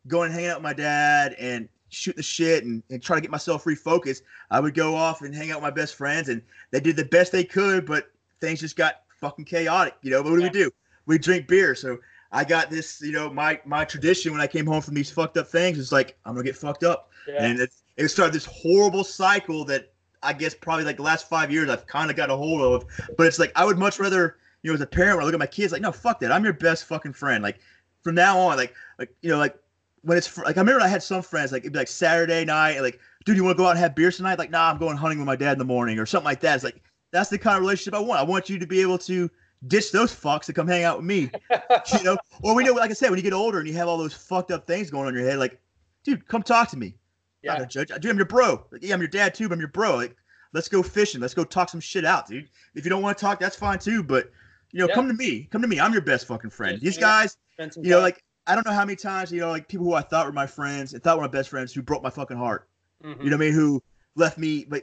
going 0.07 0.25
and 0.27 0.33
hanging 0.35 0.49
out 0.49 0.57
with 0.57 0.63
my 0.63 0.73
dad 0.73 1.35
and 1.39 1.69
shoot 1.89 2.15
the 2.17 2.23
shit 2.23 2.65
and, 2.65 2.83
and 2.89 3.01
try 3.01 3.15
to 3.15 3.21
get 3.21 3.31
myself 3.31 3.63
refocused, 3.63 4.23
I 4.51 4.59
would 4.59 4.73
go 4.73 4.93
off 4.93 5.21
and 5.21 5.33
hang 5.33 5.51
out 5.51 5.57
with 5.57 5.63
my 5.63 5.71
best 5.71 5.95
friends 5.95 6.27
and 6.27 6.41
they 6.71 6.81
did 6.81 6.97
the 6.97 7.05
best 7.05 7.31
they 7.31 7.45
could, 7.45 7.85
but 7.85 8.11
things 8.41 8.59
just 8.59 8.75
got 8.75 9.03
fucking 9.21 9.45
chaotic. 9.45 9.95
You 10.01 10.11
know, 10.11 10.21
but 10.21 10.31
what 10.31 10.37
do 10.39 10.43
Yeah. 10.43 10.51
we 10.51 10.59
do? 10.65 10.71
We 11.09 11.17
drink 11.17 11.47
beer. 11.47 11.73
So 11.73 11.97
I 12.31 12.43
got 12.43 12.69
this, 12.69 13.01
you 13.01 13.11
know, 13.11 13.29
my 13.31 13.59
my 13.65 13.83
tradition 13.83 14.31
when 14.31 14.41
I 14.41 14.47
came 14.47 14.67
home 14.67 14.81
from 14.81 14.93
these 14.93 15.09
fucked 15.09 15.37
up 15.37 15.47
things 15.47 15.79
is 15.79 15.91
like 15.91 16.15
I'm 16.23 16.35
gonna 16.35 16.45
get 16.45 16.55
fucked 16.55 16.83
up, 16.83 17.09
Yeah. 17.27 17.43
and 17.43 17.59
it, 17.59 17.71
it 17.97 18.07
started 18.09 18.33
this 18.33 18.45
horrible 18.45 19.03
cycle 19.03 19.65
that 19.65 19.91
I 20.21 20.33
guess 20.33 20.53
probably 20.53 20.85
like 20.85 20.97
the 20.97 21.03
last 21.03 21.27
five 21.27 21.51
years 21.51 21.67
I've 21.69 21.87
kind 21.87 22.11
of 22.11 22.15
got 22.15 22.29
a 22.29 22.35
hold 22.35 22.61
of. 22.61 22.85
But 23.17 23.25
it's 23.25 23.39
like 23.39 23.51
I 23.55 23.65
would 23.65 23.79
much 23.79 23.99
rather, 23.99 24.37
you 24.61 24.69
know, 24.69 24.75
as 24.75 24.81
a 24.81 24.85
parent, 24.87 25.15
when 25.17 25.23
I 25.23 25.25
look 25.25 25.33
at 25.33 25.39
my 25.39 25.47
kids, 25.47 25.73
like 25.73 25.81
no, 25.81 25.91
fuck 25.91 26.19
that. 26.19 26.31
I'm 26.31 26.43
your 26.43 26.53
best 26.53 26.85
fucking 26.85 27.13
friend. 27.13 27.43
Like 27.43 27.59
from 28.03 28.13
now 28.13 28.37
on, 28.37 28.55
like 28.57 28.75
like 28.99 29.11
you 29.23 29.29
know, 29.31 29.39
like 29.39 29.57
when 30.03 30.15
it's 30.15 30.27
fr- 30.27 30.43
like 30.43 30.57
I 30.57 30.61
remember 30.61 30.81
I 30.81 30.87
had 30.87 31.01
some 31.01 31.23
friends 31.23 31.51
like 31.51 31.63
it'd 31.63 31.73
be 31.73 31.79
like 31.79 31.87
Saturday 31.87 32.45
night, 32.45 32.73
and 32.73 32.83
like, 32.83 32.99
dude, 33.25 33.35
you 33.35 33.43
want 33.43 33.57
to 33.57 33.61
go 33.63 33.65
out 33.65 33.71
and 33.71 33.79
have 33.79 33.95
beers 33.95 34.17
tonight? 34.17 34.37
Like, 34.37 34.51
nah, 34.51 34.69
I'm 34.69 34.77
going 34.77 34.95
hunting 34.95 35.17
with 35.17 35.25
my 35.25 35.35
dad 35.35 35.53
in 35.53 35.57
the 35.57 35.65
morning 35.65 35.97
or 35.97 36.05
something 36.05 36.25
like 36.25 36.41
that. 36.41 36.53
It's 36.53 36.63
like 36.63 36.83
that's 37.11 37.31
the 37.31 37.39
kind 37.39 37.55
of 37.55 37.61
relationship 37.61 37.95
I 37.95 37.99
want. 37.99 38.19
I 38.19 38.23
want 38.23 38.47
you 38.47 38.59
to 38.59 38.67
be 38.67 38.81
able 38.81 38.99
to 38.99 39.31
ditch 39.67 39.91
those 39.91 40.13
fucks 40.13 40.45
to 40.45 40.53
come 40.53 40.67
hang 40.67 40.83
out 40.83 40.97
with 40.97 41.05
me, 41.05 41.29
you 41.97 42.03
know. 42.03 42.17
Or 42.41 42.55
we 42.55 42.63
know, 42.63 42.73
like 42.73 42.91
I 42.91 42.93
said, 42.93 43.09
when 43.09 43.17
you 43.17 43.23
get 43.23 43.33
older 43.33 43.59
and 43.59 43.67
you 43.67 43.73
have 43.75 43.87
all 43.87 43.97
those 43.97 44.13
fucked 44.13 44.51
up 44.51 44.65
things 44.65 44.89
going 44.89 45.07
on 45.07 45.13
in 45.13 45.19
your 45.19 45.29
head, 45.29 45.39
like, 45.39 45.59
dude, 46.03 46.27
come 46.27 46.43
talk 46.43 46.69
to 46.71 46.77
me. 46.77 46.95
I'm 47.43 47.59
not 47.59 47.75
yeah. 47.75 47.83
judge. 47.85 48.01
Dude, 48.01 48.11
I'm 48.11 48.17
your 48.17 48.25
bro. 48.25 48.65
Like, 48.71 48.83
yeah, 48.83 48.93
I'm 48.93 49.01
your 49.01 49.07
dad 49.07 49.33
too, 49.33 49.47
but 49.47 49.53
I'm 49.55 49.59
your 49.59 49.69
bro. 49.69 49.95
Like, 49.95 50.15
let's 50.53 50.67
go 50.67 50.83
fishing. 50.83 51.21
Let's 51.21 51.33
go 51.33 51.43
talk 51.43 51.69
some 51.69 51.79
shit 51.79 52.05
out, 52.05 52.27
dude. 52.27 52.49
If 52.75 52.83
you 52.85 52.89
don't 52.89 53.01
want 53.01 53.17
to 53.17 53.21
talk, 53.21 53.39
that's 53.39 53.55
fine 53.55 53.79
too. 53.79 54.03
But 54.03 54.31
you 54.71 54.79
know, 54.79 54.87
Yeah. 54.87 54.95
come 54.95 55.07
to 55.07 55.13
me. 55.13 55.47
Come 55.51 55.61
to 55.61 55.67
me. 55.67 55.79
I'm 55.79 55.93
your 55.93 56.01
best 56.01 56.27
fucking 56.27 56.49
friend. 56.51 56.79
Yeah, 56.81 56.85
These 56.85 56.95
yeah. 56.97 57.01
guys, 57.01 57.37
you 57.57 57.89
know, 57.89 57.95
time. 57.97 58.03
like 58.03 58.23
I 58.47 58.55
don't 58.55 58.65
know 58.65 58.73
how 58.73 58.83
many 58.85 58.95
times, 58.95 59.31
you 59.31 59.39
know, 59.39 59.49
like 59.49 59.67
people 59.67 59.85
who 59.85 59.93
I 59.93 60.01
thought 60.01 60.25
were 60.25 60.31
my 60.31 60.47
friends 60.47 60.93
and 60.93 61.03
thought 61.03 61.17
were 61.17 61.23
my 61.23 61.27
best 61.29 61.49
friends 61.49 61.71
who 61.73 61.81
broke 61.81 62.01
my 62.03 62.09
fucking 62.09 62.37
heart. 62.37 62.67
Mhm. 63.03 63.23
You 63.23 63.29
know 63.29 63.37
what 63.37 63.45
I 63.45 63.47
mean? 63.47 63.53
Who 63.53 63.83
left 64.15 64.37
me, 64.37 64.65
d- 64.65 64.81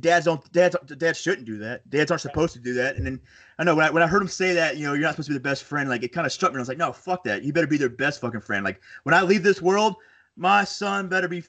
dads 0.00 0.26
don't, 0.26 0.52
dads, 0.52 0.76
dads 0.96 1.20
shouldn't 1.20 1.46
do 1.46 1.58
that. 1.58 1.88
Dads 1.90 2.10
aren't 2.10 2.20
supposed 2.20 2.54
to 2.54 2.60
do 2.60 2.74
that. 2.74 2.96
And 2.96 3.06
then 3.06 3.20
I 3.58 3.64
know 3.64 3.74
when 3.74 3.86
I, 3.86 3.90
when 3.90 4.02
I 4.02 4.06
heard 4.06 4.22
him 4.22 4.28
say 4.28 4.52
that, 4.54 4.76
you 4.76 4.86
know, 4.86 4.94
you're 4.94 5.02
not 5.02 5.12
supposed 5.12 5.28
to 5.28 5.32
be 5.32 5.38
the 5.38 5.40
best 5.40 5.64
friend, 5.64 5.88
like 5.88 6.02
it 6.02 6.12
kind 6.12 6.26
of 6.26 6.32
struck 6.32 6.52
me. 6.52 6.58
I 6.58 6.60
was 6.60 6.68
like, 6.68 6.78
no, 6.78 6.92
fuck 6.92 7.24
that. 7.24 7.42
You 7.42 7.52
better 7.52 7.66
be 7.66 7.76
their 7.76 7.88
best 7.88 8.20
fucking 8.20 8.40
friend. 8.40 8.64
Like 8.64 8.80
when 9.02 9.14
I 9.14 9.22
leave 9.22 9.42
this 9.42 9.60
world, 9.60 9.96
my 10.36 10.64
son 10.64 11.08
better 11.08 11.28
be 11.28 11.42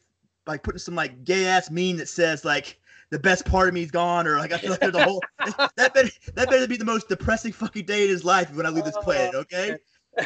like 0.47 0.63
putting 0.63 0.79
some 0.79 0.95
like 0.95 1.23
gay 1.23 1.45
ass 1.47 1.69
meme 1.71 1.97
that 1.97 2.09
says 2.09 2.45
like 2.45 2.79
the 3.11 3.19
best 3.19 3.45
part 3.45 3.67
of 3.67 3.73
me 3.73 3.83
is 3.83 3.91
gone, 3.91 4.27
or 4.27 4.38
like 4.38 4.51
I 4.51 4.57
feel 4.57 4.71
like 4.71 4.79
there's 4.79 4.95
a 4.95 5.03
whole 5.03 5.21
that 5.77 5.93
better 5.93 6.09
that 6.33 6.49
better 6.49 6.67
be 6.67 6.77
the 6.77 6.85
most 6.85 7.07
depressing 7.07 7.51
fucking 7.51 7.85
day 7.85 8.03
in 8.03 8.09
his 8.09 8.23
life 8.23 8.53
when 8.53 8.65
I 8.65 8.69
leave 8.69 8.85
this 8.85 8.97
planet. 8.97 9.31
Oh, 9.35 9.39
okay. 9.39 9.77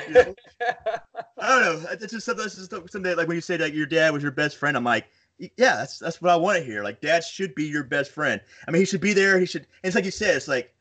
You 0.07 0.13
know? 0.13 0.35
I 1.39 1.59
don't 1.59 1.83
know. 1.83 1.89
It's 1.91 2.13
just 2.13 2.25
something. 2.25 2.43
That's 2.43 2.55
just 2.55 2.71
something 2.71 3.01
that, 3.03 3.17
like 3.17 3.27
when 3.27 3.35
you 3.35 3.41
say 3.41 3.57
that 3.57 3.73
your 3.73 3.85
dad 3.85 4.13
was 4.13 4.23
your 4.23 4.31
best 4.31 4.57
friend. 4.57 4.77
I'm 4.77 4.83
like, 4.83 5.07
yeah, 5.39 5.75
that's 5.77 5.99
that's 5.99 6.21
what 6.21 6.31
I 6.31 6.35
want 6.35 6.57
to 6.59 6.63
hear. 6.63 6.83
Like, 6.83 7.01
dad 7.01 7.23
should 7.23 7.55
be 7.55 7.65
your 7.65 7.83
best 7.83 8.11
friend. 8.11 8.41
I 8.67 8.71
mean, 8.71 8.81
he 8.81 8.85
should 8.85 9.01
be 9.01 9.13
there. 9.13 9.39
He 9.39 9.45
should. 9.45 9.61
And 9.83 9.89
it's 9.89 9.95
like 9.95 10.05
you 10.05 10.11
said. 10.11 10.35
It's 10.35 10.47
like, 10.47 10.73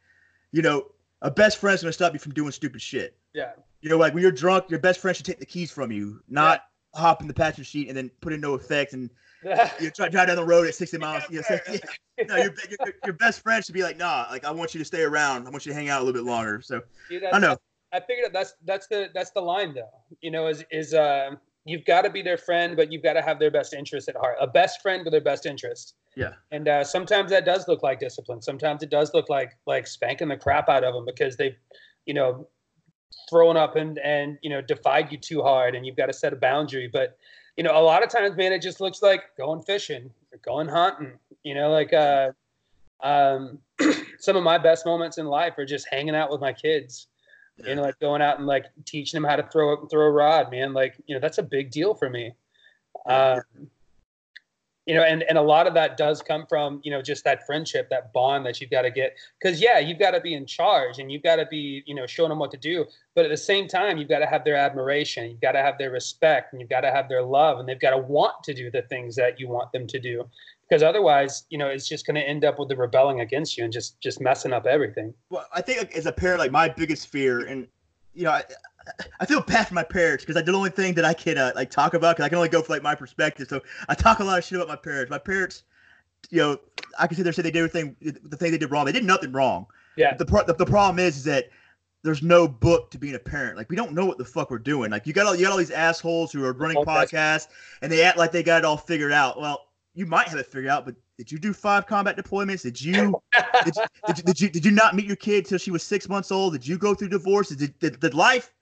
you 0.53 0.63
know, 0.63 0.87
a 1.23 1.31
best 1.31 1.59
friend's 1.59 1.83
gonna 1.83 1.93
stop 1.93 2.13
you 2.13 2.19
from 2.19 2.33
doing 2.33 2.51
stupid 2.51 2.83
shit. 2.83 3.17
Yeah. 3.35 3.53
You 3.81 3.89
know, 3.91 3.97
like 3.97 4.15
when 4.15 4.23
you're 4.23 4.33
drunk, 4.33 4.71
your 4.71 4.81
best 4.81 5.01
friend 5.01 5.17
should 5.17 5.27
take 5.27 5.39
the 5.39 5.47
keys 5.47 5.71
from 5.71 5.93
you, 5.93 6.21
not 6.29 6.65
hop 6.95 7.21
in 7.23 7.29
the 7.29 7.35
passenger 7.35 7.65
seat 7.65 7.89
and 7.89 7.97
then 7.97 8.11
put 8.21 8.33
in 8.33 8.41
NOFX 8.41 8.93
and 8.93 9.11
you 9.81 9.91
try 9.91 10.09
drive 10.09 10.27
down 10.27 10.37
the 10.37 10.45
road 10.45 10.67
at 10.67 10.75
60 10.75 10.99
miles. 10.99 11.23
You 11.31 11.37
know, 11.37 11.43
so- 11.43 11.59
yeah. 11.73 11.79
No, 12.27 12.35
your, 12.35 12.53
your, 12.69 12.95
your 13.05 13.13
best 13.15 13.45
friend 13.45 13.65
should 13.65 13.77
be 13.77 13.85
like, 13.85 13.97
nah, 13.97 14.27
like 14.29 14.45
I 14.45 14.51
want 14.51 14.75
you 14.75 14.81
to 14.81 14.85
stay 14.85 15.03
around. 15.03 15.47
I 15.47 15.51
want 15.51 15.65
you 15.65 15.71
to 15.71 15.79
hang 15.79 15.89
out 15.89 16.03
a 16.03 16.05
little 16.05 16.21
bit 16.21 16.29
longer. 16.29 16.61
So 16.61 16.83
Dude, 17.09 17.23
I 17.23 17.39
know. 17.39 17.57
I 17.93 18.01
figured 18.01 18.27
that 18.27 18.33
that's 18.33 18.55
that's 18.65 18.89
the 18.89 19.09
that's 19.15 19.31
the 19.31 19.41
line 19.41 19.73
though. 19.73 19.89
You 20.21 20.33
know, 20.33 20.49
is 20.49 20.65
is 20.73 20.95
uh 20.95 21.37
you've 21.69 21.85
got 21.85 22.03
to 22.03 22.11
be 22.11 22.23
their 22.23 22.39
friend, 22.39 22.77
but 22.77 22.91
you've 22.91 23.03
got 23.03 23.13
to 23.13 23.23
have 23.23 23.39
their 23.39 23.51
best 23.51 23.75
interest 23.75 24.09
at 24.09 24.17
heart. 24.17 24.37
A 24.41 24.47
best 24.47 24.81
friend 24.81 25.05
with 25.05 25.13
their 25.13 25.21
best 25.21 25.45
interest. 25.45 25.95
Yeah. 26.17 26.33
And 26.51 26.67
uh, 26.67 26.83
sometimes 26.83 27.31
that 27.31 27.45
does 27.45 27.69
look 27.69 27.83
like 27.83 28.01
discipline. 28.01 28.41
Sometimes 28.41 28.83
it 28.83 28.91
does 28.91 29.13
look 29.13 29.29
like 29.29 29.53
like 29.67 29.87
spanking 29.87 30.29
the 30.29 30.37
crap 30.37 30.69
out 30.69 30.83
of 30.83 30.95
them 30.95 31.05
because 31.05 31.37
they've, 31.37 31.57
you 32.07 32.15
know, 32.15 32.49
thrown 33.29 33.57
up 33.57 33.77
and 33.77 33.99
and 33.99 34.39
you 34.43 34.49
know 34.49 34.63
defied 34.63 35.13
you 35.13 35.19
too 35.19 35.43
hard, 35.43 35.75
and 35.75 35.85
you've 35.85 35.97
got 35.97 36.07
to 36.07 36.13
set 36.15 36.33
a 36.33 36.37
boundary. 36.37 36.89
But 36.91 37.19
you 37.57 37.65
know, 37.65 37.79
a 37.79 37.83
lot 37.83 38.03
of 38.03 38.09
times, 38.09 38.37
man, 38.37 38.53
it 38.53 38.63
just 38.63 38.81
looks 38.81 39.03
like 39.03 39.37
going 39.37 39.63
fishing, 39.63 40.11
or 40.33 40.39
going 40.39 40.69
hunting. 40.69 41.13
You 41.43 41.55
know, 41.55 41.71
like 41.71 41.93
uh, 41.93 42.31
um, 43.03 43.59
some 44.19 44.37
of 44.37 44.43
my 44.43 44.57
best 44.57 44.87
moments 44.87 45.19
in 45.19 45.27
life 45.27 45.59
are 45.59 45.67
just 45.67 45.87
hanging 45.91 46.15
out 46.15 46.31
with 46.31 46.41
my 46.41 46.53
kids 46.53 47.09
you 47.67 47.75
know, 47.75 47.83
like 47.83 47.99
going 48.01 48.23
out 48.23 48.39
and 48.39 48.47
like 48.47 48.67
teaching 48.85 49.21
them 49.21 49.29
how 49.29 49.37
to 49.37 49.43
throw 49.43 49.87
throw 49.87 50.07
a 50.07 50.11
rod, 50.11 50.51
man. 50.51 50.73
Like, 50.73 50.95
you 51.07 51.15
know, 51.15 51.21
that's 51.21 51.39
a 51.39 51.43
big 51.43 51.71
deal 51.71 51.95
for 51.95 52.09
me. 52.09 52.33
Um, 53.07 53.43
you 54.89 54.95
know, 54.95 55.03
and 55.03 55.23
and 55.25 55.37
a 55.37 55.43
lot 55.43 55.67
of 55.67 55.75
that 55.75 55.99
does 55.99 56.23
come 56.23 56.47
from 56.47 56.81
you 56.83 56.91
know 56.91 57.03
just 57.03 57.23
that 57.25 57.45
friendship, 57.45 57.91
that 57.91 58.11
bond 58.15 58.47
that 58.47 58.59
you've 58.59 58.71
got 58.71 58.83
to 58.83 58.91
get. 58.91 59.17
Because 59.39 59.61
yeah, 59.61 59.79
you've 59.79 59.99
got 59.99 60.13
to 60.13 60.21
be 60.21 60.33
in 60.33 60.47
charge 60.47 60.99
and 60.99 61.13
you've 61.13 61.23
got 61.23 61.37
to 61.37 61.45
be 61.45 61.83
you 61.85 61.95
know 61.95 62.07
showing 62.07 62.31
them 62.31 62.39
what 62.39 62.51
to 62.53 62.57
do, 62.57 62.87
but 63.15 63.27
at 63.27 63.31
the 63.31 63.37
same 63.37 63.69
time, 63.69 63.99
you've 63.99 64.09
got 64.09 64.21
to 64.21 64.27
have 64.27 64.47
their 64.47 64.57
admiration, 64.57 65.31
you've 65.31 65.43
got 65.43 65.53
to 65.53 65.59
have 65.59 65.77
their 65.77 65.91
respect, 65.91 66.55
and 66.55 66.61
you've 66.61 66.71
got 66.71 66.81
to 66.81 66.91
have 66.91 67.07
their 67.07 67.23
love, 67.23 67.59
and 67.59 67.69
they've 67.69 67.79
got 67.79 67.91
to 67.91 67.99
want 67.99 68.43
to 68.45 68.55
do 68.55 68.71
the 68.71 68.81
things 68.81 69.15
that 69.17 69.39
you 69.39 69.47
want 69.47 69.71
them 69.73 69.87
to 69.87 70.01
do. 70.01 70.25
Because 70.69 70.83
otherwise, 70.83 71.45
you 71.49 71.57
know, 71.57 71.69
it's 71.69 71.89
just 71.89 72.07
going 72.07 72.17
to 72.17 72.21
end 72.21 72.45
up 72.45 72.59
with 72.59 72.69
the 72.69 72.77
rebelling 72.77 73.21
against 73.21 73.57
you 73.57 73.65
and 73.65 73.73
just 73.73 74.01
just 74.01 74.21
messing 74.21 74.53
up 74.53 74.67
everything. 74.67 75.15
Well, 75.31 75.47
I 75.53 75.63
think 75.63 75.95
as 75.97 76.07
a 76.07 76.13
parent, 76.13 76.41
like 76.41 76.53
my 76.53 76.69
biggest 76.69 77.09
fear, 77.09 77.41
and 77.47 77.67
you 78.15 78.25
know, 78.25 78.33
I, 78.33 78.43
I 79.21 79.27
feel 79.27 79.41
bad 79.41 79.69
for 79.69 79.75
my 79.75 79.83
parents 79.83 80.25
because 80.25 80.37
I 80.37 80.45
did 80.45 80.53
the 80.53 80.59
only 80.59 80.71
thing 80.71 80.95
that 80.95 81.05
I 81.05 81.15
can 81.15 81.39
uh, 81.39 81.53
like 81.55 81.71
talk 81.71 81.95
about 81.95 82.17
because 82.17 82.27
I 82.27 82.29
can 82.29 82.37
only 82.37 82.49
go 82.49 82.63
for 82.63 82.73
like 82.73 82.83
my 82.83 82.95
perspective. 82.95 83.49
So 83.49 83.63
I 83.89 83.95
talk 83.95 84.19
a 84.19 84.25
lot 84.25 84.39
of 84.39 84.45
shit 84.45 84.57
about 84.57 84.69
my 84.69 84.77
parents. 84.77 85.11
My 85.11 85.19
parents, 85.19 85.63
you 86.31 86.39
know, 86.39 86.59
I 86.99 87.07
can 87.07 87.17
sit 87.17 87.23
there 87.23 87.31
and 87.31 87.37
say 87.37 87.43
they 87.43 87.51
did 87.51 87.59
everything, 87.59 87.97
the 88.01 88.37
thing 88.37 88.51
they 88.51 88.59
did 88.59 88.71
wrong. 88.71 88.85
They 88.85 88.93
did 88.93 89.05
nothing 89.05 89.33
wrong. 89.33 89.67
Yeah. 89.97 90.15
The 90.17 90.27
pro- 90.27 90.45
the, 90.45 90.55
the 90.55 90.67
problem 90.67 90.99
is, 90.99 91.17
is 91.17 91.25
that 91.25 91.51
there's 92.03 92.23
no 92.23 92.47
book 92.47 92.91
to 92.93 92.99
being 92.99 93.15
a 93.15 93.19
parent. 93.19 93.57
Like 93.57 93.71
we 93.71 93.77
don't 93.77 93.93
know 93.93 94.07
what 94.07 94.19
the 94.19 94.25
fuck 94.25 94.51
we're 94.51 94.59
doing. 94.59 94.91
Like 94.91 95.07
you 95.07 95.13
got 95.13 95.27
all 95.27 95.35
you 95.35 95.45
got 95.45 95.53
all 95.53 95.59
these 95.59 95.71
assholes 95.71 96.33
who 96.33 96.45
are 96.45 96.53
running 96.53 96.83
podcasts 96.85 97.49
and 97.83 97.91
they 97.91 98.03
act 98.03 98.19
like 98.19 98.33
they 98.33 98.43
got 98.43 98.59
it 98.59 98.65
all 98.65 98.77
figured 98.77 99.13
out. 99.13 99.41
Well, 99.41 99.68
you 99.99 100.07
might 100.07 100.29
have 100.29 100.39
it 100.39 100.47
figured 100.47 100.69
out, 100.69 100.85
but 100.85 100.95
did 101.17 101.33
you 101.33 101.39
do 101.41 101.53
five 101.53 101.85
combat 101.87 102.17
deployments? 102.17 102.63
Did 102.63 102.81
you 102.81 103.21
did, 103.65 103.75
you- 103.75 103.83
did, 104.07 104.19
you, 104.19 104.25
did 104.25 104.41
you 104.41 104.49
did 104.49 104.65
you 104.65 104.71
not 104.71 104.95
meet 104.95 105.07
your 105.07 105.17
kid 105.17 105.45
till 105.45 105.59
she 105.59 105.73
was 105.73 105.83
six 105.83 106.09
months 106.09 106.31
old? 106.31 106.53
Did 106.53 106.65
you 106.65 106.79
go 106.79 106.95
through 106.95 107.09
divorce? 107.09 107.49
Did, 107.49 107.77
did, 107.81 107.99
did 107.99 108.15
life 108.15 108.55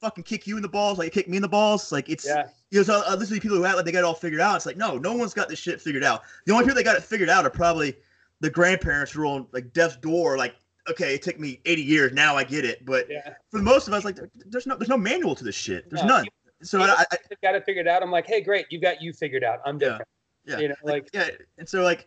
fucking 0.00 0.22
kick 0.22 0.46
you 0.46 0.54
in 0.56 0.62
the 0.62 0.68
balls 0.68 0.98
like 0.98 1.08
it 1.08 1.12
kicked 1.12 1.28
me 1.28 1.36
in 1.36 1.42
the 1.42 1.48
balls? 1.48 1.90
Like 1.90 2.08
it's 2.08 2.24
yeah. 2.24 2.46
you 2.70 2.78
know, 2.78 2.84
so 2.84 3.00
uh, 3.00 3.16
I 3.20 3.24
to 3.24 3.40
people 3.40 3.56
who 3.56 3.64
act 3.64 3.74
like 3.74 3.84
they 3.84 3.90
got 3.90 3.98
it 3.98 4.04
all 4.04 4.14
figured 4.14 4.40
out. 4.40 4.54
It's 4.54 4.66
like 4.66 4.76
no, 4.76 4.98
no 4.98 5.14
one's 5.14 5.34
got 5.34 5.48
this 5.48 5.58
shit 5.58 5.80
figured 5.80 6.04
out. 6.04 6.22
The 6.46 6.52
only 6.52 6.64
people 6.64 6.76
that 6.76 6.84
got 6.84 6.96
it 6.96 7.02
figured 7.02 7.28
out 7.28 7.44
are 7.44 7.50
probably 7.50 7.96
the 8.38 8.50
grandparents 8.50 9.10
who 9.10 9.22
are 9.22 9.26
on 9.26 9.48
like 9.52 9.72
death's 9.72 9.96
door. 9.96 10.38
Like 10.38 10.54
okay, 10.88 11.14
it 11.14 11.22
took 11.22 11.40
me 11.40 11.60
80 11.64 11.82
years, 11.82 12.12
now 12.12 12.36
I 12.36 12.44
get 12.44 12.64
it. 12.64 12.84
But 12.84 13.06
Yeah. 13.10 13.34
for 13.50 13.60
most 13.60 13.88
of 13.88 13.94
us, 13.94 14.04
like 14.04 14.18
there's 14.46 14.66
no 14.66 14.76
there's 14.76 14.88
no 14.88 14.98
manual 14.98 15.34
to 15.34 15.42
this 15.42 15.56
shit. 15.56 15.90
There's 15.90 16.02
No, 16.04 16.18
none. 16.18 16.26
So 16.62 16.80
I, 16.80 16.90
I 16.90 17.04
I've 17.12 17.40
got 17.42 17.54
it 17.54 17.64
figured 17.64 17.88
out. 17.88 18.02
I'm 18.02 18.10
like, 18.10 18.26
hey, 18.26 18.40
great, 18.40 18.66
you 18.70 18.80
got 18.80 19.02
you 19.02 19.12
figured 19.12 19.44
out. 19.44 19.60
I'm 19.66 19.78
different. 19.78 20.00
Yeah. 20.00 20.04
You 20.46 20.68
know, 20.68 20.74
like 20.82 21.08
yeah, 21.12 21.28
and 21.58 21.68
so 21.68 21.82
like, 21.82 22.06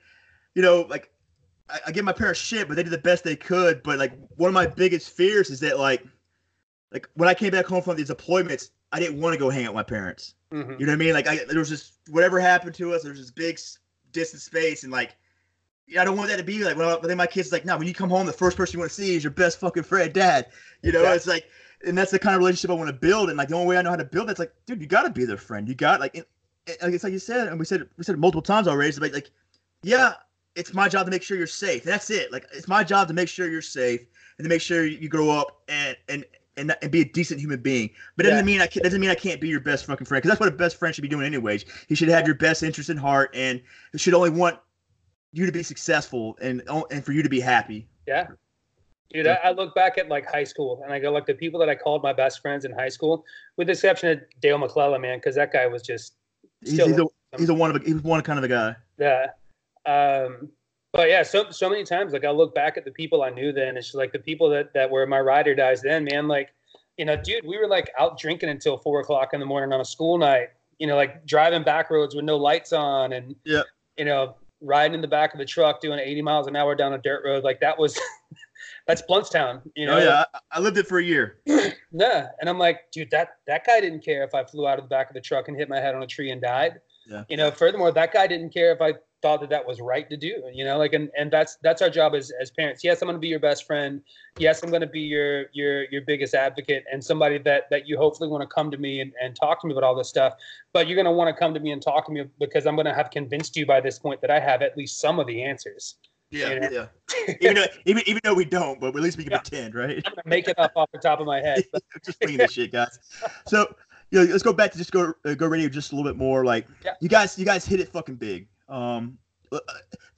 you 0.56 0.62
know, 0.62 0.82
like 0.89 1.12
I, 1.69 1.80
I 1.88 1.91
give 1.91 2.06
my 2.06 2.13
parents 2.13 2.39
shit, 2.39 2.67
but 2.67 2.76
they 2.78 2.84
did 2.84 2.91
the 2.91 2.97
best 2.97 3.23
they 3.23 3.36
could. 3.36 3.84
But 3.84 4.00
like 4.00 4.13
one 4.36 4.47
of 4.50 4.54
my 4.54 4.67
biggest 4.67 5.10
fears 5.12 5.50
is 5.50 5.60
that 5.62 5.80
like, 5.80 6.04
like 6.91 7.10
when 7.15 7.28
I 7.30 7.34
came 7.34 7.52
back 7.52 7.65
home 7.65 7.82
from 7.82 7.97
these 7.97 8.10
deployments, 8.10 8.69
I 8.91 9.00
didn't 9.00 9.19
want 9.19 9.34
to 9.34 9.39
go 9.39 9.50
hang 9.50 9.65
out 9.65 9.73
with 9.73 9.78
my 9.78 9.84
parents. 9.84 10.36
mhm. 10.52 10.80
You 10.80 10.86
know 10.86 10.91
what 10.91 10.95
I 10.95 10.97
mean? 10.97 11.13
Like 11.13 11.28
I 11.28 11.43
there 11.50 11.60
was 11.60 11.69
just 11.69 11.93
whatever 12.10 12.39
happened 12.39 12.76
to 12.76 12.93
us, 12.93 13.04
there 13.04 13.12
was 13.12 13.19
this 13.19 13.32
big 13.32 13.60
distant 14.12 14.41
space, 14.41 14.84
and 14.84 14.91
like. 14.91 15.15
Yeah, 15.89 16.02
I 16.02 16.04
don't 16.04 16.17
want 16.17 16.28
that 16.28 16.36
to 16.36 16.43
be 16.43 16.65
like 16.65 16.76
when, 16.76 16.86
I, 16.86 16.97
then 17.02 17.15
my 17.15 17.26
kids 17.28 17.50
like, 17.54 17.63
no, 17.63 17.78
when 17.78 17.88
you 17.88 17.93
come 17.93 18.10
home, 18.10 18.26
the 18.28 18.34
first 18.34 18.58
person 18.58 18.73
you 18.73 18.80
want 18.82 18.91
to 18.91 18.93
see 19.02 19.15
is 19.15 19.23
your 19.23 19.32
best 19.32 19.58
fucking 19.58 19.84
friend, 19.84 20.12
dad. 20.12 20.47
You 20.84 20.91
know, 20.91 21.02
Yeah. 21.04 21.13
it's 21.13 21.28
like, 21.28 21.45
and 21.88 21.97
that's 21.97 22.12
the 22.12 22.19
kind 22.19 22.36
of 22.36 22.39
relationship 22.39 22.71
I 22.71 22.73
want 22.73 22.89
to 22.89 22.93
build. 22.93 23.30
And 23.30 23.38
like 23.38 23.47
the 23.47 23.56
only 23.56 23.67
way 23.67 23.78
I 23.78 23.82
know 23.84 23.91
how 23.91 23.95
to 23.95 24.04
build 24.04 24.28
that's 24.28 24.38
like, 24.38 24.52
dude, 24.65 24.82
you 24.82 24.88
got 24.88 25.04
to 25.04 25.10
be 25.12 25.23
their 25.23 25.38
friend. 25.38 25.65
You 25.65 25.76
got 25.76 26.02
like, 26.02 26.28
Eh, 26.67 26.73
like 26.82 26.93
it's 26.93 27.03
like 27.03 27.13
you 27.13 27.19
said, 27.19 27.47
and 27.47 27.60
we 27.60 27.65
said 27.65 27.88
we 27.97 28.03
said 28.03 28.15
it 28.15 28.19
multiple 28.19 28.41
times 28.41 28.67
already. 28.67 28.89
It's 28.89 28.99
like, 28.99 29.13
like, 29.13 29.32
yeah, 29.84 30.13
it's 30.56 30.73
my 30.73 30.89
job 30.89 31.06
to 31.06 31.12
make 31.12 31.23
sure 31.23 31.38
you're 31.38 31.47
safe. 31.47 31.84
That's 31.84 32.10
it. 32.10 32.32
Like 32.32 32.45
it's 32.53 32.67
my 32.67 32.84
job 32.84 33.08
to 33.08 33.13
make 33.13 33.30
sure 33.30 33.49
you're 33.49 33.62
safe 33.62 34.01
and 34.38 34.45
to 34.45 34.49
make 34.49 34.62
sure 34.62 34.86
you 34.86 35.10
grow 35.10 35.30
up 35.30 35.62
and 35.67 35.96
and 36.10 36.25
and, 36.58 36.75
and 36.81 36.91
be 36.91 37.02
a 37.02 37.06
decent 37.06 37.39
human 37.39 37.62
being. 37.62 37.89
But 38.15 38.25
it 38.25 38.29
Yeah. 38.29 38.35
doesn't 38.35 38.46
mean 38.48 38.62
I 38.62 38.67
can, 38.67 38.81
doesn't 38.83 39.00
mean 39.00 39.12
I 39.12 39.15
can't 39.15 39.39
be 39.39 39.48
your 39.48 39.60
best 39.60 39.85
fucking 39.85 40.06
friend 40.06 40.21
because 40.21 40.29
that's 40.29 40.39
what 40.39 40.50
a 40.52 40.56
best 40.56 40.77
friend 40.77 40.94
should 40.94 41.04
be 41.04 41.08
doing 41.08 41.25
anyways. 41.25 41.65
He 41.87 41.96
should 41.96 42.10
have 42.10 42.25
your 42.25 42.35
best 42.35 42.63
interest 42.63 42.89
in 42.89 42.98
heart 42.98 43.29
and 43.33 43.62
should 43.96 44.13
only 44.15 44.31
want 44.31 44.58
you 45.33 45.46
to 45.46 45.52
be 45.52 45.62
successful 45.62 46.35
and 46.41 46.63
oh, 46.67 46.87
and 46.89 47.06
for 47.06 47.12
you 47.12 47.21
to 47.23 47.29
be 47.29 47.39
happy. 47.39 47.87
yeah. 48.08 48.27
Dude, 49.13 49.25
I, 49.25 49.35
I 49.35 49.52
look 49.52 49.73
back 49.73 49.98
at 49.98 50.10
like 50.10 50.29
high 50.29 50.44
school 50.44 50.81
and 50.83 50.91
I 50.91 51.00
go 51.00 51.12
like 51.12 51.25
the 51.25 51.33
people 51.33 51.62
that 51.62 51.69
I 51.69 51.75
called 51.75 52.04
my 52.04 52.12
best 52.12 52.41
friends 52.41 52.65
in 52.65 52.73
high 52.73 52.89
school, 52.89 53.23
with 53.56 53.67
the 53.67 53.71
exception 53.71 54.10
of 54.10 54.19
Dale 54.41 54.58
McClellan, 54.58 55.00
man, 55.00 55.19
because 55.19 55.35
that 55.35 55.54
guy 55.54 55.65
was 55.65 55.81
just 55.81 56.15
He's, 56.62 56.71
he's, 56.73 56.97
a, 56.99 57.05
he's 57.37 57.49
a 57.49 57.53
one 57.53 57.75
of 57.75 57.81
a, 57.81 57.85
he's 57.85 58.01
one 58.01 58.21
kind 58.21 58.39
of 58.39 58.45
a 58.45 58.47
guy. 58.47 58.75
Yeah. 58.97 59.27
Um, 59.85 60.49
but 60.93 61.10
yeah, 61.10 61.23
so 61.23 61.49
so 61.51 61.69
many 61.69 61.83
times, 61.83 62.13
like 62.13 62.25
I 62.25 62.31
look 62.31 62.55
back 62.55 62.77
at 62.77 62.85
the 62.85 62.91
people 62.91 63.21
I 63.23 63.29
knew 63.29 63.51
then, 63.51 63.77
it's 63.77 63.87
just 63.87 63.95
like 63.95 64.12
the 64.12 64.19
people 64.19 64.49
that 64.49 64.73
that 64.73 64.89
were 64.89 65.05
my 65.05 65.19
ride 65.19 65.47
or 65.47 65.55
dies 65.55 65.81
then, 65.81 66.05
man. 66.05 66.27
Like, 66.27 66.53
you 66.97 67.05
know, 67.05 67.15
dude, 67.15 67.45
we 67.45 67.58
were 67.58 67.67
like 67.67 67.91
out 67.99 68.17
drinking 68.17 68.49
until 68.49 68.77
four 68.77 68.99
o'clock 69.01 69.33
in 69.33 69.39
the 69.39 69.45
morning 69.45 69.71
on 69.73 69.81
a 69.81 69.85
school 69.85 70.17
night. 70.17 70.49
You 70.79 70.87
know, 70.87 70.95
like 70.95 71.25
driving 71.25 71.63
back 71.63 71.89
roads 71.91 72.15
with 72.15 72.25
no 72.25 72.37
lights 72.37 72.73
on, 72.73 73.13
and 73.13 73.35
Yeah. 73.45 73.62
you 73.97 74.05
know, 74.05 74.35
riding 74.62 74.95
in 74.95 75.01
the 75.01 75.08
back 75.08 75.33
of 75.33 75.39
the 75.39 75.45
truck 75.45 75.81
doing 75.81 75.99
80 75.99 76.21
miles 76.21 76.47
an 76.47 76.55
hour 76.55 76.73
down 76.75 76.93
a 76.93 76.97
dirt 76.97 77.23
road. 77.23 77.43
Like 77.43 77.60
that 77.60 77.77
was 77.77 77.99
that's 78.88 79.02
Blountstown. 79.02 79.62
You 79.75 79.88
oh, 79.88 79.92
know? 79.92 79.98
Oh 79.98 80.04
yeah, 80.04 80.23
I, 80.33 80.40
I 80.54 80.60
lived 80.60 80.77
it 80.77 80.88
for 80.88 81.00
a 81.00 81.04
year. 81.04 81.40
yeah, 81.92 82.27
and 82.40 82.50
I'm 82.50 82.58
like, 82.58 82.92
dude, 82.92 83.12
that 83.12 83.38
that 83.46 83.65
guy 83.65 83.81
didn't 83.81 84.04
care 84.04 84.23
if 84.23 84.33
I 84.33 84.44
flew 84.44 84.67
out 84.67 84.79
of 84.79 84.85
the 84.85 84.90
back 84.90 85.10
of 85.10 85.13
the 85.13 85.21
truck 85.21 85.48
and 85.48 85.58
hit 85.58 85.69
my 85.69 85.79
head 85.79 85.94
on 85.94 86.02
a 86.04 86.08
tree 86.08 86.31
and 86.31 86.42
died. 86.42 86.79
Yeah. 87.06 87.23
You 87.29 87.38
know, 87.38 87.52
furthermore, 87.52 87.92
that 87.92 88.13
guy 88.13 88.27
didn't 88.27 88.52
care 88.52 88.71
if 88.71 88.81
I 88.81 88.94
thought 89.21 89.42
that 89.42 89.50
that 89.50 89.65
was 89.65 89.81
right 89.81 90.10
to 90.10 90.17
do. 90.17 90.44
You 90.54 90.63
know, 90.63 90.77
like, 90.77 90.94
and 90.94 91.10
and 91.17 91.31
that's 91.31 91.58
that's 91.63 91.81
our 91.81 91.90
job 91.90 92.15
as 92.15 92.31
as 92.42 92.52
parents. 92.52 92.83
Yes, 92.83 93.02
I'm 93.02 93.08
going 93.08 93.15
to 93.15 93.19
be 93.19 93.27
your 93.27 93.40
best 93.40 93.65
friend. 93.65 94.02
Yes, 94.38 94.63
I'm 94.63 94.69
going 94.69 94.81
to 94.81 94.88
be 94.88 95.02
your 95.02 95.46
your 95.54 95.83
your 95.85 96.02
biggest 96.02 96.33
advocate 96.33 96.85
and 96.92 97.04
somebody 97.04 97.38
that 97.40 97.69
that 97.69 97.88
you 97.88 97.98
hopefully 97.98 98.29
want 98.29 98.42
to 98.42 98.48
come 98.48 98.71
to 98.71 98.77
me 98.77 99.02
and, 99.02 99.12
and 99.21 99.35
talk 99.35 99.62
to 99.62 99.67
me 99.67 99.73
about 99.73 99.83
all 99.83 99.96
this 99.96 100.10
stuff. 100.10 100.33
But 100.73 100.88
you're 100.88 100.96
going 100.96 101.06
to 101.06 101.12
want 101.12 101.33
to 101.33 101.38
come 101.38 101.54
to 101.54 101.60
me 101.60 101.71
and 101.71 101.81
talk 101.81 102.06
to 102.08 102.12
me 102.12 102.25
because 102.40 102.65
I'm 102.65 102.75
going 102.75 102.85
to 102.85 102.94
have 102.94 103.10
convinced 103.12 103.56
you 103.58 103.65
by 103.65 103.81
this 103.81 104.00
point 104.00 104.21
that 104.21 104.31
I 104.31 104.40
have 104.40 104.62
at 104.62 104.77
least 104.77 105.00
some 105.00 105.19
of 105.19 105.27
the 105.27 105.44
answers. 105.44 105.96
Yeah, 106.30 106.50
You 106.54 106.60
know? 106.60 106.69
yeah. 106.71 107.36
even 107.42 107.56
though 107.56 107.65
even, 107.86 108.04
even 108.06 108.21
though 108.23 108.34
we 108.34 108.46
don't, 108.46 108.80
but 108.82 108.88
at 108.88 108.96
least 108.96 109.17
we 109.17 109.23
can 109.23 109.32
Yeah. 109.32 109.40
pretend, 109.40 109.75
right? 109.75 110.02
I'm 110.06 110.12
going 110.13 110.23
to 110.23 110.30
make 110.30 110.48
it 110.48 110.60
up 110.60 110.73
off 110.75 110.90
the 110.92 111.00
top 111.00 111.19
of 111.19 111.25
my 111.25 111.40
head. 111.40 111.63
But 111.71 111.84
just 112.06 112.19
bringing 112.19 112.40
this 112.40 112.52
shit, 112.52 112.71
guys. 112.71 113.00
So, 113.48 113.73
you 114.12 114.19
know, 114.25 114.32
let's 114.32 114.44
go 114.44 114.54
back 114.54 114.71
to 114.73 114.78
just 114.78 114.92
go 114.92 115.13
uh, 115.25 115.34
go 115.34 115.48
radio 115.48 115.69
just 115.69 115.92
a 115.92 115.96
little 115.96 116.10
bit 116.12 116.17
more. 116.17 116.44
Like, 116.44 116.67
Yeah. 116.84 116.94
you 117.00 117.10
guys, 117.10 117.38
you 117.40 117.46
guys 117.46 117.65
hit 117.65 117.80
it 117.80 117.90
fucking 117.90 118.15
big. 118.15 118.48
Um, 118.67 119.17
uh, 119.52 119.60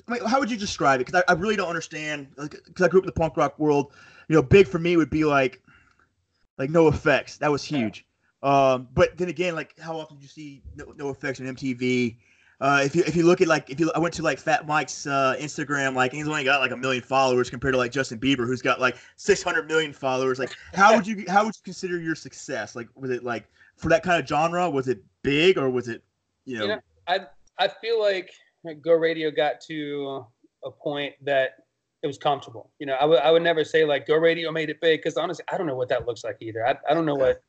I 0.08 0.12
mean, 0.14 0.26
how 0.26 0.40
would 0.40 0.50
you 0.50 0.58
describe 0.58 1.00
it? 1.02 1.06
Because 1.06 1.24
I, 1.28 1.32
I 1.34 1.36
really 1.36 1.56
don't 1.56 1.70
understand. 1.70 2.28
Because 2.38 2.84
I 2.84 2.88
grew 2.88 3.00
up 3.00 3.04
in 3.04 3.08
the 3.08 3.12
punk 3.12 3.38
rock 3.38 3.60
world. 3.60 3.94
You 4.28 4.36
know, 4.36 4.42
big 4.42 4.68
for 4.68 4.80
me 4.80 4.98
would 4.98 5.10
be 5.12 5.26
like, 5.26 5.62
like 6.58 6.72
NOFX. 6.72 7.38
That 7.40 7.52
was 7.52 7.70
Yeah. 7.70 7.80
huge. 7.80 8.06
Um, 8.42 8.88
but 8.94 9.18
then 9.18 9.28
again, 9.30 9.54
like, 9.54 9.78
how 9.80 9.98
often 10.00 10.18
do 10.18 10.24
you 10.24 10.30
see 10.30 10.64
no, 10.76 10.86
NOFX 10.86 11.40
on 11.42 11.56
MTV? 11.56 12.16
Uh, 12.62 12.82
if 12.84 12.94
you 12.94 13.04
if 13.08 13.16
you 13.16 13.24
look 13.24 13.40
at 13.40 13.48
like 13.48 13.70
if 13.70 13.80
you 13.80 13.90
I 13.96 14.00
went 14.00 14.14
to 14.16 14.22
like 14.22 14.38
Fat 14.38 14.68
Mike's 14.68 15.08
uh, 15.08 15.36
Instagram, 15.40 15.96
like 15.96 16.12
he's 16.12 16.28
only 16.28 16.44
got 16.44 16.60
like 16.60 16.72
a 16.72 16.78
million 16.78 17.02
followers 17.02 17.50
compared 17.50 17.74
to 17.74 17.78
like 17.78 17.92
Justin 17.92 18.20
Bieber, 18.20 18.46
who's 18.46 18.62
got 18.62 18.82
like 18.82 18.98
six 19.16 19.42
hundred 19.42 19.68
million 19.68 19.94
followers. 19.94 20.40
Like, 20.40 20.54
how 20.74 20.94
would 20.94 21.08
you 21.08 21.24
how 21.30 21.46
would 21.46 21.56
you 21.56 21.62
consider 21.64 22.00
your 22.02 22.16
success? 22.16 22.76
Like, 22.76 22.90
was 22.96 23.12
it 23.12 23.24
like 23.24 23.48
for 23.78 23.88
that 23.90 24.04
kind 24.04 24.22
of 24.22 24.28
genre? 24.28 24.70
Was 24.70 24.90
it 24.90 25.02
big 25.22 25.58
or 25.58 25.70
was 25.70 25.88
it, 25.88 26.04
you 26.44 26.58
know? 26.58 26.64
You 26.64 26.70
know, 26.70 26.80
I 27.08 27.20
I 27.60 27.70
feel 27.70 28.02
like 28.02 28.30
Go 28.82 28.92
Radio 28.92 29.32
got 29.32 29.62
to 29.68 30.26
a 30.66 30.72
point 30.72 31.14
that 31.22 31.52
it 32.04 32.08
was 32.08 32.18
comfortable. 32.18 32.72
You 32.80 32.88
know, 32.88 32.96
I 32.96 33.06
would 33.06 33.20
I 33.20 33.32
would 33.32 33.42
never 33.42 33.64
say 33.64 33.86
like 33.86 34.06
Go 34.06 34.18
Radio 34.18 34.52
made 34.52 34.70
it 34.70 34.82
big 34.82 35.00
because 35.00 35.16
honestly, 35.16 35.46
I 35.50 35.58
don't 35.58 35.68
know 35.68 35.76
what 35.76 35.88
that 35.90 36.06
looks 36.06 36.26
like 36.26 36.36
either. 36.42 36.68
I, 36.68 36.76
I 36.90 36.94
don't 36.94 37.06
know 37.06 37.16
what. 37.16 37.42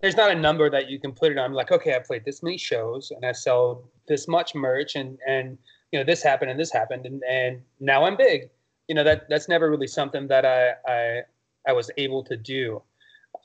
There's 0.00 0.16
not 0.16 0.30
a 0.30 0.34
number 0.34 0.70
that 0.70 0.88
you 0.88 0.98
can 0.98 1.12
put 1.12 1.32
it 1.32 1.38
on. 1.38 1.52
Like, 1.52 1.70
okay, 1.70 1.94
I 1.94 1.98
played 1.98 2.24
this 2.24 2.42
many 2.42 2.56
shows 2.56 3.10
and 3.10 3.24
I 3.24 3.32
sell 3.32 3.84
this 4.08 4.26
much 4.26 4.54
merch 4.54 4.96
and 4.96 5.18
and 5.26 5.58
you 5.92 5.98
know 5.98 6.04
this 6.04 6.22
happened 6.22 6.50
and 6.50 6.58
this 6.58 6.72
happened 6.72 7.06
and 7.06 7.22
and 7.28 7.60
now 7.80 8.04
I'm 8.04 8.16
big. 8.16 8.50
You 8.88 8.94
know 8.94 9.04
that 9.04 9.28
that's 9.28 9.48
never 9.48 9.70
really 9.70 9.86
something 9.86 10.26
that 10.28 10.44
I 10.44 10.72
I 10.86 11.22
I 11.66 11.72
was 11.72 11.90
able 11.96 12.24
to 12.24 12.36
do. 12.36 12.82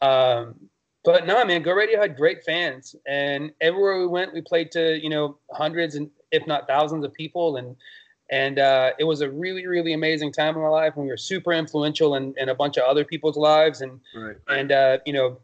Um, 0.01 0.55
but 1.03 1.27
no, 1.27 1.45
man, 1.45 1.61
Go 1.61 1.71
Radio 1.71 2.01
had 2.01 2.17
great 2.17 2.43
fans, 2.43 2.95
and 3.07 3.51
everywhere 3.61 3.99
we 3.99 4.07
went, 4.07 4.33
we 4.33 4.41
played 4.41 4.71
to 4.71 4.99
you 5.01 5.09
know 5.09 5.37
hundreds 5.51 5.95
and 5.95 6.09
if 6.31 6.47
not 6.47 6.67
thousands 6.67 7.05
of 7.05 7.13
people, 7.13 7.57
and 7.57 7.75
and 8.31 8.57
uh, 8.57 8.91
it 8.97 9.03
was 9.03 9.21
a 9.21 9.29
really 9.29 9.67
really 9.67 9.93
amazing 9.93 10.31
time 10.31 10.55
in 10.55 10.61
our 10.61 10.71
life. 10.71 10.93
And 10.95 11.03
we 11.03 11.09
were 11.09 11.17
super 11.17 11.53
influential 11.53 12.15
in, 12.15 12.33
in 12.37 12.49
a 12.49 12.55
bunch 12.55 12.77
of 12.77 12.85
other 12.85 13.05
people's 13.05 13.37
lives, 13.37 13.81
and 13.81 13.99
right. 14.15 14.35
and 14.47 14.71
uh, 14.71 14.97
you 15.05 15.13
know 15.13 15.37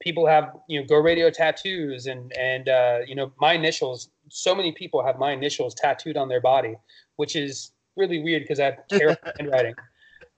people 0.00 0.26
have 0.26 0.56
you 0.68 0.80
know 0.80 0.86
Go 0.86 0.96
Radio 0.96 1.30
tattoos, 1.30 2.06
and 2.06 2.32
and 2.36 2.68
uh, 2.68 2.98
you 3.06 3.14
know 3.14 3.32
my 3.40 3.52
initials. 3.54 4.10
So 4.30 4.54
many 4.54 4.72
people 4.72 5.04
have 5.04 5.18
my 5.18 5.32
initials 5.32 5.74
tattooed 5.74 6.16
on 6.16 6.28
their 6.28 6.40
body, 6.40 6.76
which 7.16 7.34
is 7.36 7.72
really 7.96 8.22
weird 8.22 8.42
because 8.42 8.60
I 8.60 8.66
have 8.66 8.86
terrible 8.88 9.20
handwriting. 9.38 9.74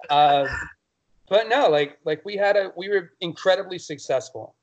Uh, 0.08 0.46
but 1.28 1.48
no, 1.48 1.68
like 1.68 1.98
like 2.04 2.24
we 2.24 2.36
had 2.36 2.56
a 2.56 2.72
we 2.76 2.88
were 2.88 3.10
incredibly 3.20 3.78
successful, 3.78 4.54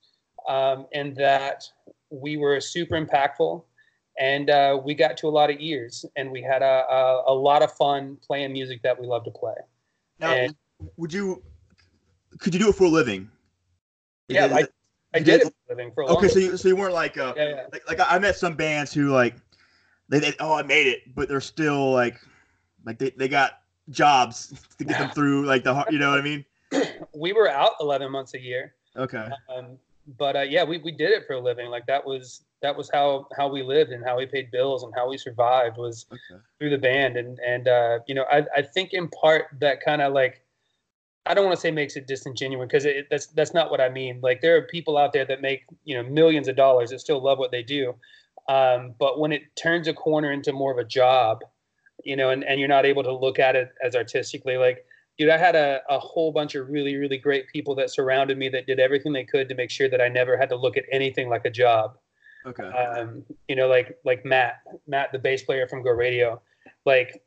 um, 0.48 0.88
in 0.92 1.14
that 1.16 1.64
we 2.10 2.38
were 2.38 2.60
super 2.62 2.96
impactful, 2.96 3.64
and 4.20 4.50
uh, 4.50 4.80
we 4.84 4.94
got 4.94 5.18
to 5.18 5.28
a 5.28 5.30
lot 5.30 5.50
of 5.50 5.58
ears, 5.60 6.06
and 6.16 6.32
we 6.32 6.42
had 6.42 6.62
a, 6.62 6.86
a 6.90 7.24
a 7.28 7.34
lot 7.34 7.62
of 7.62 7.72
fun 7.74 8.18
playing 8.26 8.52
music 8.54 8.82
that 8.84 9.00
we 9.00 9.06
love 9.08 9.24
to 9.26 9.32
play. 9.32 9.56
Now, 10.20 10.32
And- 10.34 10.56
would 10.96 11.14
you? 11.14 11.44
Could 12.40 12.54
you 12.54 12.60
do 12.60 12.70
it 12.70 12.76
for 12.76 12.84
a 12.86 12.90
living? 12.90 13.30
Yeah, 14.28 14.46
I, 14.46 14.60
it- 14.62 14.74
I 15.14 15.20
did 15.20 15.26
did? 15.26 15.42
it 15.42 15.44
for 15.44 15.50
a 15.50 15.76
living 15.76 15.92
for 15.94 16.02
a 16.02 16.08
long 16.08 16.18
Okay, 16.18 16.28
so 16.28 16.40
you 16.40 16.58
so 16.58 16.68
you 16.68 16.76
weren't 16.76 16.94
like 16.94 17.18
uh, 17.18 17.34
yeah, 17.36 17.50
yeah. 17.50 17.64
like, 17.72 17.88
like 17.88 18.00
I 18.12 18.20
met 18.20 18.36
some 18.36 18.56
bands 18.56 18.94
who 18.94 19.10
like 19.10 19.36
they, 20.10 20.20
they 20.20 20.34
oh 20.40 20.54
I 20.54 20.64
made 20.64 20.88
it, 20.88 21.16
but 21.16 21.28
they're 21.30 21.42
still 21.42 21.92
like 21.92 22.20
like 22.86 22.98
they, 23.00 23.12
they 23.12 23.28
got 23.28 23.60
jobs 23.90 24.54
to 24.78 24.84
get 24.84 24.98
them 24.98 25.10
through 25.10 25.46
like 25.46 25.64
the 25.64 25.74
har- 25.74 25.88
you 25.90 26.00
know 26.00 26.10
what 26.10 26.20
I 26.20 26.24
mean? 26.24 26.46
we 27.16 27.34
were 27.34 27.50
out 27.50 27.72
11 27.80 28.12
months 28.12 28.34
a 28.34 28.40
year 28.40 28.74
Okay. 28.96 29.28
um, 29.56 29.78
but 30.18 30.36
uh, 30.36 30.42
yeah 30.42 30.64
we, 30.64 30.78
we 30.80 30.92
did 30.92 31.12
it 31.12 31.26
for 31.26 31.34
a 31.34 31.40
living 31.40 31.70
like 31.70 31.86
that 31.86 32.06
was 32.06 32.44
that 32.62 32.76
was 32.76 32.90
how 32.92 33.28
how 33.38 33.48
we 33.48 33.64
lived 33.64 33.92
and 33.92 34.04
how 34.04 34.18
we 34.18 34.26
paid 34.26 34.52
bills 34.52 34.84
and 34.84 34.94
how 34.96 35.08
we 35.10 35.18
survived 35.18 35.78
was 35.78 36.06
Okay. 36.12 36.42
through 36.60 36.70
the 36.70 36.78
band 36.78 37.16
and 37.16 37.40
and 37.40 37.68
uh, 37.68 38.00
you 38.08 38.16
know 38.16 38.26
I, 38.32 38.46
I 38.56 38.62
think 38.62 38.94
in 38.94 39.08
part 39.10 39.46
that 39.60 39.82
kind 39.82 40.02
of 40.02 40.14
like 40.14 40.42
I 41.28 41.34
don't 41.34 41.46
want 41.46 41.56
to 41.56 41.62
say 41.62 41.72
makes 41.72 41.96
it 41.96 42.08
disingenuous 42.08 42.68
because 42.72 42.88
that's 43.10 43.28
that's 43.28 43.54
not 43.54 43.70
what 43.72 43.82
I 43.82 43.90
mean. 43.90 44.20
Like 44.22 44.42
there 44.42 44.56
are 44.58 44.64
people 44.64 44.98
out 44.98 45.14
there 45.14 45.26
that 45.26 45.42
make 45.42 45.64
you 45.84 45.96
know 45.96 46.10
millions 46.10 46.48
of 46.48 46.56
dollars 46.56 46.90
that 46.92 47.00
still 47.00 47.22
love 47.22 47.38
what 47.38 47.52
they 47.52 47.64
do, 47.64 47.94
um, 48.50 48.94
but 49.00 49.20
when 49.20 49.32
it 49.32 49.44
turns 49.56 49.88
a 49.88 49.94
corner 49.94 50.32
into 50.32 50.54
more 50.54 50.72
of 50.72 50.78
a 50.78 50.84
job, 50.84 51.42
you 52.04 52.16
know, 52.16 52.30
and, 52.30 52.44
and 52.44 52.60
you're 52.60 52.70
not 52.70 52.86
able 52.86 53.04
to 53.04 53.14
look 53.16 53.40
at 53.40 53.56
it 53.56 53.70
as 53.84 53.96
artistically, 53.96 54.58
like 54.58 54.86
dude, 55.18 55.30
I 55.30 55.38
had 55.38 55.56
a, 55.56 55.82
a 55.90 56.00
whole 56.00 56.32
bunch 56.32 56.56
of 56.56 56.70
really 56.70 56.96
really 56.96 57.18
great 57.18 57.48
people 57.48 57.76
that 57.76 57.90
surrounded 57.90 58.38
me 58.38 58.50
that 58.50 58.68
did 58.68 58.80
everything 58.80 59.14
they 59.14 59.24
could 59.26 59.50
to 59.50 59.56
make 59.56 59.72
sure 59.72 59.90
that 59.90 60.02
I 60.02 60.08
never 60.10 60.38
had 60.38 60.50
to 60.50 60.56
look 60.56 60.78
at 60.78 60.86
anything 60.92 61.30
like 61.30 61.46
a 61.46 61.52
job 61.52 61.98
Okay. 62.48 62.64
um, 62.64 63.26
you 63.50 63.56
know, 63.56 63.68
like 63.68 63.98
like 64.06 64.24
Matt, 64.26 64.62
Matt, 64.88 65.12
the 65.12 65.20
bass 65.20 65.44
player 65.44 65.68
from 65.68 65.84
Go 65.84 65.90
Radio, 65.92 66.42
like, 66.86 67.22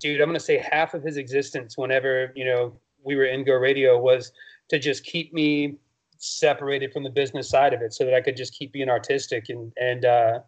dude, 0.00 0.20
I'm 0.20 0.28
gonna 0.28 0.40
say 0.40 0.58
half 0.58 0.94
of 0.94 1.04
his 1.04 1.16
existence 1.16 1.78
whenever 1.78 2.32
you 2.34 2.44
know 2.44 2.76
we 3.06 3.16
were 3.16 3.24
in 3.24 3.44
Go 3.44 3.54
Radio 3.54 3.98
was 3.98 4.32
to 4.68 4.78
just 4.78 5.04
keep 5.04 5.32
me 5.32 5.76
separated 6.18 6.92
from 6.92 7.04
the 7.04 7.10
business 7.10 7.48
side 7.48 7.72
of 7.72 7.80
it, 7.80 7.94
so 7.94 8.04
that 8.04 8.14
I 8.14 8.20
could 8.20 8.36
just 8.36 8.54
keep 8.54 8.72
being 8.72 8.90
artistic 8.90 9.48
and 9.48 9.72
and 9.80 10.04
uh, 10.04 10.40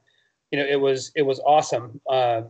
you 0.50 0.58
know 0.58 0.66
it 0.66 0.80
was 0.80 1.12
it 1.16 1.22
was 1.22 1.40
awesome. 1.40 2.00
Um, 2.10 2.48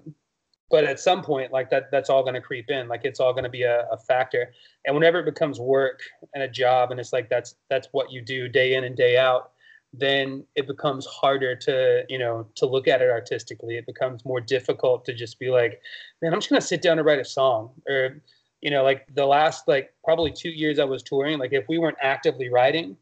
but 0.70 0.84
at 0.84 1.00
some 1.00 1.22
point, 1.22 1.50
like 1.50 1.70
that, 1.70 1.90
that's 1.90 2.10
all 2.10 2.24
gonna 2.24 2.40
creep 2.40 2.70
in. 2.70 2.88
Like 2.88 3.02
it's 3.04 3.20
all 3.20 3.32
gonna 3.32 3.48
be 3.48 3.62
a, 3.62 3.86
a 3.92 3.98
factor. 3.98 4.52
And 4.84 4.94
whenever 4.94 5.20
it 5.20 5.24
becomes 5.24 5.60
work 5.60 6.00
and 6.34 6.42
a 6.42 6.48
job, 6.48 6.90
and 6.90 6.98
it's 6.98 7.12
like 7.12 7.28
that's 7.28 7.54
that's 7.70 7.88
what 7.92 8.10
you 8.10 8.22
do 8.22 8.48
day 8.48 8.74
in 8.74 8.84
and 8.84 8.96
day 8.96 9.18
out 9.18 9.52
then 9.92 10.44
it 10.54 10.66
becomes 10.66 11.06
harder 11.06 11.56
to 11.56 12.04
you 12.08 12.18
know 12.18 12.46
to 12.54 12.66
look 12.66 12.86
at 12.86 13.00
it 13.00 13.10
artistically 13.10 13.76
it 13.76 13.86
becomes 13.86 14.24
more 14.24 14.40
difficult 14.40 15.04
to 15.04 15.14
just 15.14 15.38
be 15.38 15.48
like 15.48 15.80
man 16.20 16.32
i'm 16.32 16.40
just 16.40 16.50
going 16.50 16.60
to 16.60 16.66
sit 16.66 16.82
down 16.82 16.98
and 16.98 17.06
write 17.06 17.18
a 17.18 17.24
song 17.24 17.70
or 17.88 18.20
you 18.60 18.70
know 18.70 18.82
like 18.82 19.06
the 19.14 19.24
last 19.24 19.68
like 19.68 19.92
probably 20.04 20.32
two 20.32 20.50
years 20.50 20.78
i 20.78 20.84
was 20.84 21.02
touring 21.02 21.38
like 21.38 21.52
if 21.52 21.66
we 21.68 21.78
weren't 21.78 21.98
actively 22.02 22.48
writing 22.48 22.96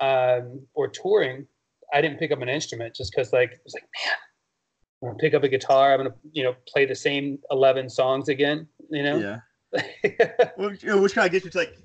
um, 0.00 0.60
or 0.74 0.88
touring 0.88 1.46
i 1.92 2.00
didn't 2.00 2.18
pick 2.18 2.30
up 2.32 2.40
an 2.40 2.48
instrument 2.48 2.94
just 2.94 3.12
because 3.12 3.32
like 3.32 3.52
it 3.52 3.60
was 3.64 3.74
like 3.74 3.84
man 4.04 4.14
i'm 5.02 5.08
going 5.08 5.18
to 5.18 5.22
pick 5.22 5.34
up 5.34 5.42
a 5.42 5.48
guitar 5.48 5.94
i'm 5.94 6.00
going 6.00 6.10
to 6.10 6.16
you 6.32 6.42
know 6.42 6.54
play 6.68 6.84
the 6.86 6.94
same 6.94 7.38
11 7.50 7.88
songs 7.88 8.28
again 8.28 8.66
you 8.90 9.02
know 9.02 9.18
Yeah. 9.18 9.40
Well, 10.56 10.72
you 10.74 10.88
know, 10.88 11.02
which 11.02 11.14
kind 11.14 11.26
of 11.26 11.32
gets 11.32 11.44
you 11.44 11.50
to 11.50 11.58
like, 11.58 11.76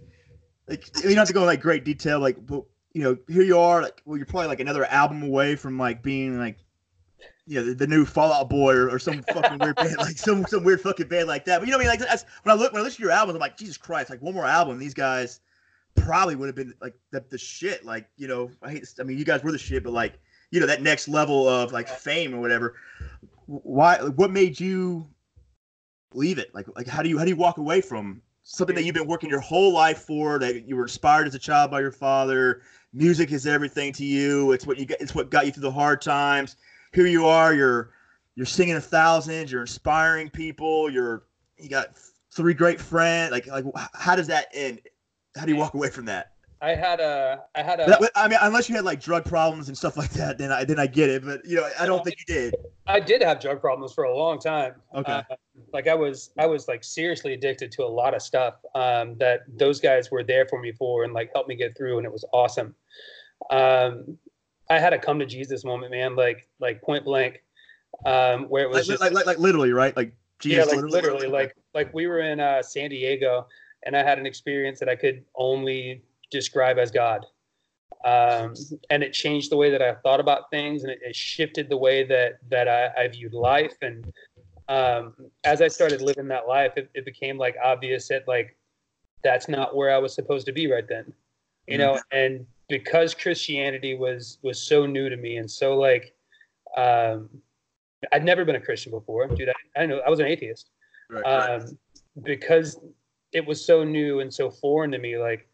like 0.68 0.88
you 0.98 1.10
don't 1.10 1.18
have 1.18 1.28
to 1.28 1.34
go 1.34 1.42
in 1.42 1.48
like 1.48 1.62
great 1.62 1.84
detail, 1.84 2.20
like, 2.20 2.46
but 2.46 2.64
you 2.94 3.04
know, 3.04 3.18
here 3.28 3.42
you 3.44 3.58
are, 3.58 3.82
like, 3.82 4.02
well, 4.06 4.18
you're 4.18 4.26
probably 4.26 4.48
like 4.48 4.60
another 4.60 4.86
album 4.86 5.24
away 5.24 5.56
from 5.56 5.78
like 5.78 6.02
being 6.02 6.38
like, 6.38 6.58
you 7.48 7.60
know, 7.60 7.66
the, 7.66 7.74
the 7.74 7.88
new 7.88 8.06
Fall 8.06 8.32
Out 8.32 8.50
Boy 8.50 8.74
or, 8.74 8.90
or 8.90 9.00
some 9.00 9.24
fucking 9.24 9.58
weird 9.60 9.76
band, 9.76 9.98
like 9.98 10.18
some 10.18 10.46
some 10.46 10.64
weird 10.64 10.82
fucking 10.82 11.08
band 11.08 11.28
like 11.28 11.46
that. 11.46 11.60
But 11.60 11.68
you 11.68 11.72
know 11.72 11.78
what 11.78 11.88
I 11.88 11.92
mean? 11.92 12.00
Like, 12.00 12.10
that's 12.10 12.26
when 12.44 12.56
I 12.56 12.60
look 12.60 12.72
when 12.74 12.82
I 12.82 12.84
listen 12.84 12.98
to 12.98 13.04
your 13.04 13.12
albums, 13.12 13.36
I'm 13.36 13.42
like, 13.42 13.58
Jesus 13.58 13.78
Christ, 13.78 14.10
like 14.10 14.22
one 14.22 14.34
more 14.34 14.46
album, 14.46 14.78
these 14.80 14.94
guys 14.94 15.40
probably 15.96 16.36
would 16.36 16.48
have 16.48 16.56
been 16.56 16.74
like 16.82 16.94
the, 17.12 17.24
the 17.30 17.38
shit. 17.38 17.84
Like, 17.84 18.08
you 18.18 18.28
know, 18.28 18.52
I 18.62 18.72
hate, 18.72 18.88
I 19.00 19.04
mean, 19.04 19.18
you 19.18 19.26
guys 19.26 19.44
were 19.44 19.52
the 19.52 19.58
shit, 19.58 19.84
but 19.84 19.94
like, 19.94 20.20
you 20.52 20.60
know, 20.60 20.66
that 20.68 20.82
next 20.82 21.08
level 21.08 21.48
of 21.48 21.72
like 21.72 21.88
fame 21.88 22.34
or 22.34 22.40
whatever. 22.40 22.76
Why? 23.48 23.98
What 23.98 24.32
made 24.32 24.60
you 24.60 25.08
leave 26.14 26.38
it? 26.38 26.54
Like, 26.54 26.68
like 26.76 26.88
how 26.88 27.02
do 27.02 27.10
you 27.10 27.18
how 27.18 27.24
do 27.24 27.30
you 27.30 27.36
walk 27.36 27.58
away 27.58 27.82
from 27.82 28.22
something 28.44 28.76
that 28.76 28.84
you've 28.84 28.96
been 28.96 29.08
working 29.08 29.30
your 29.30 29.40
whole 29.40 29.74
life 29.74 30.00
for? 30.00 30.40
That 30.40 30.68
you 30.68 30.76
were 30.76 30.84
inspired 30.84 31.28
as 31.28 31.36
a 31.36 31.40
child 31.40 31.72
by 31.72 31.82
your 31.82 31.92
father. 31.92 32.62
Music 32.94 33.32
is 33.32 33.48
everything 33.48 33.94
to 33.94 34.06
you. 34.06 34.52
It's 34.52 34.68
what 34.68 34.78
you 34.78 34.86
get. 34.86 35.02
It's 35.02 35.16
what 35.16 35.30
got 35.30 35.46
you 35.46 35.52
through 35.52 35.64
the 35.64 35.72
hard 35.72 36.02
times. 36.02 36.56
Here 36.94 37.08
you 37.08 37.26
are. 37.26 37.54
You're 37.54 37.92
you're 38.36 38.46
singing 38.46 38.76
a 38.76 38.82
thousands. 38.82 39.52
You're 39.52 39.62
inspiring 39.62 40.30
people. 40.30 40.90
You're 40.90 41.24
you 41.58 41.70
got 41.70 41.98
three 42.34 42.54
great 42.54 42.80
friends. 42.80 43.32
Like 43.32 43.48
like 43.48 43.66
how 43.94 44.16
does 44.16 44.28
that 44.28 44.48
end? 44.54 44.82
How 45.38 45.46
do 45.46 45.52
you 45.52 45.58
walk 45.58 45.74
away 45.74 45.90
from 45.90 46.06
that? 46.06 46.32
i 46.62 46.76
had 46.76 47.00
a 47.00 47.42
i 47.56 47.64
had 47.64 47.80
a 47.80 48.10
I 48.16 48.28
mean, 48.28 48.38
unless 48.42 48.70
you 48.70 48.76
had 48.76 48.86
like 48.86 49.02
drug 49.02 49.26
problems 49.26 49.68
and 49.68 49.78
stuff 49.78 49.98
like 49.98 50.12
that, 50.12 50.38
then 50.38 50.52
I 50.52 50.64
then 50.64 50.80
I 50.80 50.88
get 50.88 51.10
it. 51.10 51.26
But 51.26 51.44
you 51.44 51.58
know, 51.58 51.68
I 51.80 51.86
don't 51.86 52.04
think 52.04 52.18
you 52.20 52.34
did. 52.34 52.56
I 52.88 53.00
did 53.00 53.24
have 53.24 53.40
drug 53.40 53.60
problems 53.60 53.94
for 53.94 54.04
a 54.04 54.16
long 54.16 54.40
time. 54.40 54.76
Okay. 54.94 55.12
Uh, 55.12 55.24
like 55.74 55.88
I 55.88 55.96
was 55.96 56.32
I 56.38 56.46
was 56.46 56.68
like 56.68 56.84
seriously 56.84 57.34
addicted 57.34 57.72
to 57.74 57.84
a 57.84 57.88
lot 57.88 58.14
of 58.14 58.22
stuff 58.22 58.56
um, 58.76 59.18
that 59.18 59.42
those 59.58 59.80
guys 59.80 60.12
were 60.12 60.24
there 60.24 60.46
for 60.48 60.60
me 60.60 60.72
for 60.72 61.04
and 61.04 61.14
like 61.14 61.32
helped 61.34 61.50
me 61.50 61.56
get 61.56 61.76
through, 61.76 61.98
and 61.98 62.06
it 62.06 62.12
was 62.12 62.26
awesome. 62.32 62.76
Um, 63.50 64.18
I 64.72 64.80
had 64.80 64.94
a 64.94 64.98
come 64.98 65.20
to 65.20 65.26
Jesus 65.26 65.66
moment, 65.66 65.92
man, 65.92 66.16
like 66.16 66.48
like 66.60 66.82
point 66.82 67.04
blank, 67.04 67.44
um, 68.06 68.46
where 68.46 68.64
it 68.64 68.70
was 68.70 68.78
like, 68.78 68.86
just, 68.86 69.02
like, 69.02 69.12
like, 69.12 69.26
like 69.26 69.38
literally, 69.38 69.74
right? 69.74 69.96
Like 69.98 70.14
yeah, 70.44 70.64
like 70.64 70.82
literally, 70.82 71.28
like 71.28 71.56
like 71.74 71.94
we 71.94 72.08
were 72.08 72.22
in 72.22 72.40
uh, 72.40 72.64
San 72.64 72.90
Diego, 72.90 73.48
and 73.84 73.98
I 73.98 74.04
had 74.04 74.18
an 74.18 74.26
experience 74.26 74.80
that 74.80 74.88
I 74.88 74.96
could 74.96 75.26
only 75.36 76.04
describe 76.32 76.78
as 76.78 76.90
God. 76.90 77.26
Um, 78.06 78.56
and 78.90 79.04
it 79.04 79.12
changed 79.12 79.52
the 79.52 79.58
way 79.58 79.70
that 79.70 79.82
I 79.82 79.94
thought 79.96 80.22
about 80.22 80.50
things, 80.50 80.84
and 80.84 80.92
it, 80.92 81.00
it 81.04 81.16
shifted 81.16 81.70
the 81.70 81.78
way 81.78 82.06
that 82.06 82.40
that 82.50 82.70
I, 82.70 83.04
I 83.04 83.08
viewed 83.10 83.34
life. 83.34 83.76
And 83.82 84.12
um, 84.70 85.14
as 85.44 85.62
I 85.62 85.68
started 85.68 86.02
living 86.02 86.30
that 86.30 86.48
life, 86.48 86.72
it, 86.78 86.90
it, 86.96 87.04
became 87.04 87.38
like 87.38 87.58
obvious 87.62 88.08
that 88.08 88.26
like 88.26 88.56
that's 89.22 89.50
not 89.50 89.76
where 89.76 89.94
I 89.94 89.98
was 89.98 90.14
supposed 90.16 90.46
to 90.46 90.54
be 90.54 90.72
right 90.72 90.88
then, 90.88 91.12
you 91.68 91.78
know. 91.78 91.96
Mm-hmm. 91.96 92.18
And 92.18 92.46
because 92.72 93.14
Christianity 93.14 93.94
was 93.94 94.40
was 94.42 94.62
so 94.62 94.86
new 94.86 95.10
to 95.10 95.18
me 95.18 95.38
and 95.38 95.50
so 95.50 95.78
like 95.78 96.16
um, 96.78 97.30
I'd 98.12 98.24
never 98.24 98.46
been 98.46 98.56
a 98.56 98.62
Christian 98.62 98.92
before, 98.92 99.28
dude. 99.28 99.50
I, 99.50 99.82
I 99.82 99.86
know 99.86 100.00
I 100.00 100.10
was 100.10 100.20
an 100.20 100.26
atheist. 100.26 100.70
Right, 101.10 101.24
um, 101.24 101.62
right. 101.62 101.70
Because 102.24 102.80
it 103.34 103.46
was 103.46 103.64
so 103.64 103.84
new 103.84 104.22
and 104.22 104.34
so 104.34 104.50
foreign 104.50 104.92
to 104.92 104.98
me, 104.98 105.18
like 105.18 105.48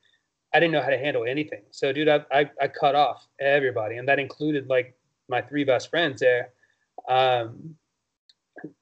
I 0.53 0.59
didn't 0.59 0.73
know 0.73 0.81
how 0.81 0.89
to 0.89 0.97
handle 0.97 1.25
anything. 1.25 1.63
So, 1.71 1.91
dude, 1.91 2.07
I, 2.07 2.21
I, 2.31 2.49
I 2.61 2.67
cut 2.67 2.95
off 2.95 3.27
everybody, 3.39 3.97
and 3.97 4.07
that 4.07 4.19
included 4.19 4.67
like 4.67 4.95
my 5.27 5.41
three 5.41 5.63
best 5.63 5.89
friends 5.89 6.21
there. 6.21 6.49
Um, 7.09 7.75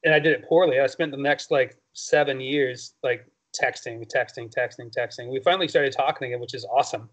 and 0.04 0.14
I 0.14 0.18
did 0.18 0.32
it 0.32 0.44
poorly. 0.48 0.80
I 0.80 0.86
spent 0.86 1.10
the 1.10 1.18
next 1.18 1.50
like 1.50 1.76
seven 1.94 2.40
years 2.40 2.94
like 3.02 3.26
texting, 3.60 4.06
texting, 4.10 4.52
texting, 4.54 4.92
texting. 4.96 5.30
We 5.30 5.40
finally 5.40 5.68
started 5.68 5.92
talking 5.92 6.28
again, 6.28 6.40
which 6.40 6.54
is 6.54 6.66
awesome. 6.66 7.08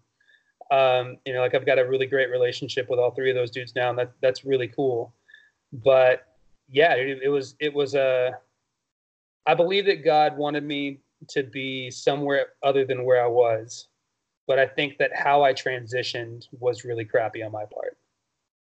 Um, 0.70 1.18
you 1.24 1.32
know, 1.32 1.40
like 1.40 1.54
I've 1.54 1.66
got 1.66 1.78
a 1.78 1.84
really 1.84 2.06
great 2.06 2.30
relationship 2.30 2.88
with 2.88 2.98
all 2.98 3.10
three 3.10 3.30
of 3.30 3.36
those 3.36 3.50
dudes 3.50 3.74
now, 3.74 3.90
and 3.90 3.98
that 3.98 4.12
that's 4.20 4.44
really 4.44 4.68
cool. 4.68 5.14
But 5.72 6.26
yeah, 6.68 6.94
it, 6.94 7.20
it 7.24 7.28
was 7.28 7.54
it 7.60 7.72
was 7.72 7.94
a. 7.94 8.02
Uh, 8.02 8.30
I 9.46 9.54
believe 9.54 9.84
that 9.86 10.04
God 10.04 10.38
wanted 10.38 10.64
me 10.64 11.00
to 11.28 11.42
be 11.42 11.90
somewhere 11.90 12.46
other 12.62 12.84
than 12.86 13.04
where 13.04 13.22
I 13.22 13.26
was 13.26 13.88
but 14.46 14.58
I 14.58 14.66
think 14.66 14.98
that 14.98 15.10
how 15.14 15.42
I 15.42 15.52
transitioned 15.52 16.46
was 16.52 16.84
really 16.84 17.04
crappy 17.04 17.42
on 17.42 17.52
my 17.52 17.64
part. 17.64 17.96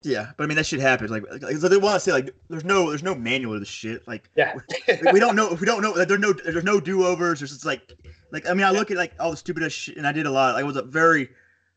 Yeah, 0.02 0.32
but 0.36 0.44
I 0.44 0.46
mean 0.46 0.56
that 0.56 0.66
shit 0.66 0.80
happens. 0.80 1.10
Like, 1.10 1.24
like 1.42 1.56
they 1.56 1.76
want 1.78 1.94
to 1.94 2.00
say 2.00 2.12
like 2.12 2.34
there's 2.50 2.64
no 2.64 2.90
there's 2.90 3.02
no 3.02 3.14
manual 3.14 3.54
to 3.54 3.60
the 3.60 3.66
shit. 3.66 4.06
Like 4.06 4.28
yeah, 4.36 4.54
we, 4.86 5.12
we 5.14 5.20
don't 5.20 5.34
know 5.34 5.50
if 5.50 5.60
we 5.60 5.66
don't 5.66 5.80
know 5.80 5.92
like, 5.92 6.08
there's 6.08 6.20
no 6.20 6.32
there's 6.32 6.64
no 6.64 6.78
do 6.78 7.06
overs. 7.06 7.40
There's 7.40 7.52
just 7.52 7.64
like 7.64 7.90
like 8.30 8.46
I 8.48 8.52
mean 8.52 8.66
I 8.66 8.70
look 8.70 8.90
at 8.90 8.98
like 8.98 9.14
all 9.18 9.30
the 9.30 9.36
stupid 9.36 9.70
shit 9.72 9.96
and 9.96 10.06
I 10.06 10.12
did 10.12 10.26
a 10.26 10.30
lot. 10.30 10.54
Like, 10.54 10.62
I 10.62 10.66
was 10.66 10.76
a 10.76 10.82
very 10.82 11.30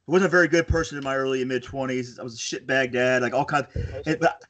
I 0.08 0.12
wasn't 0.12 0.28
a 0.28 0.32
very 0.32 0.48
good 0.48 0.68
person 0.68 0.98
in 0.98 1.04
my 1.04 1.16
early 1.16 1.42
and 1.42 1.50
mid 1.50 1.64
twenties. 1.64 2.18
I 2.18 2.24
was 2.24 2.36
a 2.36 2.38
shitbag 2.38 2.94
dad, 2.94 3.22
like 3.22 3.34
all 3.34 3.44
kinds. 3.44 3.68
Of, 4.06 4.20
but 4.20 4.44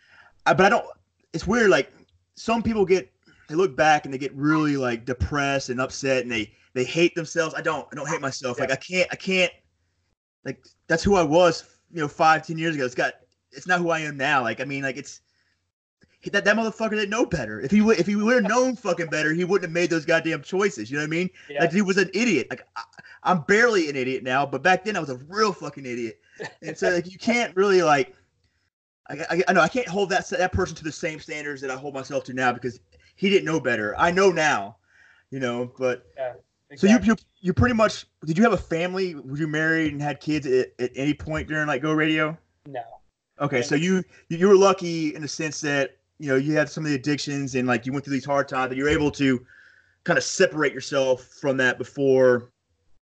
I, 0.45 0.53
but 0.53 0.66
I 0.68 0.70
don't. 0.70 0.86
It's 1.34 1.47
weird. 1.47 1.70
Like 1.70 1.91
some 2.36 2.62
people 2.62 2.86
get 2.86 3.12
they 3.49 3.55
look 3.55 3.76
back 3.76 4.05
and 4.05 4.14
they 4.14 4.18
get 4.18 4.34
really 4.36 4.78
like 4.78 5.05
depressed 5.05 5.70
and 5.70 5.82
upset 5.82 6.24
and 6.24 6.32
they 6.32 6.51
they 6.74 6.84
hate 6.84 7.16
themselves. 7.16 7.55
I 7.55 7.62
don't. 7.62 7.88
I 7.91 7.95
don't 7.95 8.08
hate 8.08 8.22
myself. 8.22 8.58
Yeah. 8.58 8.66
Like 8.66 8.72
I 8.72 8.76
can't. 8.76 9.10
I 9.12 9.16
can't. 9.16 9.51
Like 10.45 10.64
that's 10.88 11.03
who 11.03 11.16
I 11.16 11.24
was. 11.24 11.64
You 11.91 12.01
know, 12.01 12.08
five, 12.08 12.45
ten 12.45 12.58
years 12.58 12.76
ago. 12.76 12.86
It's 12.86 12.95
got. 12.95 13.14
It's 13.51 13.66
not 13.66 13.80
who 13.80 13.89
I 13.89 13.99
am 13.99 14.18
now. 14.18 14.43
Like 14.43 14.62
I 14.62 14.66
mean, 14.66 14.84
like 14.84 14.97
it's. 14.97 15.22
That, 16.26 16.43
that 16.45 16.55
motherfucker 16.57 16.91
didn't 16.91 17.09
know 17.09 17.26
better. 17.26 17.61
If 17.61 17.72
he 17.72 17.82
would, 17.82 17.99
if 17.99 18.07
he 18.07 18.15
would 18.15 18.43
have 18.43 18.49
known 18.51 18.76
fucking 18.76 19.07
better, 19.07 19.34
he 19.34 19.43
wouldn't 19.43 19.70
have 19.70 19.74
made 19.74 19.89
those 19.89 20.05
goddamn 20.05 20.41
choices. 20.41 20.89
You 20.89 20.97
know 20.97 21.03
what 21.03 21.07
I 21.07 21.09
mean? 21.11 21.30
Yeah. 21.49 21.61
Like 21.61 21.72
he 21.72 21.82
was 21.82 21.97
an 21.97 22.09
idiot. 22.13 22.47
Like 22.49 22.68
I, 22.76 23.32
am 23.32 23.41
barely 23.47 23.89
an 23.89 23.95
idiot 23.95 24.24
now, 24.24 24.45
but 24.45 24.63
back 24.63 24.84
then 24.84 24.97
I 24.97 24.99
was 24.99 25.09
a 25.09 25.18
real 25.28 25.53
fucking 25.53 25.86
idiot. 25.86 26.20
And 26.61 26.78
so 26.78 26.89
like 26.89 27.11
you 27.11 27.18
can't 27.18 27.55
really 27.55 27.82
like. 27.82 28.15
I, 29.09 29.26
I, 29.30 29.43
I 29.47 29.53
know 29.53 29.61
I 29.61 29.70
can't 29.70 29.88
hold 29.88 30.09
that 30.09 30.28
that 30.30 30.51
person 30.51 30.76
to 30.76 30.84
the 30.84 30.91
same 30.91 31.20
standards 31.20 31.61
that 31.61 31.72
I 31.72 31.76
hold 31.76 31.93
myself 31.93 32.24
to 32.26 32.34
now 32.34 32.51
because 32.51 32.80
he 33.15 33.30
didn't 33.30 33.45
know 33.45 33.59
better. 33.59 33.95
I 33.97 34.11
know 34.11 34.32
now, 34.32 34.78
you 35.30 35.39
know, 35.39 35.72
but 35.78 36.07
yeah. 36.18 36.34
Exactly. 36.70 37.05
So 37.05 37.05
you, 37.05 37.11
you 37.11 37.15
you 37.39 37.53
pretty 37.53 37.76
much 37.76 38.05
did 38.26 38.38
you 38.38 38.43
have 38.43 38.53
a 38.53 38.57
family? 38.57 39.15
Were 39.15 39.38
you 39.38 39.47
married 39.47 39.93
and 39.93 40.01
had 40.01 40.20
kids 40.20 40.45
at, 40.45 40.74
at 40.80 40.91
any 40.95 41.13
point 41.13 41.47
during 41.47 41.68
like 41.68 41.82
Go 41.82 41.93
Radio? 41.93 42.38
No. 42.65 42.82
Okay, 43.39 43.61
so 43.61 43.76
you 43.76 44.03
you 44.30 44.47
were 44.47 44.55
lucky 44.55 45.15
in 45.15 45.22
the 45.22 45.28
sense 45.28 45.61
that 45.61 45.97
you 46.20 46.30
know 46.30 46.36
you 46.36 46.53
had 46.53 46.70
some 46.70 46.84
of 46.84 46.89
the 46.89 46.95
addictions 46.95 47.55
and 47.55 47.68
like 47.68 47.86
you 47.86 47.91
went 47.91 48.05
through 48.05 48.13
these 48.13 48.26
hard 48.26 48.47
times, 48.47 48.70
but 48.70 48.78
you 48.78 48.84
were 48.84 48.89
able 48.89 49.11
to 49.11 49.45
kind 50.03 50.18
of 50.18 50.24
separate 50.24 50.74
yourself 50.74 51.24
from 51.24 51.57
that 51.57 51.78
before. 51.78 52.51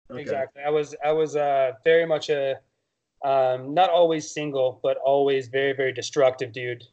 Okay. 0.10 0.22
Exactly. 0.22 0.62
I 0.66 0.70
was 0.70 0.96
I 1.04 1.12
was 1.12 1.36
uh, 1.36 1.74
very 1.84 2.06
much 2.06 2.30
a 2.30 2.60
um, 3.24 3.74
not 3.74 3.90
always 3.90 4.32
single, 4.32 4.80
but 4.84 4.98
always 4.98 5.48
very 5.48 5.74
very 5.74 5.94
destructive 5.94 6.52
dude. 6.52 6.84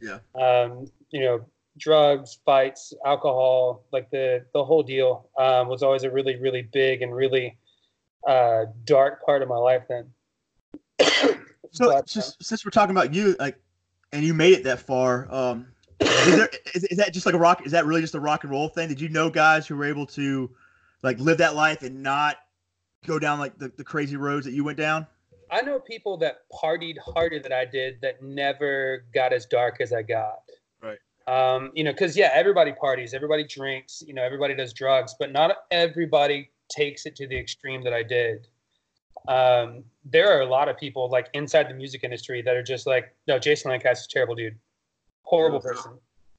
Yeah. 0.00 0.18
Um, 0.34 0.86
you 1.10 1.20
know, 1.20 1.44
drugs, 1.78 2.38
fights, 2.44 2.92
alcohol, 3.04 3.84
like 3.92 4.10
the 4.10 4.44
the 4.52 4.64
whole 4.64 4.82
deal 4.82 5.28
um, 5.38 5.68
was 5.68 5.82
always 5.82 6.04
a 6.04 6.10
really 6.10 6.36
really 6.36 6.62
big 6.62 7.02
and 7.02 7.14
really 7.14 7.56
uh, 8.26 8.66
dark 8.84 9.24
part 9.24 9.42
of 9.42 9.48
my 9.48 9.56
life 9.56 9.82
then. 9.88 10.10
so 11.72 11.86
but, 11.86 12.16
uh, 12.16 12.20
since 12.40 12.64
we're 12.64 12.70
talking 12.70 12.90
about 12.90 13.14
you, 13.14 13.34
like, 13.38 13.58
and 14.12 14.24
you 14.24 14.34
made 14.34 14.52
it 14.52 14.64
that 14.64 14.80
far, 14.80 15.32
um, 15.32 15.66
is, 16.00 16.36
there, 16.36 16.50
is, 16.74 16.84
is 16.84 16.98
that 16.98 17.12
just 17.12 17.26
like 17.26 17.34
a 17.34 17.38
rock? 17.38 17.64
Is 17.64 17.72
that 17.72 17.86
really 17.86 18.00
just 18.00 18.14
a 18.14 18.20
rock 18.20 18.44
and 18.44 18.50
roll 18.50 18.68
thing? 18.68 18.88
Did 18.88 19.00
you 19.00 19.08
know 19.08 19.30
guys 19.30 19.66
who 19.66 19.76
were 19.76 19.84
able 19.84 20.06
to 20.06 20.50
like 21.02 21.18
live 21.18 21.38
that 21.38 21.54
life 21.54 21.82
and 21.82 22.02
not 22.02 22.36
go 23.06 23.18
down 23.18 23.38
like 23.38 23.58
the, 23.58 23.70
the 23.76 23.84
crazy 23.84 24.16
roads 24.16 24.44
that 24.46 24.52
you 24.52 24.64
went 24.64 24.78
down? 24.78 25.06
I 25.50 25.62
know 25.62 25.80
people 25.80 26.16
that 26.18 26.42
partied 26.52 26.96
harder 26.98 27.40
than 27.40 27.52
I 27.52 27.64
did 27.64 28.00
that 28.02 28.22
never 28.22 29.04
got 29.12 29.32
as 29.32 29.46
dark 29.46 29.80
as 29.80 29.92
I 29.92 30.02
got. 30.02 30.42
Right. 30.80 30.98
Um, 31.26 31.70
you 31.74 31.84
know, 31.84 31.92
because 31.92 32.16
yeah, 32.16 32.30
everybody 32.32 32.72
parties, 32.72 33.14
everybody 33.14 33.44
drinks, 33.44 34.02
you 34.06 34.14
know, 34.14 34.22
everybody 34.22 34.54
does 34.54 34.72
drugs, 34.72 35.14
but 35.18 35.32
not 35.32 35.56
everybody 35.70 36.50
takes 36.68 37.04
it 37.04 37.16
to 37.16 37.26
the 37.26 37.38
extreme 37.38 37.82
that 37.82 37.92
I 37.92 38.02
did. 38.02 38.48
Um, 39.28 39.84
there 40.04 40.36
are 40.36 40.40
a 40.40 40.46
lot 40.46 40.68
of 40.68 40.76
people 40.76 41.08
like 41.10 41.28
inside 41.34 41.68
the 41.68 41.74
music 41.74 42.04
industry 42.04 42.42
that 42.42 42.56
are 42.56 42.62
just 42.62 42.86
like, 42.86 43.14
no, 43.26 43.38
Jason 43.38 43.70
Lancaster's 43.70 44.06
a 44.06 44.08
terrible 44.08 44.34
dude, 44.34 44.58
horrible 45.22 45.60
person. 45.60 45.92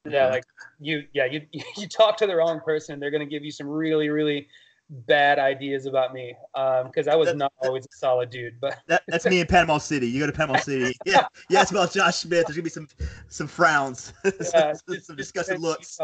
Yeah, 0.10 0.30
like 0.30 0.44
you, 0.80 1.06
yeah, 1.14 1.26
you 1.26 1.42
you 1.78 1.88
talk 1.88 2.18
to 2.18 2.28
the 2.28 2.36
wrong 2.36 2.60
person, 2.60 3.00
they're 3.00 3.12
gonna 3.12 3.26
give 3.26 3.44
you 3.44 3.52
some 3.52 3.68
really, 3.68 4.10
really 4.10 4.48
bad 4.92 5.40
ideas 5.40 5.86
about 5.86 6.14
me 6.14 6.36
because 6.54 7.08
um, 7.08 7.14
I 7.14 7.16
was 7.16 7.34
not 7.34 7.54
always 7.60 7.86
a 7.86 7.96
solid 7.96 8.30
dude. 8.30 8.60
But 8.60 8.80
that, 8.88 9.04
that's 9.08 9.26
me 9.26 9.40
in 9.40 9.48
Panama 9.48 9.78
City. 9.78 10.08
You 10.08 10.20
go 10.20 10.28
to 10.28 10.34
Panama 10.34 10.60
City. 10.60 10.96
Yeah, 11.06 11.26
yeah. 11.50 11.62
It's 11.62 11.72
about 11.72 11.94
Josh 11.94 12.18
Smith. 12.18 12.46
There's 12.46 12.58
gonna 12.58 12.64
be 12.64 12.70
some 12.70 12.88
some 13.28 13.48
frowns, 13.48 14.14
yeah, 14.26 14.74
some, 14.74 15.00
some 15.00 15.16
disgusted 15.16 15.60
looks. 15.60 15.98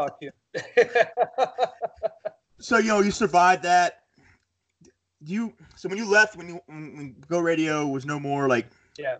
so 2.58 2.78
you 2.78 2.88
know 2.88 3.00
you 3.00 3.10
survived 3.10 3.62
that. 3.64 4.04
You 5.20 5.52
so 5.76 5.88
when 5.88 5.98
you 5.98 6.08
left 6.08 6.36
when 6.36 6.48
you 6.48 6.60
when 6.66 7.16
Go 7.28 7.40
Radio 7.40 7.86
was 7.86 8.06
no 8.06 8.20
more 8.20 8.48
like 8.48 8.66
yeah. 8.98 9.18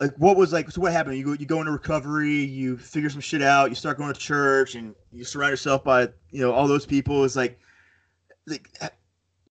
Like 0.00 0.14
what 0.16 0.36
was 0.36 0.52
like 0.52 0.70
so 0.70 0.80
what 0.80 0.92
happened? 0.92 1.16
You 1.16 1.24
go 1.24 1.32
you 1.32 1.46
go 1.46 1.58
into 1.60 1.72
recovery, 1.72 2.36
you 2.36 2.76
figure 2.76 3.10
some 3.10 3.20
shit 3.20 3.42
out, 3.42 3.68
you 3.68 3.74
start 3.74 3.98
going 3.98 4.12
to 4.12 4.18
church 4.18 4.76
and 4.76 4.94
you 5.12 5.24
surround 5.24 5.50
yourself 5.50 5.82
by 5.82 6.02
you 6.30 6.40
know 6.40 6.52
all 6.52 6.68
those 6.68 6.86
people. 6.86 7.24
It's 7.24 7.34
like 7.34 7.58
like 8.46 8.68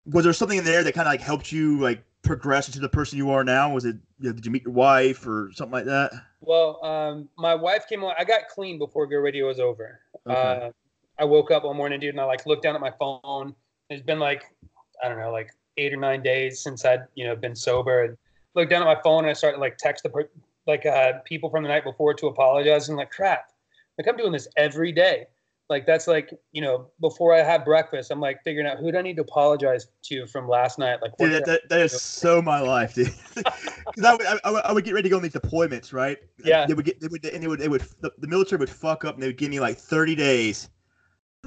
was 0.05 0.24
there 0.24 0.34
something 0.34 0.57
in 0.57 0.63
there 0.63 0.84
that 0.84 0.93
kind 0.93 1.07
of 1.07 1.11
like 1.11 1.22
helped 1.22 1.51
you 1.51 1.80
like 1.80 2.01
progress 2.24 2.68
into 2.68 2.80
the 2.80 2.89
person 2.89 3.18
you 3.18 3.30
are 3.30 3.43
now? 3.43 3.74
Was 3.74 3.86
it 3.86 3.97
you 4.20 4.30
know, 4.30 4.34
did 4.34 4.45
you 4.45 4.51
meet 4.51 4.63
your 4.63 4.74
wife 4.74 5.28
or 5.28 5.51
something 5.53 5.74
like 5.74 5.86
that? 5.86 6.11
Well, 6.41 6.84
um, 6.84 7.30
my 7.38 7.55
wife 7.55 7.88
came 7.88 8.03
on. 8.03 8.13
I 8.18 8.24
got 8.24 8.47
clean 8.47 8.78
before 8.78 9.07
Go 9.07 9.18
Radio 9.18 9.47
was 9.47 9.59
over. 9.59 9.99
Okay. 10.26 10.65
Uh, 10.68 10.72
I 11.20 11.26
woke 11.26 11.51
up 11.51 11.63
one 11.63 11.76
morning, 11.76 11.99
dude, 11.99 12.11
and 12.11 12.22
I 12.22 12.26
like 12.26 12.45
looked 12.45 12.63
down 12.63 12.76
at 12.76 12.82
my 12.82 12.91
phone. 12.99 13.55
It's 13.89 14.03
been 14.03 14.20
like 14.20 14.43
I 15.03 15.09
don't 15.09 15.19
know, 15.19 15.31
like 15.31 15.51
eight 15.77 15.93
or 15.93 15.97
nine 15.97 16.23
days 16.23 16.61
since 16.61 16.85
I'd 16.85 17.03
you 17.15 17.25
know 17.25 17.35
been 17.35 17.55
sober, 17.55 18.05
and 18.05 18.17
looked 18.55 18.69
down 18.69 18.81
at 18.81 18.85
my 18.85 19.01
phone 19.01 19.23
and 19.23 19.29
I 19.29 19.33
started 19.33 19.59
like 19.59 19.77
text 19.77 20.03
the 20.03 20.27
like 20.65 20.85
uh, 20.85 21.13
people 21.25 21.49
from 21.49 21.63
the 21.63 21.69
night 21.69 21.83
before 21.83 22.13
to 22.13 22.27
apologize 22.27 22.89
and 22.89 22.97
like 22.97 23.11
crap. 23.11 23.51
Like 23.97 24.07
I'm 24.07 24.17
doing 24.17 24.31
this 24.31 24.47
every 24.57 24.91
day 24.91 25.27
like 25.69 25.85
that's 25.85 26.07
like 26.07 26.33
you 26.51 26.61
know 26.61 26.87
before 27.01 27.33
I 27.33 27.43
have 27.43 27.65
breakfast, 27.65 28.09
I'm 28.11 28.19
like 28.19 28.41
figuring 28.43 28.67
out 28.67 28.77
who 28.77 28.91
do 28.91 28.97
I 28.97 29.01
need 29.01 29.17
to 29.17 29.21
apologize 29.21 29.87
to 30.03 30.25
from 30.27 30.47
last 30.47 30.79
night. 30.79 31.01
Like, 31.01 31.17
dude, 31.17 31.33
that, 31.33 31.45
that, 31.45 31.69
that 31.69 31.81
is 31.81 32.01
so 32.01 32.41
my 32.41 32.59
life, 32.59 32.93
dude. 32.93 33.13
Because 33.95 34.03
I, 34.03 34.11
would, 34.11 34.27
I, 34.43 34.69
I, 34.69 34.71
would 34.73 34.83
get 34.83 34.93
ready 34.93 35.03
to 35.03 35.09
go 35.09 35.15
on 35.15 35.23
these 35.23 35.31
deployments, 35.31 35.93
right? 35.93 36.17
Yeah. 36.43 36.65
They 36.65 36.73
would 36.73 36.83
get 36.83 36.99
they 36.99 37.07
would 37.07 37.25
and 37.25 37.41
they 37.41 37.47
would 37.47 37.59
they 37.59 37.69
would 37.69 37.81
the, 38.01 38.11
the 38.17 38.27
military 38.27 38.59
would 38.59 38.69
fuck 38.69 39.05
up 39.05 39.13
and 39.13 39.23
they 39.23 39.27
would 39.27 39.37
give 39.37 39.49
me 39.49 39.61
like 39.61 39.77
30 39.77 40.13
days 40.13 40.69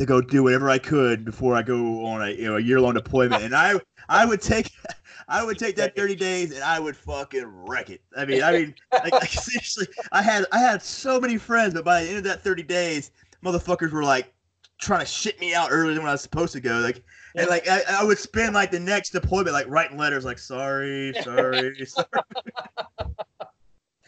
to 0.01 0.07
go 0.07 0.21
do 0.23 0.43
whatever 0.43 0.71
I 0.71 0.79
could 0.79 1.27
before 1.27 1.55
I 1.55 1.63
go 1.63 2.07
on 2.07 2.23
a 2.23 2.31
you 2.31 2.45
know 2.45 2.57
a 2.57 2.61
year 2.61 2.81
long 2.81 2.95
deployment, 2.95 3.43
and 3.43 3.55
I 3.55 3.79
I 4.09 4.25
would 4.25 4.41
take. 4.41 4.73
I 5.29 5.45
would 5.45 5.61
take 5.61 5.77
that 5.77 5.95
30 5.95 6.17
days 6.17 6.53
and 6.53 6.65
I 6.65 6.81
would 6.81 6.97
fucking 6.97 7.45
wreck 7.47 7.89
it. 7.89 8.01
I 8.17 8.25
mean, 8.25 8.43
I 8.43 8.51
mean, 8.51 8.75
like, 8.93 9.13
like 9.13 9.29
seriously, 9.29 9.87
I 10.11 10.23
had 10.23 10.45
I 10.51 10.59
had 10.59 10.83
so 10.83 11.21
many 11.21 11.39
friends, 11.39 11.73
but 11.73 11.85
by 11.85 12.03
the 12.03 12.09
end 12.09 12.19
of 12.19 12.25
that 12.25 12.43
30 12.43 12.65
days, 12.65 13.13
motherfuckers 13.45 13.93
were 13.93 14.03
like 14.03 14.33
trying 14.81 15.01
to 15.01 15.07
shit 15.07 15.39
me 15.39 15.55
out 15.55 15.69
earlier 15.71 15.95
than 15.95 16.03
when 16.03 16.09
I 16.09 16.15
was 16.15 16.23
supposed 16.23 16.53
to 16.55 16.61
go. 16.61 16.79
Like, 16.79 17.05
and 17.37 17.49
like 17.49 17.69
I, 17.69 17.83
I 18.01 18.03
would 18.03 18.19
spend 18.19 18.55
like 18.55 18.73
the 18.73 18.81
next 18.81 19.11
deployment 19.11 19.53
like 19.53 19.69
writing 19.69 19.97
letters 19.97 20.25
like 20.25 20.41
sorry, 20.41 21.15
sorry, 21.23 21.87
sorry. 21.87 22.07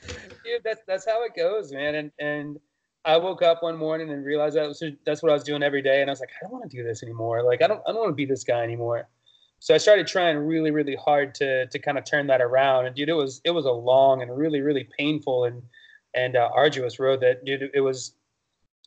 Dude, 0.09 0.64
that's 0.64 0.80
that's 0.88 1.07
how 1.07 1.22
it 1.22 1.36
goes, 1.36 1.70
man. 1.70 1.95
And 1.95 2.11
and 2.18 2.59
I 3.05 3.16
woke 3.16 3.42
up 3.42 3.62
one 3.62 3.76
morning 3.76 4.11
and 4.11 4.24
realized 4.24 4.57
that 4.57 4.68
was, 4.68 4.82
that's 5.05 5.22
what 5.22 5.30
I 5.30 5.34
was 5.34 5.42
doing 5.42 5.62
every 5.62 5.82
day, 5.82 6.00
and 6.00 6.11
I 6.11 6.12
was 6.12 6.20
like, 6.20 6.30
I 6.40 6.44
don't 6.44 6.53
want 6.53 6.70
to 6.70 6.76
do 6.76 6.84
this 6.84 7.03
anymore. 7.03 7.42
Like, 7.42 7.62
I 7.62 7.66
don't 7.66 7.82
I 7.86 7.92
don't 7.92 8.00
want 8.00 8.11
to 8.11 8.14
be 8.14 8.26
this 8.26 8.44
guy 8.44 8.62
anymore. 8.62 9.09
So 9.59 9.74
I 9.74 9.78
started 9.78 10.07
trying 10.07 10.36
really 10.38 10.70
really 10.70 10.96
hard 10.96 11.34
to 11.36 11.66
to 11.66 11.78
kind 11.78 11.98
of 11.98 12.05
turn 12.05 12.26
that 12.28 12.40
around. 12.40 12.86
And 12.86 12.94
dude, 12.94 13.09
it 13.09 13.14
was 13.14 13.40
it 13.44 13.50
was 13.50 13.64
a 13.64 13.72
long 13.72 14.22
and 14.22 14.36
really 14.36 14.61
really 14.61 14.88
painful 14.98 15.44
and 15.44 15.62
and 16.14 16.36
uh, 16.36 16.50
arduous 16.55 16.98
road. 16.98 17.20
That 17.20 17.44
dude, 17.44 17.70
it 17.74 17.80
was 17.80 18.14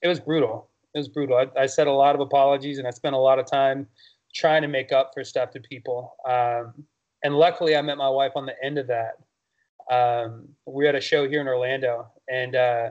it 0.01 0.07
was 0.07 0.19
brutal. 0.19 0.69
It 0.93 0.99
was 0.99 1.09
brutal. 1.09 1.37
I, 1.37 1.63
I 1.63 1.65
said 1.65 1.87
a 1.87 1.91
lot 1.91 2.15
of 2.15 2.21
apologies, 2.21 2.77
and 2.77 2.87
I 2.87 2.91
spent 2.91 3.15
a 3.15 3.19
lot 3.19 3.39
of 3.39 3.45
time 3.45 3.87
trying 4.33 4.61
to 4.61 4.67
make 4.67 4.91
up 4.91 5.11
for 5.13 5.23
stuff 5.23 5.51
to 5.51 5.59
people. 5.59 6.15
Um, 6.27 6.85
and 7.23 7.35
luckily, 7.35 7.75
I 7.75 7.81
met 7.81 7.97
my 7.97 8.09
wife 8.09 8.33
on 8.35 8.45
the 8.45 8.55
end 8.63 8.77
of 8.77 8.87
that. 8.87 9.17
Um, 9.91 10.49
we 10.65 10.85
had 10.85 10.95
a 10.95 11.01
show 11.01 11.27
here 11.27 11.41
in 11.41 11.47
Orlando, 11.47 12.07
and 12.29 12.55
uh, 12.55 12.89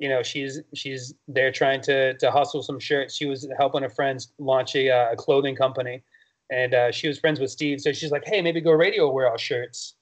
you 0.00 0.08
know 0.08 0.22
she's 0.22 0.60
she's 0.74 1.14
there 1.28 1.52
trying 1.52 1.82
to 1.82 2.14
to 2.14 2.30
hustle 2.30 2.62
some 2.62 2.80
shirts. 2.80 3.14
She 3.14 3.26
was 3.26 3.46
helping 3.58 3.82
her 3.82 3.90
friends 3.90 4.32
launch 4.38 4.74
a, 4.74 4.90
uh, 4.90 5.12
a 5.12 5.16
clothing 5.16 5.54
company, 5.54 6.02
and 6.50 6.74
uh, 6.74 6.90
she 6.90 7.06
was 7.06 7.18
friends 7.18 7.38
with 7.38 7.50
Steve. 7.50 7.80
So 7.82 7.92
she's 7.92 8.10
like, 8.10 8.24
"Hey, 8.26 8.40
maybe 8.40 8.62
Go 8.62 8.72
Radio 8.72 9.12
wear 9.12 9.28
our 9.28 9.38
shirts." 9.38 9.94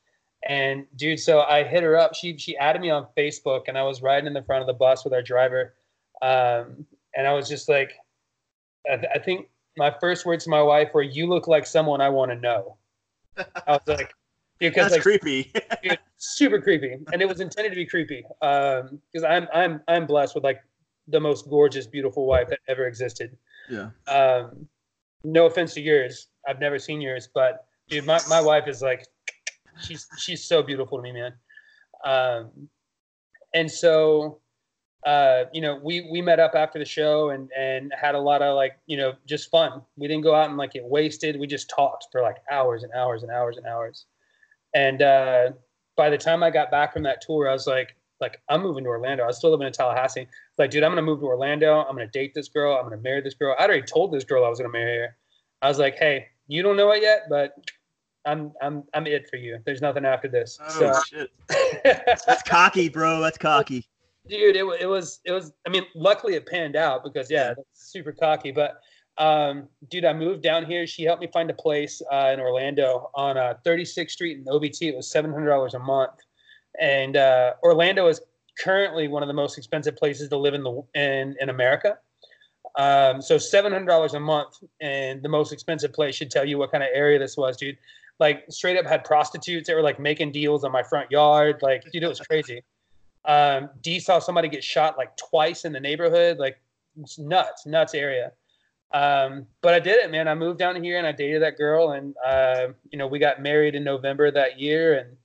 And 0.49 0.86
dude, 0.94 1.18
so 1.18 1.40
I 1.40 1.64
hit 1.64 1.82
her 1.82 1.96
up. 1.96 2.14
She 2.14 2.38
she 2.38 2.57
added 2.57 2.80
me 2.80 2.90
on 2.90 3.09
Facebook, 3.16 3.62
and 3.66 3.76
I 3.76 3.82
was 3.82 4.01
riding 4.01 4.28
in 4.28 4.34
the 4.34 4.42
front 4.42 4.61
of 4.62 4.68
the 4.68 4.72
bus 4.72 5.03
with 5.03 5.12
our 5.12 5.22
driver, 5.22 5.74
um, 6.22 6.86
and 7.16 7.26
I 7.26 7.32
was 7.34 7.49
just 7.49 7.68
like, 7.68 7.92
I, 8.90 8.96
th- 8.96 9.11
I 9.12 9.18
think 9.18 9.49
my 9.76 9.92
first 10.01 10.24
words 10.24 10.44
to 10.44 10.51
my 10.51 10.62
wife 10.62 10.90
were, 10.94 11.03
"You 11.03 11.26
look 11.26 11.49
like 11.49 11.66
someone 11.66 12.01
I 12.01 12.09
want 12.09 12.30
to 12.30 12.36
know." 12.36 12.76
I 13.36 13.72
was 13.72 13.80
like, 13.88 14.14
because 14.59 14.92
That's 14.92 14.94
like 14.94 15.02
creepy, 15.02 15.52
dude, 15.82 15.98
super 16.16 16.61
creepy, 16.61 16.96
and 17.12 17.22
it 17.22 17.28
was 17.28 17.40
intended 17.40 17.70
to 17.70 17.76
be 17.76 17.86
creepy 17.86 18.24
because 18.40 18.90
um, 19.22 19.24
I'm 19.26 19.48
I'm 19.52 19.80
I'm 19.88 20.06
blessed 20.06 20.34
with 20.34 20.44
like 20.44 20.61
the 21.06 21.20
most 21.20 21.48
gorgeous, 21.48 21.86
beautiful 21.86 22.26
wife 22.26 22.48
that 22.48 22.61
ever 22.68 22.86
existed. 22.86 23.36
Yeah. 23.70 23.90
Um, 24.06 24.68
no 25.24 25.46
offense 25.46 25.74
to 25.74 25.80
yours, 25.80 26.28
I've 26.46 26.61
never 26.61 26.78
seen 26.78 27.00
yours, 27.00 27.28
but 27.32 27.66
dude, 27.88 28.06
my 28.06 28.20
my 28.28 28.40
wife 28.40 28.68
is 28.68 28.82
like, 28.82 29.06
she's 29.82 30.06
she's 30.18 30.44
so 30.44 30.62
beautiful 30.62 30.98
to 30.98 31.02
me, 31.02 31.12
man. 31.12 31.32
Um, 32.04 32.68
and 33.54 33.70
so 33.70 34.40
uh, 35.06 35.44
you 35.52 35.61
know, 35.61 35.80
we 35.82 36.09
we 36.11 36.20
met 36.20 36.40
up 36.40 36.52
after 36.54 36.78
the 36.78 36.84
show 36.84 37.30
and 37.30 37.50
and 37.56 37.92
had 37.98 38.14
a 38.14 38.18
lot 38.18 38.42
of 38.42 38.56
like, 38.56 38.78
you 38.86 38.96
know, 38.96 39.12
just 39.26 39.50
fun. 39.50 39.82
We 39.96 40.09
didn't 40.09 40.24
go 40.24 40.34
out 40.34 40.48
and 40.48 40.59
like 40.59 40.72
get 40.72 40.84
wasted. 40.84 41.38
We 41.38 41.46
just 41.46 41.70
talked 41.70 42.06
for 42.11 42.20
like 42.20 42.36
hours 42.50 42.82
and 42.82 42.92
hours 42.92 43.22
and 43.22 43.30
hours 43.30 43.56
and 43.56 43.66
hours. 43.66 44.06
And 44.79 45.03
uh, 45.03 45.51
by 45.97 46.09
the 46.09 46.16
time 46.16 46.45
I 46.45 46.51
got 46.51 46.70
back 46.70 46.93
from 46.93 47.03
that 47.03 47.20
tour, 47.20 47.49
I 47.49 47.53
was 47.53 47.66
like, 47.66 47.97
like 48.20 48.41
I'm 48.49 48.62
moving 48.62 48.85
to 48.85 48.91
Orlando. 48.91 49.24
I 49.24 49.26
was 49.26 49.37
still 49.37 49.51
living 49.51 49.66
in 49.66 49.72
Tallahassee. 49.72 50.29
Like, 50.57 50.70
dude, 50.70 50.85
I'm 50.85 50.93
gonna 50.93 51.03
move 51.03 51.18
to 51.18 51.26
Orlando. 51.26 51.81
I'm 51.81 51.97
gonna 51.97 52.07
date 52.07 52.33
this 52.33 52.49
girl. 52.49 52.76
I'm 52.76 52.85
gonna 52.85 53.03
marry 53.03 53.20
this 53.20 53.35
girl. 53.35 53.57
I 53.59 53.64
already 53.64 53.83
told 53.83 54.12
this 54.12 54.22
girl 54.22 54.45
I 54.45 54.49
was 54.49 54.61
gonna 54.61 54.72
marry 54.72 54.99
her. 54.99 55.16
I 55.62 55.68
was 55.68 55.81
like, 55.81 55.97
hey, 55.97 56.29
you 56.47 56.62
don't 56.62 56.76
know 56.76 56.93
it 56.93 57.03
yet, 57.03 57.22
but 57.29 57.55
I'm 58.24 58.53
I'm 58.62 58.85
I'm 58.95 59.09
it 59.09 59.29
for 59.29 59.37
you. 59.37 59.59
There's 59.66 59.83
nothing 59.83 60.05
after 60.05 60.29
this. 60.29 60.61
Oh 60.62 60.79
so. 60.79 61.01
shit. 61.09 61.31
That's 61.85 62.43
cocky, 62.45 62.89
bro. 62.89 63.20
That's 63.20 63.39
cocky 63.39 63.89
dude, 64.29 64.57
it, 64.57 64.64
it 64.81 64.87
was 64.87 65.20
it 65.24 65.33
was. 65.33 65.53
I 65.66 65.70
mean, 65.70 65.85
luckily 65.95 66.35
it 66.35 66.47
panned 66.47 66.76
out 66.76 67.03
because 67.03 67.31
yeah, 67.31 67.55
that's 67.55 67.91
super 67.91 68.12
cocky. 68.12 68.53
But 68.53 68.81
um, 69.18 69.68
dude, 69.90 70.04
I 70.04 70.12
moved 70.12 70.42
down 70.42 70.64
here. 70.64 70.86
She 70.86 71.02
helped 71.02 71.20
me 71.20 71.28
find 71.32 71.50
a 71.50 71.54
place 71.54 72.00
uh, 72.10 72.30
in 72.32 72.40
Orlando 72.40 73.10
on 73.14 73.36
uh, 73.36 73.54
36th 73.66 74.10
Street 74.10 74.38
in 74.38 74.44
OBT. 74.44 74.82
It 74.82 74.96
was 74.96 75.10
seven 75.10 75.32
hundred 75.32 75.48
dollars 75.48 75.74
a 75.74 75.78
month, 75.78 76.12
and 76.80 77.16
uh, 77.16 77.54
Orlando 77.62 78.06
is 78.06 78.20
currently 78.58 79.08
one 79.08 79.22
of 79.22 79.26
the 79.26 79.34
most 79.34 79.58
expensive 79.58 79.96
places 79.96 80.28
to 80.28 80.36
live 80.36 80.54
in 80.54 80.62
the 80.62 80.82
in 80.94 81.36
in 81.40 81.48
America. 81.48 81.98
Um, 82.76 83.20
so 83.20 83.38
seven 83.38 83.72
hundred 83.72 83.86
dollars 83.86 84.14
a 84.14 84.20
month, 84.20 84.62
and 84.80 85.20
the 85.20 85.28
most 85.28 85.52
expensive 85.52 85.92
place 85.92 86.14
should 86.14 86.30
tell 86.30 86.44
you 86.44 86.56
what 86.56 86.70
kind 86.70 86.84
of 86.84 86.90
area 86.94 87.18
this 87.18 87.36
was, 87.36 87.56
dude. 87.56 87.76
Like 88.20 88.44
straight 88.50 88.76
up 88.76 88.86
had 88.86 89.04
prostitutes 89.04 89.66
that 89.66 89.74
were 89.74 89.82
like 89.82 89.98
making 89.98 90.30
deals 90.30 90.62
on 90.62 90.70
my 90.70 90.84
front 90.84 91.10
yard. 91.10 91.58
Like, 91.60 91.84
dude, 91.92 92.04
it 92.04 92.08
was 92.08 92.20
crazy. 92.20 92.62
Um, 93.24 93.70
D 93.80 93.98
saw 93.98 94.20
somebody 94.20 94.48
get 94.48 94.62
shot 94.62 94.96
like 94.96 95.16
twice 95.16 95.64
in 95.64 95.72
the 95.72 95.80
neighborhood. 95.80 96.38
Like 96.38 96.60
nuts, 97.18 97.66
nuts 97.66 97.94
area. 97.94 98.32
Um, 98.93 99.47
but 99.61 99.74
I 99.74 99.80
did 99.80 99.97
it, 99.97 100.11
man. 100.11 100.28
I 100.28 100.34
moved 100.34 100.59
down 100.59 100.82
here 100.82 100.99
and 100.99 101.07
I 101.07 101.12
dated 101.12 101.43
that 101.43 101.59
girl, 101.59 101.93
and 101.93 102.14
uh, 102.24 102.68
you 102.91 102.99
know 102.99 103.07
we 103.07 103.18
got 103.18 103.43
married 103.43 103.74
in 103.74 103.84
November 103.84 104.30
that 104.30 104.59
year. 104.59 104.99
And 104.99 105.16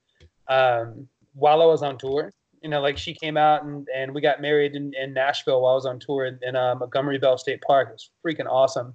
um, 0.48 1.08
while 1.34 1.62
I 1.62 1.64
was 1.64 1.82
on 1.82 1.96
tour, 1.96 2.30
you 2.62 2.68
know, 2.68 2.80
like 2.80 2.98
she 2.98 3.14
came 3.14 3.36
out 3.36 3.64
and, 3.64 3.86
and 3.94 4.14
we 4.14 4.20
got 4.20 4.40
married 4.40 4.74
in, 4.74 4.92
in 4.94 5.14
Nashville 5.14 5.62
while 5.62 5.72
I 5.72 5.76
was 5.76 5.86
on 5.86 5.98
tour 5.98 6.26
in, 6.26 6.38
in 6.42 6.56
uh, 6.56 6.74
Montgomery 6.74 7.18
Bell 7.18 7.38
State 7.38 7.62
Park. 7.66 7.88
It 7.88 7.92
was 7.92 8.10
freaking 8.24 8.50
awesome. 8.50 8.94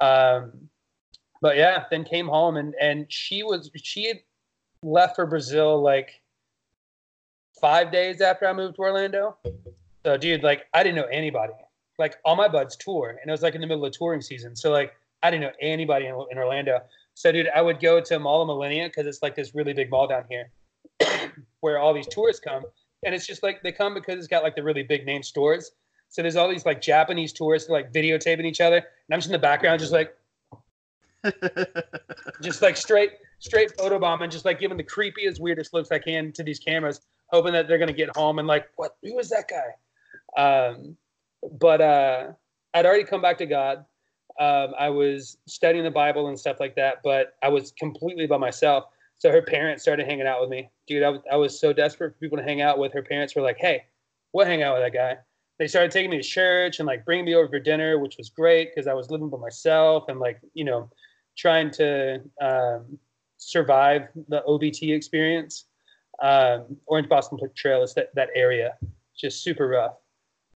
Um, 0.00 0.52
but 1.40 1.56
yeah, 1.56 1.84
then 1.90 2.04
came 2.04 2.28
home 2.28 2.56
and 2.56 2.74
and 2.80 3.06
she 3.08 3.42
was 3.42 3.70
she 3.76 4.06
had 4.08 4.18
left 4.82 5.16
for 5.16 5.26
Brazil 5.26 5.80
like 5.82 6.20
five 7.60 7.90
days 7.90 8.20
after 8.20 8.46
I 8.46 8.52
moved 8.52 8.76
to 8.76 8.82
Orlando. 8.82 9.36
So, 10.04 10.16
dude, 10.16 10.42
like, 10.42 10.66
I 10.72 10.82
didn't 10.82 10.96
know 10.96 11.08
anybody. 11.10 11.52
Like, 11.98 12.16
all 12.24 12.36
my 12.36 12.48
buds 12.48 12.76
tour, 12.76 13.18
and 13.20 13.28
it 13.28 13.32
was 13.32 13.42
like 13.42 13.54
in 13.54 13.60
the 13.60 13.66
middle 13.66 13.84
of 13.84 13.92
touring 13.92 14.20
season. 14.20 14.54
So, 14.54 14.70
like, 14.70 14.94
I 15.22 15.30
didn't 15.30 15.42
know 15.42 15.52
anybody 15.60 16.06
in, 16.06 16.14
in 16.30 16.38
Orlando. 16.38 16.80
So, 17.14 17.32
dude, 17.32 17.48
I 17.54 17.60
would 17.60 17.80
go 17.80 18.00
to 18.00 18.18
Mall 18.18 18.42
of 18.42 18.48
Millenia 18.48 18.88
because 18.88 19.06
it's 19.06 19.22
like 19.22 19.34
this 19.34 19.54
really 19.54 19.72
big 19.72 19.90
mall 19.90 20.06
down 20.06 20.24
here 20.28 20.50
where 21.60 21.78
all 21.78 21.92
these 21.92 22.06
tourists 22.06 22.40
come. 22.40 22.64
And 23.04 23.14
it's 23.14 23.26
just 23.26 23.42
like 23.42 23.62
they 23.62 23.72
come 23.72 23.94
because 23.94 24.16
it's 24.16 24.28
got 24.28 24.42
like 24.42 24.54
the 24.54 24.62
really 24.62 24.82
big 24.82 25.04
name 25.04 25.22
stores. 25.22 25.72
So 26.08 26.22
there's 26.22 26.36
all 26.36 26.48
these 26.48 26.64
like 26.64 26.80
Japanese 26.80 27.32
tourists 27.32 27.68
like 27.68 27.92
videotaping 27.92 28.44
each 28.44 28.60
other, 28.60 28.76
and 28.76 28.84
I'm 29.10 29.18
just 29.18 29.28
in 29.28 29.32
the 29.32 29.38
background, 29.38 29.80
just 29.80 29.92
like, 29.92 30.16
just 32.42 32.62
like 32.62 32.76
straight, 32.76 33.12
straight 33.40 33.76
photo 33.76 33.98
bombing, 33.98 34.30
just 34.30 34.44
like 34.44 34.58
giving 34.58 34.76
the 34.76 34.84
creepiest, 34.84 35.40
weirdest 35.40 35.74
looks 35.74 35.90
I 35.90 35.98
can 35.98 36.32
to 36.32 36.42
these 36.42 36.58
cameras 36.58 37.00
hoping 37.30 37.52
that 37.52 37.68
they're 37.68 37.78
going 37.78 37.88
to 37.88 37.94
get 37.94 38.14
home 38.16 38.38
and 38.38 38.48
like, 38.48 38.68
what? 38.76 38.96
Who 39.02 39.18
is 39.18 39.30
that 39.30 39.48
guy? 39.48 40.40
Um, 40.40 40.96
but 41.52 41.80
uh, 41.80 42.28
I'd 42.74 42.86
already 42.86 43.04
come 43.04 43.22
back 43.22 43.38
to 43.38 43.46
God. 43.46 43.84
Um, 44.40 44.74
I 44.78 44.88
was 44.88 45.38
studying 45.46 45.84
the 45.84 45.90
Bible 45.90 46.28
and 46.28 46.38
stuff 46.38 46.58
like 46.60 46.76
that, 46.76 46.98
but 47.02 47.34
I 47.42 47.48
was 47.48 47.72
completely 47.78 48.26
by 48.26 48.36
myself. 48.36 48.84
So 49.18 49.32
her 49.32 49.42
parents 49.42 49.82
started 49.82 50.06
hanging 50.06 50.26
out 50.26 50.40
with 50.40 50.48
me. 50.48 50.70
Dude, 50.86 51.02
I 51.02 51.10
was, 51.10 51.20
was 51.32 51.60
so 51.60 51.72
desperate 51.72 52.12
for 52.12 52.18
people 52.18 52.38
to 52.38 52.44
hang 52.44 52.60
out 52.60 52.78
with. 52.78 52.92
Her 52.92 53.02
parents 53.02 53.34
were 53.34 53.42
like, 53.42 53.58
hey, 53.58 53.84
we'll 54.32 54.46
hang 54.46 54.62
out 54.62 54.74
with 54.74 54.84
that 54.84 54.96
guy. 54.96 55.18
They 55.58 55.66
started 55.66 55.90
taking 55.90 56.10
me 56.10 56.18
to 56.18 56.22
church 56.22 56.78
and 56.78 56.86
like 56.86 57.04
bringing 57.04 57.24
me 57.24 57.34
over 57.34 57.48
for 57.48 57.58
dinner, 57.58 57.98
which 57.98 58.16
was 58.16 58.30
great 58.30 58.70
because 58.72 58.86
I 58.86 58.94
was 58.94 59.10
living 59.10 59.28
by 59.28 59.38
myself 59.38 60.04
and 60.08 60.20
like, 60.20 60.40
you 60.54 60.64
know, 60.64 60.88
trying 61.36 61.72
to 61.72 62.20
um, 62.40 62.96
survive 63.38 64.02
the 64.28 64.42
OBT 64.46 64.94
experience 64.94 65.64
um, 66.20 66.76
Orange 66.86 67.08
Blossom 67.08 67.38
Trail 67.54 67.82
is 67.82 67.94
that, 67.94 68.14
that 68.14 68.30
area, 68.34 68.76
just 69.16 69.42
super 69.42 69.68
rough. 69.68 69.94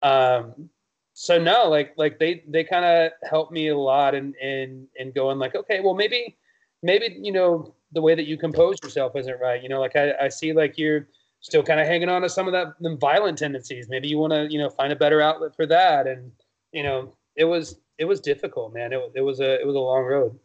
Um, 0.03 0.69
so 1.15 1.39
no, 1.39 1.69
like 1.69 1.93
like 1.97 2.19
they 2.19 2.43
they 2.49 2.65
kind 2.65 2.85
of 2.85 3.13
helped 3.29 3.53
me 3.53 3.69
a 3.69 3.77
lot 3.77 4.15
in 4.15 4.35
in 4.41 4.87
in 4.97 5.13
going 5.13 5.39
like, 5.39 5.55
okay, 5.55 5.81
well 5.81 5.95
maybe 5.95 6.37
maybe 6.83 7.19
you 7.21 7.33
know 7.33 7.75
the 7.93 8.01
way 8.01 8.15
that 8.15 8.27
you 8.27 8.39
compose 8.39 8.77
yourself 8.83 9.15
isn't 9.17 9.41
right. 9.41 9.63
You 9.63 9.69
know, 9.69 9.81
like 9.81 9.97
I, 9.97 10.13
I 10.23 10.29
see 10.29 10.53
like 10.53 10.79
you're 10.79 11.07
still 11.41 11.63
kind 11.63 11.81
of 11.81 11.87
hanging 11.87 12.09
on 12.09 12.23
to 12.23 12.29
some 12.29 12.47
of 12.47 12.53
that 12.53 12.75
them 12.81 12.99
violent 12.99 13.39
tendencies. 13.39 13.89
Maybe 13.89 14.09
you 14.09 14.19
want 14.19 14.33
to 14.33 14.51
you 14.51 14.59
know 14.59 14.71
find 14.71 14.93
a 14.93 14.97
better 14.97 15.21
outlet 15.21 15.55
for 15.55 15.67
that. 15.67 16.07
And 16.07 16.33
you 16.73 16.83
know, 16.83 17.15
it 17.37 17.45
was 17.45 17.79
it 17.99 18.07
was 18.07 18.21
difficult, 18.21 18.73
man. 18.73 18.93
It, 18.93 19.13
it 19.15 19.21
was 19.21 19.41
a 19.41 19.61
it 19.61 19.67
was 19.67 19.77
a 19.77 19.81
long 19.81 20.05
road. 20.05 20.39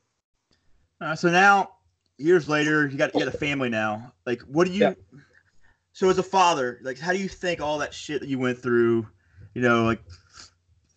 Uh, 0.99 1.15
so 1.15 1.29
now 1.29 1.71
years 2.17 2.49
later, 2.49 2.87
you 2.87 2.97
got 2.97 3.13
you 3.13 3.21
got 3.21 3.33
a 3.33 3.37
family 3.37 3.69
now. 3.69 4.13
Like, 4.25 4.41
what 4.41 4.67
do 4.67 4.73
you? 4.73 4.79
Yeah. 4.81 4.93
So 5.93 6.09
as 6.09 6.19
a 6.19 6.23
father, 6.23 6.79
like, 6.83 6.99
how 6.99 7.11
do 7.11 7.17
you 7.17 7.27
think 7.27 7.61
all 7.61 7.79
that 7.79 7.91
shit 7.93 8.21
that 8.21 8.29
you 8.29 8.37
went 8.37 8.59
through, 8.59 9.07
you 9.55 9.61
know, 9.61 9.83
like 9.85 9.99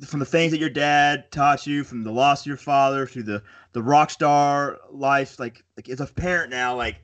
from 0.07 0.20
the 0.20 0.26
things 0.26 0.51
that 0.53 0.59
your 0.59 0.70
dad 0.70 1.30
taught 1.30 1.66
you, 1.66 1.84
from 1.84 2.03
the 2.03 2.12
loss 2.12 2.42
of 2.42 2.46
your 2.46 2.57
father 2.57 3.07
through 3.07 3.24
the 3.24 3.42
the 3.72 3.82
rock 3.82 4.11
star 4.11 4.78
life, 4.90 5.38
like 5.38 5.64
like 5.76 5.88
as 5.88 6.01
a 6.01 6.07
parent 6.07 6.51
now, 6.51 6.76
like. 6.76 6.96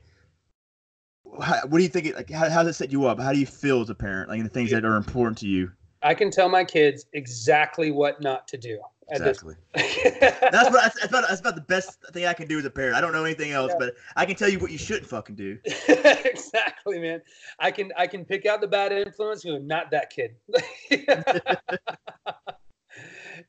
How, 1.41 1.59
what 1.67 1.79
do 1.79 1.83
you 1.83 1.89
think? 1.89 2.05
It, 2.05 2.15
Like, 2.15 2.29
how, 2.29 2.49
how 2.49 2.63
does 2.63 2.75
it 2.75 2.77
set 2.77 2.91
you 2.91 3.05
up? 3.05 3.19
How 3.19 3.33
do 3.33 3.37
you 3.37 3.45
feel 3.45 3.81
as 3.81 3.89
a 3.89 3.95
parent? 3.95 4.29
Like 4.29 4.41
the 4.43 4.49
things 4.49 4.71
that 4.71 4.85
are 4.85 4.95
important 4.95 5.37
to 5.39 5.47
you. 5.47 5.69
I 6.01 6.13
can 6.13 6.31
tell 6.31 6.47
my 6.47 6.63
kids 6.63 7.05
exactly 7.11 7.91
what 7.91 8.21
not 8.21 8.47
to 8.47 8.57
do. 8.57 8.79
Exactly. 9.09 9.55
that's, 9.73 10.69
what, 10.69 10.93
that's, 10.93 11.05
about, 11.05 11.27
that's 11.27 11.39
about 11.39 11.55
the 11.55 11.61
best 11.61 12.01
thing 12.11 12.25
I 12.25 12.33
can 12.33 12.47
do 12.47 12.59
as 12.59 12.65
a 12.65 12.69
parent. 12.69 12.95
I 12.95 13.01
don't 13.01 13.13
know 13.13 13.23
anything 13.23 13.51
else, 13.51 13.71
yeah. 13.73 13.87
but 13.87 13.95
I 14.15 14.25
can 14.25 14.35
tell 14.35 14.49
you 14.49 14.59
what 14.59 14.71
you 14.71 14.77
shouldn't 14.77 15.07
fucking 15.07 15.35
do. 15.35 15.57
exactly, 15.87 16.99
man. 16.99 17.21
I 17.59 17.71
can 17.71 17.93
I 17.97 18.07
can 18.07 18.25
pick 18.25 18.45
out 18.45 18.59
the 18.59 18.67
bad 18.67 18.91
influence. 18.91 19.45
You 19.45 19.53
know, 19.53 19.59
not 19.59 19.91
that 19.91 20.09
kid. 20.09 20.35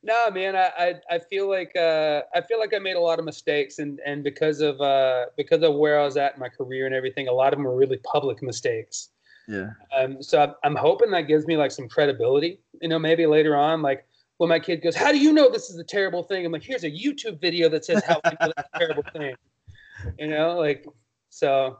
no, 0.01 0.31
man, 0.31 0.55
I, 0.55 0.71
I, 0.77 0.93
I 1.15 1.19
feel 1.19 1.49
like 1.49 1.75
uh, 1.75 2.21
I 2.33 2.41
feel 2.41 2.59
like 2.59 2.73
I 2.73 2.79
made 2.79 2.95
a 2.95 2.99
lot 2.99 3.19
of 3.19 3.25
mistakes, 3.25 3.79
and 3.79 3.99
and 4.05 4.23
because 4.23 4.61
of 4.61 4.79
uh, 4.79 5.25
because 5.35 5.61
of 5.61 5.75
where 5.75 5.99
I 5.99 6.05
was 6.05 6.17
at 6.17 6.35
in 6.35 6.39
my 6.39 6.49
career 6.49 6.85
and 6.85 6.95
everything, 6.95 7.27
a 7.27 7.33
lot 7.33 7.53
of 7.53 7.59
them 7.59 7.65
were 7.65 7.75
really 7.75 7.97
public 7.97 8.41
mistakes. 8.41 9.09
Yeah. 9.47 9.71
Um, 9.95 10.21
so 10.21 10.41
I'm, 10.41 10.53
I'm 10.63 10.75
hoping 10.75 11.11
that 11.11 11.23
gives 11.23 11.45
me 11.47 11.57
like 11.57 11.71
some 11.71 11.89
credibility. 11.89 12.59
You 12.81 12.89
know, 12.89 12.99
maybe 12.99 13.25
later 13.25 13.55
on, 13.55 13.81
like 13.81 14.05
when 14.37 14.49
my 14.49 14.59
kid 14.59 14.81
goes, 14.81 14.95
"How 14.95 15.11
do 15.11 15.17
you 15.17 15.33
know 15.33 15.49
this 15.49 15.69
is 15.69 15.77
a 15.77 15.83
terrible 15.83 16.23
thing?" 16.23 16.45
I'm 16.45 16.51
like, 16.51 16.63
"Here's 16.63 16.83
a 16.83 16.91
YouTube 16.91 17.41
video 17.41 17.67
that 17.69 17.83
says 17.85 18.03
how 18.05 18.21
I 18.23 18.29
know 18.31 18.53
that's 18.55 18.69
a 18.73 18.79
terrible 18.79 19.03
thing." 19.11 19.35
You 20.17 20.27
know, 20.27 20.57
like 20.57 20.85
so. 21.29 21.77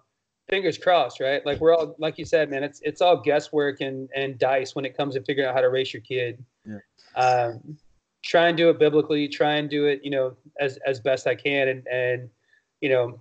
Fingers 0.49 0.79
crossed, 0.79 1.19
right? 1.19 1.45
Like 1.45 1.59
we're 1.59 1.75
all, 1.75 1.95
like 1.99 2.17
you 2.17 2.25
said, 2.25 2.49
man. 2.49 2.63
It's 2.63 2.81
it's 2.81 3.01
all 3.01 3.21
guesswork 3.21 3.81
and 3.81 4.09
and 4.15 4.35
dice 4.39 4.73
when 4.73 4.83
it 4.83 4.97
comes 4.97 5.13
to 5.13 5.21
figuring 5.21 5.47
out 5.47 5.53
how 5.53 5.61
to 5.61 5.69
raise 5.69 5.93
your 5.93 6.01
kid. 6.01 6.43
Yeah. 6.65 6.79
Um, 7.15 7.77
try 8.23 8.47
and 8.47 8.57
do 8.57 8.69
it 8.69 8.79
biblically. 8.79 9.27
Try 9.27 9.55
and 9.55 9.69
do 9.69 9.85
it, 9.85 10.01
you 10.03 10.11
know, 10.11 10.35
as 10.59 10.77
as 10.85 10.99
best 10.99 11.27
I 11.27 11.35
can, 11.35 11.67
and 11.67 11.87
and 11.87 12.29
you 12.81 12.89
know, 12.89 13.19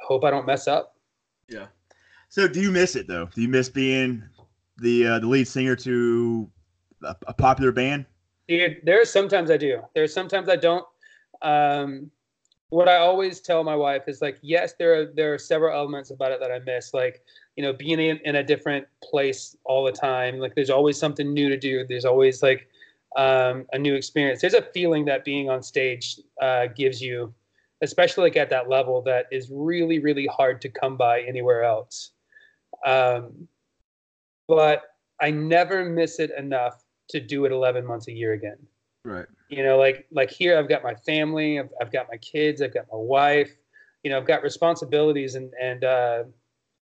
hope 0.00 0.24
I 0.24 0.30
don't 0.30 0.46
mess 0.46 0.68
up. 0.68 0.96
Yeah. 1.48 1.66
So, 2.28 2.46
do 2.46 2.60
you 2.60 2.70
miss 2.70 2.96
it 2.96 3.08
though? 3.08 3.28
Do 3.34 3.42
you 3.42 3.48
miss 3.48 3.68
being 3.68 4.22
the 4.78 5.06
uh, 5.06 5.18
the 5.18 5.26
lead 5.26 5.48
singer 5.48 5.76
to 5.76 6.50
a, 7.02 7.16
a 7.26 7.34
popular 7.34 7.72
band? 7.72 8.06
Dude, 8.48 8.80
there's 8.84 9.10
sometimes 9.10 9.50
I 9.50 9.56
do. 9.56 9.82
There's 9.94 10.12
sometimes 10.12 10.48
I 10.48 10.56
don't. 10.56 10.84
Um, 11.42 12.10
what 12.70 12.88
I 12.88 12.98
always 12.98 13.40
tell 13.40 13.64
my 13.64 13.74
wife 13.74 14.04
is 14.06 14.22
like, 14.22 14.38
yes, 14.42 14.74
there 14.78 14.94
are 14.94 15.06
there 15.06 15.34
are 15.34 15.38
several 15.38 15.76
elements 15.76 16.10
about 16.10 16.30
it 16.30 16.40
that 16.40 16.52
I 16.52 16.60
miss, 16.60 16.94
like 16.94 17.22
you 17.56 17.64
know, 17.64 17.72
being 17.72 17.98
in, 17.98 18.18
in 18.24 18.36
a 18.36 18.44
different 18.44 18.86
place 19.02 19.56
all 19.64 19.84
the 19.84 19.92
time. 19.92 20.38
Like, 20.38 20.54
there's 20.54 20.70
always 20.70 20.96
something 20.96 21.34
new 21.34 21.48
to 21.48 21.58
do. 21.58 21.84
There's 21.86 22.04
always 22.04 22.42
like 22.42 22.69
um, 23.16 23.66
a 23.72 23.78
new 23.78 23.94
experience. 23.94 24.40
There's 24.40 24.54
a 24.54 24.62
feeling 24.62 25.04
that 25.06 25.24
being 25.24 25.50
on 25.50 25.62
stage 25.62 26.20
uh, 26.40 26.66
gives 26.68 27.00
you, 27.00 27.34
especially 27.82 28.24
like 28.24 28.36
at 28.36 28.50
that 28.50 28.68
level, 28.68 29.02
that 29.02 29.26
is 29.30 29.50
really 29.50 29.98
really 29.98 30.26
hard 30.26 30.60
to 30.62 30.68
come 30.68 30.96
by 30.96 31.22
anywhere 31.22 31.64
else. 31.64 32.12
Um, 32.84 33.48
but 34.48 34.82
I 35.20 35.30
never 35.30 35.84
miss 35.84 36.18
it 36.18 36.30
enough 36.36 36.84
to 37.10 37.20
do 37.20 37.44
it 37.44 37.52
11 37.52 37.84
months 37.84 38.08
a 38.08 38.12
year 38.12 38.32
again. 38.32 38.56
Right. 39.04 39.26
You 39.48 39.64
know, 39.64 39.78
like 39.78 40.06
like 40.12 40.30
here, 40.30 40.58
I've 40.58 40.68
got 40.68 40.82
my 40.82 40.94
family, 40.94 41.58
I've, 41.58 41.70
I've 41.80 41.92
got 41.92 42.06
my 42.10 42.18
kids, 42.18 42.62
I've 42.62 42.74
got 42.74 42.86
my 42.92 42.98
wife. 42.98 43.50
You 44.02 44.10
know, 44.10 44.18
I've 44.18 44.26
got 44.26 44.42
responsibilities 44.42 45.34
and 45.34 45.52
and 45.60 45.84
uh, 45.84 46.24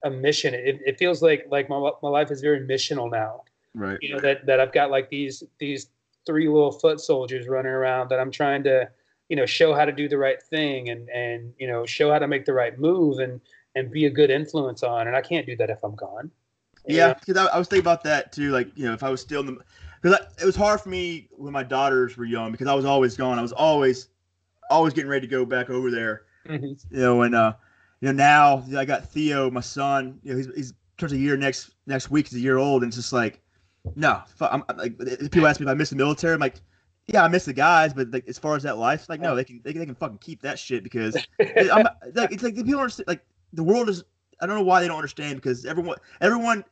a 0.04 0.10
mission. 0.10 0.54
It, 0.54 0.80
it 0.86 0.98
feels 0.98 1.22
like 1.22 1.46
like 1.50 1.68
my 1.68 1.90
my 2.02 2.08
life 2.08 2.30
is 2.30 2.40
very 2.40 2.60
missional 2.60 3.10
now. 3.10 3.42
Right. 3.74 3.98
You 4.00 4.14
know 4.14 4.20
that 4.20 4.46
that 4.46 4.60
I've 4.60 4.72
got 4.72 4.90
like 4.90 5.10
these 5.10 5.42
these 5.58 5.88
three 6.26 6.48
little 6.48 6.72
foot 6.72 7.00
soldiers 7.00 7.48
running 7.48 7.72
around 7.72 8.08
that 8.10 8.20
I'm 8.20 8.30
trying 8.30 8.62
to 8.64 8.88
you 9.28 9.36
know 9.36 9.46
show 9.46 9.74
how 9.74 9.84
to 9.84 9.92
do 9.92 10.08
the 10.08 10.18
right 10.18 10.42
thing 10.42 10.90
and 10.90 11.08
and 11.10 11.52
you 11.58 11.66
know 11.66 11.86
show 11.86 12.12
how 12.12 12.18
to 12.18 12.28
make 12.28 12.44
the 12.44 12.52
right 12.52 12.78
move 12.78 13.18
and 13.18 13.40
and 13.74 13.90
be 13.90 14.06
a 14.06 14.10
good 14.10 14.30
influence 14.30 14.82
on. 14.82 15.06
And 15.06 15.16
I 15.16 15.20
can't 15.20 15.46
do 15.46 15.56
that 15.56 15.70
if 15.70 15.82
I'm 15.82 15.94
gone. 15.94 16.30
Yeah, 16.86 17.14
because 17.14 17.36
I, 17.36 17.46
I, 17.46 17.58
was 17.58 17.68
thinking 17.68 17.84
about 17.84 18.04
that 18.04 18.30
too. 18.32 18.50
Like, 18.50 18.68
you 18.76 18.84
know, 18.84 18.92
if 18.92 19.02
I 19.02 19.08
was 19.08 19.20
still 19.20 19.40
in 19.40 19.46
the, 19.46 19.58
because 20.02 20.18
it 20.40 20.44
was 20.44 20.54
hard 20.54 20.80
for 20.80 20.90
me 20.90 21.28
when 21.30 21.52
my 21.52 21.62
daughters 21.62 22.16
were 22.16 22.26
young 22.26 22.52
because 22.52 22.66
I 22.66 22.74
was 22.74 22.84
always 22.84 23.16
gone. 23.16 23.38
I 23.38 23.42
was 23.42 23.52
always, 23.52 24.08
always 24.70 24.92
getting 24.92 25.08
ready 25.08 25.26
to 25.26 25.30
go 25.30 25.46
back 25.46 25.70
over 25.70 25.90
there. 25.90 26.22
Mm-hmm. 26.46 26.94
You 26.94 27.00
know, 27.00 27.22
and 27.22 27.34
uh, 27.34 27.54
you 28.02 28.08
know 28.08 28.12
now 28.12 28.64
I 28.78 28.84
got 28.84 29.08
Theo, 29.08 29.50
my 29.50 29.62
son. 29.62 30.20
You 30.22 30.32
know, 30.32 30.36
he's 30.36 30.54
he's 30.54 30.74
turns 30.98 31.12
a 31.12 31.18
year 31.18 31.38
next 31.38 31.70
next 31.86 32.10
week. 32.10 32.28
He's 32.28 32.38
a 32.38 32.42
year 32.42 32.58
old, 32.58 32.82
and 32.82 32.90
it's 32.90 32.96
just 32.96 33.14
like, 33.14 33.40
no. 33.96 34.22
I'm, 34.40 34.64
I'm 34.68 34.76
like, 34.76 34.98
people 35.30 35.46
ask 35.46 35.60
me 35.60 35.66
if 35.66 35.70
I 35.70 35.74
miss 35.74 35.90
the 35.90 35.96
military. 35.96 36.34
I'm 36.34 36.40
like, 36.40 36.56
yeah, 37.06 37.22
I 37.22 37.28
miss 37.28 37.44
the 37.44 37.52
guys, 37.52 37.92
but 37.92 38.10
like 38.10 38.26
as 38.28 38.38
far 38.38 38.56
as 38.56 38.62
that 38.62 38.78
life, 38.78 39.08
like 39.08 39.20
no, 39.20 39.36
they 39.36 39.44
can 39.44 39.60
they 39.62 39.72
can, 39.72 39.80
they 39.80 39.86
can 39.86 39.94
fucking 39.94 40.18
keep 40.18 40.40
that 40.42 40.58
shit 40.58 40.82
because 40.82 41.16
I'm 41.38 41.86
like 42.14 42.32
it's 42.32 42.42
like 42.42 42.54
the 42.54 42.64
people 42.64 42.80
understand 42.80 43.08
like 43.08 43.24
the 43.52 43.62
world 43.62 43.88
is 43.88 44.04
I 44.40 44.46
don't 44.46 44.56
know 44.56 44.64
why 44.64 44.80
they 44.80 44.88
don't 44.88 44.96
understand 44.96 45.36
because 45.36 45.64
everyone, 45.64 45.96
everyone, 46.20 46.64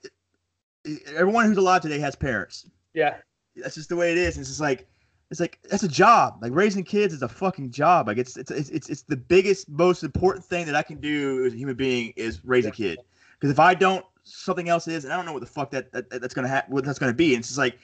everyone 1.15 1.47
who's 1.47 1.57
alive 1.57 1.83
today 1.83 1.99
has 1.99 2.17
parents. 2.17 2.69
Yeah, 2.95 3.17
that's 3.57 3.75
just 3.75 3.89
the 3.89 3.97
way 3.97 4.13
it 4.13 4.19
is. 4.19 4.39
It's 4.39 4.49
just 4.49 4.61
like, 4.61 4.89
it's 5.31 5.41
like 5.41 5.59
that's 5.69 5.83
a 5.83 5.89
job. 5.89 6.39
Like 6.43 6.53
raising 6.55 6.85
kids 6.85 7.15
is 7.15 7.23
a 7.23 7.29
fucking 7.29 7.71
job. 7.71 8.09
Like 8.09 8.19
it's 8.19 8.37
it's 8.37 8.51
it's 8.51 8.71
it's, 8.71 8.89
it's 8.89 9.03
the 9.03 9.17
biggest, 9.17 9.69
most 9.69 10.03
important 10.03 10.45
thing 10.45 10.67
that 10.67 10.75
I 10.75 10.83
can 10.83 11.01
do 11.01 11.47
as 11.47 11.55
a 11.55 11.57
human 11.57 11.75
being 11.75 12.13
is 12.17 12.45
raise 12.45 12.65
yeah. 12.65 12.71
a 12.71 12.73
kid. 12.73 12.99
Because 13.39 13.51
if 13.51 13.59
I 13.59 13.75
don't, 13.75 14.05
something 14.25 14.69
else 14.69 14.89
is, 14.89 15.05
and 15.05 15.13
I 15.13 15.17
don't 15.17 15.27
know 15.27 15.33
what 15.33 15.41
the 15.41 15.47
fuck 15.47 15.71
that, 15.73 15.93
that 15.93 16.11
that's 16.11 16.35
gonna 16.35 16.49
ha- 16.49 16.65
what 16.69 16.85
that's 16.85 16.99
gonna 16.99 17.13
be. 17.13 17.35
And 17.35 17.41
it's 17.41 17.49
just 17.49 17.59
like, 17.59 17.79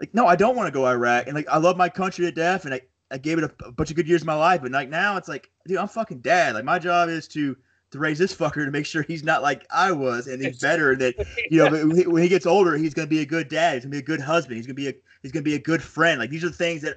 like 0.00 0.14
no, 0.14 0.26
I 0.26 0.36
don't 0.36 0.56
want 0.56 0.66
to 0.66 0.72
go 0.72 0.86
Iraq. 0.86 1.26
And 1.26 1.34
like 1.34 1.48
I 1.48 1.58
love 1.58 1.76
my 1.76 1.88
country 1.88 2.24
to 2.24 2.32
death, 2.32 2.64
and 2.64 2.74
I 2.74 2.80
I 3.10 3.18
gave 3.18 3.38
it 3.38 3.44
a, 3.44 3.66
a 3.66 3.72
bunch 3.72 3.90
of 3.90 3.96
good 3.96 4.08
years 4.08 4.22
of 4.22 4.26
my 4.26 4.34
life. 4.34 4.62
But 4.62 4.72
like 4.72 4.88
now, 4.88 5.16
it's 5.16 5.28
like, 5.28 5.50
dude, 5.66 5.78
I'm 5.78 5.88
fucking 5.88 6.20
dad. 6.20 6.54
Like 6.54 6.64
my 6.64 6.78
job 6.78 7.08
is 7.08 7.28
to 7.28 7.56
to 7.92 7.98
raise 7.98 8.18
this 8.18 8.34
fucker 8.34 8.64
to 8.64 8.70
make 8.70 8.86
sure 8.86 9.02
he's 9.02 9.24
not 9.24 9.42
like 9.42 9.66
I 9.70 9.92
was 9.92 10.26
and 10.26 10.42
he's 10.42 10.58
better 10.58 10.92
and 10.92 11.00
that 11.00 11.14
you 11.50 11.58
know 11.58 11.86
when 12.10 12.22
he 12.22 12.28
gets 12.28 12.46
older 12.46 12.76
he's 12.76 12.94
to 12.94 13.06
be 13.06 13.20
a 13.20 13.26
good 13.26 13.48
dad 13.48 13.74
he's 13.74 13.82
to 13.84 13.88
be 13.88 13.98
a 13.98 14.02
good 14.02 14.20
husband 14.20 14.56
he's 14.56 14.66
to 14.66 14.74
be 14.74 14.88
a 14.88 14.94
he's 15.22 15.32
to 15.32 15.42
be 15.42 15.54
a 15.54 15.58
good 15.58 15.82
friend 15.82 16.18
like 16.18 16.30
these 16.30 16.42
are 16.42 16.48
the 16.48 16.54
things 16.56 16.82
that 16.82 16.96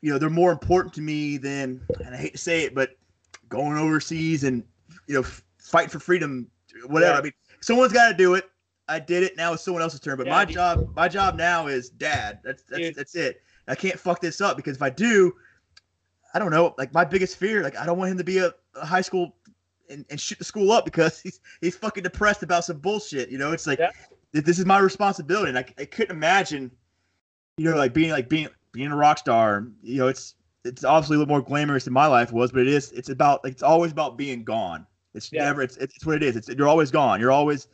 you 0.00 0.10
know 0.10 0.18
they're 0.18 0.30
more 0.30 0.52
important 0.52 0.94
to 0.94 1.00
me 1.02 1.36
than 1.36 1.80
and 2.04 2.14
I 2.14 2.18
hate 2.18 2.32
to 2.32 2.38
say 2.38 2.62
it 2.62 2.74
but 2.74 2.96
going 3.48 3.76
overseas 3.76 4.44
and 4.44 4.64
you 5.06 5.14
know 5.14 5.22
fighting 5.58 5.90
for 5.90 6.00
freedom 6.00 6.50
whatever 6.86 7.12
yeah. 7.12 7.18
I 7.18 7.22
mean 7.22 7.32
someone's 7.60 7.92
got 7.92 8.08
to 8.08 8.14
do 8.14 8.34
it 8.34 8.50
I 8.88 8.98
did 8.98 9.22
it 9.22 9.36
now 9.36 9.52
it's 9.52 9.62
someone 9.62 9.82
else's 9.82 10.00
turn 10.00 10.16
but 10.16 10.26
yeah, 10.26 10.32
my 10.32 10.44
dude. 10.44 10.54
job 10.54 10.94
my 10.94 11.08
job 11.08 11.36
now 11.36 11.66
is 11.66 11.88
dad 11.90 12.40
that's 12.44 12.62
that's 12.62 12.82
dude. 12.82 12.94
that's 12.94 13.14
it 13.14 13.42
I 13.68 13.74
can't 13.74 13.98
fuck 13.98 14.20
this 14.20 14.40
up 14.40 14.56
because 14.56 14.76
if 14.76 14.82
I 14.82 14.90
do 14.90 15.34
I 16.34 16.38
don't 16.38 16.50
know 16.50 16.74
like 16.78 16.92
my 16.92 17.04
biggest 17.04 17.36
fear 17.36 17.62
like 17.62 17.76
I 17.76 17.86
don't 17.86 17.98
want 17.98 18.10
him 18.10 18.18
to 18.18 18.24
be 18.24 18.38
a, 18.38 18.52
a 18.74 18.86
high 18.86 19.00
school 19.00 19.34
and, 19.88 20.04
and 20.10 20.20
shoot 20.20 20.38
the 20.38 20.44
school 20.44 20.72
up 20.72 20.84
because 20.84 21.20
he's 21.22 21.40
he's 21.60 21.76
fucking 21.76 22.02
depressed 22.02 22.42
about 22.42 22.64
some 22.64 22.78
bullshit. 22.78 23.30
You 23.30 23.38
know, 23.38 23.52
it's 23.52 23.66
like 23.66 23.78
yeah. 23.78 23.90
this 24.32 24.58
is 24.58 24.66
my 24.66 24.78
responsibility, 24.78 25.48
and 25.48 25.58
I, 25.58 25.64
I 25.78 25.84
couldn't 25.84 26.16
imagine, 26.16 26.70
you 27.56 27.70
know, 27.70 27.76
like 27.76 27.92
being 27.92 28.10
like 28.10 28.28
being 28.28 28.48
being 28.72 28.92
a 28.92 28.96
rock 28.96 29.18
star. 29.18 29.66
You 29.82 29.98
know, 29.98 30.08
it's 30.08 30.34
it's 30.64 30.84
obviously 30.84 31.16
a 31.16 31.18
little 31.18 31.32
more 31.32 31.42
glamorous 31.42 31.84
than 31.84 31.92
my 31.92 32.06
life 32.06 32.32
was, 32.32 32.52
but 32.52 32.62
it 32.62 32.68
is 32.68 32.92
it's 32.92 33.08
about 33.08 33.44
like 33.44 33.52
it's 33.52 33.62
always 33.62 33.92
about 33.92 34.16
being 34.16 34.44
gone. 34.44 34.86
It's 35.16 35.32
yeah. 35.32 35.44
never 35.44 35.62
it's 35.62 35.76
it's 35.78 36.04
what 36.04 36.16
it 36.16 36.22
is. 36.22 36.36
It's 36.36 36.48
you're 36.48 36.68
always 36.68 36.90
gone. 36.90 37.20
You're 37.20 37.32
always 37.32 37.68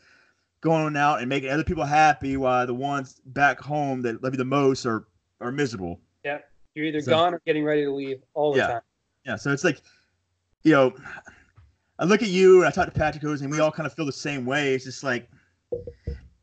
going 0.61 0.97
out 0.97 1.21
and 1.21 1.29
making 1.29 1.51
other 1.51 1.65
people 1.65 1.85
happy 1.85 2.37
while 2.37 2.67
the 2.67 2.75
ones 2.75 3.21
back 3.27 3.61
home 3.61 4.01
that 4.03 4.23
love 4.23 4.33
you 4.33 4.39
the 4.39 4.45
most 4.45 4.87
are 4.87 5.07
are 5.41 5.53
miserable. 5.53 6.01
Yeah, 6.25 6.39
you're 6.75 6.87
either 6.87 7.03
so, 7.03 7.11
gone 7.11 7.35
or 7.35 7.43
getting 7.45 7.65
ready 7.65 7.85
to 7.85 7.91
leave 7.91 8.23
all 8.35 8.53
the 8.53 8.59
yeah. 8.59 8.67
time. 8.69 8.81
Yeah, 9.27 9.37
so 9.37 9.53
it's 9.53 9.65
like, 9.65 9.81
you 10.63 10.73
know, 10.73 10.95
I 11.99 12.05
look 12.05 12.23
at 12.23 12.29
you 12.29 12.59
and 12.59 12.67
I 12.67 12.71
talk 12.71 12.87
to 12.87 12.93
Patrick 12.93 13.23
Hose 13.23 13.43
and 13.43 13.51
we 13.51 13.61
all 13.61 13.71
kind 13.71 13.87
of 13.87 13.93
feel 13.93 14.07
the 14.07 14.13
same 14.13 14.45
way. 14.47 14.75
It's 14.75 14.85
just 14.85 15.05
like, 15.05 15.29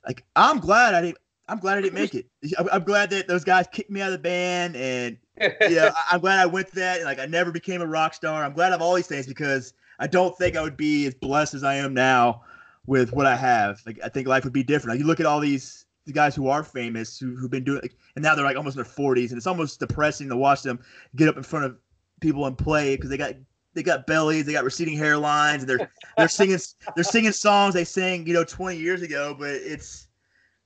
like 0.06 0.24
I'm 0.36 0.60
glad 0.60 0.93
I 0.93 1.02
didn't. 1.02 1.18
I'm 1.47 1.58
glad 1.58 1.80
I 1.80 1.82
didn't 1.82 1.95
make 1.95 2.14
it. 2.14 2.28
I'm 2.72 2.84
glad 2.84 3.10
that 3.10 3.28
those 3.28 3.43
guys 3.43 3.66
kicked 3.72 3.89
me 3.89 4.02
out 4.02 4.10
of 4.10 4.14
the 4.14 4.20
band, 4.20 4.76
and 4.76 5.18
yeah, 5.62 5.91
I'm 6.12 6.20
glad 6.20 6.39
I 6.39 6.45
went 6.45 6.68
to 6.70 6.76
that. 6.76 6.97
And 6.97 7.06
like 7.06 7.20
I 7.20 7.26
never 7.26 7.52
became 7.52 7.82
a 7.82 7.88
rock 7.88 8.14
star. 8.14 8.43
I'm 8.43 8.54
glad 8.54 8.72
of 8.72 8.82
all 8.82 8.93
these 8.93 9.08
things 9.08 9.26
because 9.26 9.74
I 10.00 10.08
don't 10.08 10.36
think 10.38 10.56
I 10.56 10.62
would 10.62 10.78
be 10.78 11.06
as 11.06 11.14
blessed 11.14 11.54
as 11.54 11.64
I 11.64 11.76
am 11.76 11.93
now 11.93 12.43
with 12.88 13.14
what 13.14 13.26
I 13.26 13.36
have. 13.36 13.82
Like 13.86 14.00
I 14.04 14.10
think 14.10 14.28
life 14.28 14.43
would 14.43 14.54
be 14.54 14.64
different. 14.64 14.95
Like 14.95 15.02
you 15.02 15.08
look 15.08 15.20
at 15.20 15.26
all 15.26 15.39
these 15.39 15.86
the 16.06 16.14
guys 16.14 16.36
who 16.36 16.47
are 16.47 16.64
famous 16.64 17.20
who 17.20 17.36
who've 17.36 17.52
been 17.52 17.64
doing, 17.64 17.82
like, 17.82 17.95
and 18.16 18.24
now 18.24 18.34
they're 18.34 18.45
like 18.45 18.58
almost 18.58 18.78
in 18.78 18.84
their 18.84 18.91
40s, 18.91 19.30
and 19.30 19.38
it's 19.38 19.47
almost 19.47 19.80
depressing 19.80 20.30
to 20.30 20.38
watch 20.38 20.64
them 20.64 20.80
get 21.16 21.28
up 21.28 21.38
in 21.38 21.43
front 21.43 21.66
of 21.66 21.78
people 22.22 22.45
and 22.47 22.58
play 22.58 22.95
because 22.95 23.10
they 23.10 23.18
got 23.18 23.34
they 23.74 23.84
got 23.84 24.08
bellies, 24.08 24.45
they 24.45 24.54
got 24.54 24.64
receding 24.64 24.97
hairlines, 24.97 25.60
and 25.60 25.68
they're 25.68 25.91
they're 26.18 26.28
singing 26.28 26.60
they're 26.95 27.04
singing 27.04 27.32
songs 27.32 27.74
they 27.74 27.84
sang 27.84 28.26
you 28.26 28.34
know 28.34 28.43
20 28.43 28.78
years 28.78 29.02
ago, 29.02 29.36
but 29.38 29.52
it's 29.52 30.08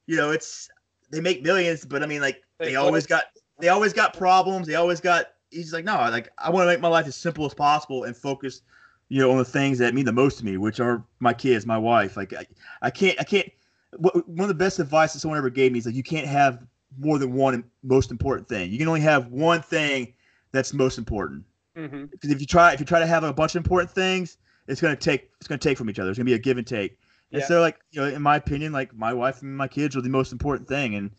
you 0.08 0.16
know 0.16 0.32
it's 0.32 0.70
they 1.12 1.20
make 1.20 1.44
millions, 1.44 1.86
but 1.86 2.04
I 2.04 2.06
mean 2.06 2.22
like 2.22 2.42
they 2.60 2.76
always 2.76 3.06
got 3.06 3.26
they 3.60 3.70
always 3.70 3.94
got 3.94 4.14
problems, 4.14 4.68
they 4.68 4.76
always 4.76 5.02
got. 5.02 5.28
He's 5.50 5.72
like 5.72 5.86
no, 5.86 5.94
like 5.94 6.32
I 6.40 6.50
want 6.50 6.64
to 6.64 6.72
make 6.72 6.82
my 6.82 6.88
life 6.88 7.06
as 7.06 7.16
simple 7.16 7.46
as 7.46 7.54
possible 7.54 8.06
and 8.06 8.18
focus, 8.18 8.62
you 9.10 9.20
know, 9.22 9.32
on 9.32 9.38
the 9.38 9.45
things 9.45 9.78
that 9.80 9.93
mean 9.93 10.06
the 10.06 10.12
most 10.12 10.39
to 10.39 10.45
me, 10.45 10.58
which 10.58 10.80
are 10.80 11.04
my 11.20 11.34
kids, 11.34 11.66
my 11.66 11.78
wife. 11.78 12.18
Like 12.18 12.34
I, 12.34 12.45
I 12.82 12.89
can't 12.89 13.20
I 13.20 13.24
can't. 13.24 13.49
One 13.97 14.39
of 14.39 14.47
the 14.47 14.54
best 14.56 14.80
advice 14.80 15.14
that 15.14 15.20
someone 15.20 15.38
ever 15.38 15.51
gave 15.51 15.72
me 15.72 15.80
is 15.80 15.86
like 15.86 15.95
you 15.95 16.04
can't 16.04 16.28
have 16.28 16.66
more 16.99 17.20
than 17.20 17.34
one 17.34 17.64
most 17.84 18.12
important 18.12 18.47
thing. 18.47 18.72
You 18.72 18.78
can 18.78 18.88
only 18.88 19.01
have 19.01 19.28
one 19.28 19.62
thing 19.62 20.14
that's 20.51 20.74
most 20.74 20.97
important. 20.97 21.43
Mm-hmm. 21.78 22.06
Because 22.06 22.32
if 22.32 22.39
you 22.39 22.47
try 22.47 22.74
if 22.74 22.80
you 22.80 22.86
try 22.86 22.99
to 22.99 23.08
have 23.08 23.24
a 23.24 23.34
bunch 23.34 23.56
of 23.56 23.60
important 23.60 23.91
things, 23.91 24.38
it's 24.68 24.82
gonna 24.82 24.95
take 24.95 25.30
it's 25.39 25.47
gonna 25.47 25.60
take 25.60 25.78
from 25.78 25.89
each 25.89 25.99
other. 25.99 26.10
It's 26.10 26.18
gonna 26.18 26.26
be 26.26 26.34
a 26.34 26.39
give 26.39 26.58
and 26.58 26.66
take. 26.66 26.97
And 27.34 27.43
so 27.43 27.62
like 27.62 27.80
you 27.91 28.01
know, 28.01 28.08
in 28.08 28.22
my 28.22 28.36
opinion, 28.36 28.72
like 28.72 28.95
my 28.95 29.12
wife 29.12 29.41
and 29.41 29.58
my 29.58 29.68
kids 29.68 29.95
are 29.95 30.01
the 30.01 30.10
most 30.10 30.32
important 30.32 30.68
thing, 30.68 30.95
and 30.95 31.12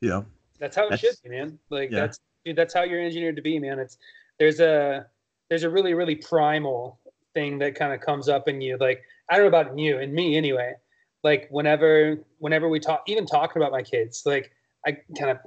you 0.00 0.10
know 0.10 0.26
that's 0.58 0.76
how 0.76 0.86
it 0.86 0.90
that's, 0.90 1.02
should 1.02 1.16
be, 1.22 1.30
man. 1.30 1.58
Like 1.70 1.90
yeah. 1.90 2.00
that's 2.00 2.20
dude, 2.44 2.56
that's 2.56 2.74
how 2.74 2.82
you're 2.82 3.00
engineered 3.00 3.36
to 3.36 3.42
be, 3.42 3.58
man. 3.58 3.78
It's 3.78 3.96
there's 4.38 4.60
a 4.60 5.06
there's 5.48 5.62
a 5.62 5.70
really 5.70 5.94
really 5.94 6.16
primal 6.16 6.98
thing 7.34 7.58
that 7.58 7.74
kind 7.74 7.92
of 7.92 8.00
comes 8.00 8.28
up 8.28 8.48
in 8.48 8.60
you. 8.60 8.76
Like 8.78 9.02
I 9.28 9.36
don't 9.36 9.44
know 9.44 9.58
about 9.58 9.78
you 9.78 9.98
and 9.98 10.12
me 10.12 10.36
anyway. 10.36 10.74
Like 11.22 11.48
whenever 11.50 12.18
whenever 12.38 12.68
we 12.68 12.80
talk, 12.80 13.02
even 13.06 13.26
talking 13.26 13.60
about 13.60 13.72
my 13.72 13.82
kids, 13.82 14.22
like 14.24 14.52
I 14.86 14.98
kind 15.18 15.30
of 15.30 15.38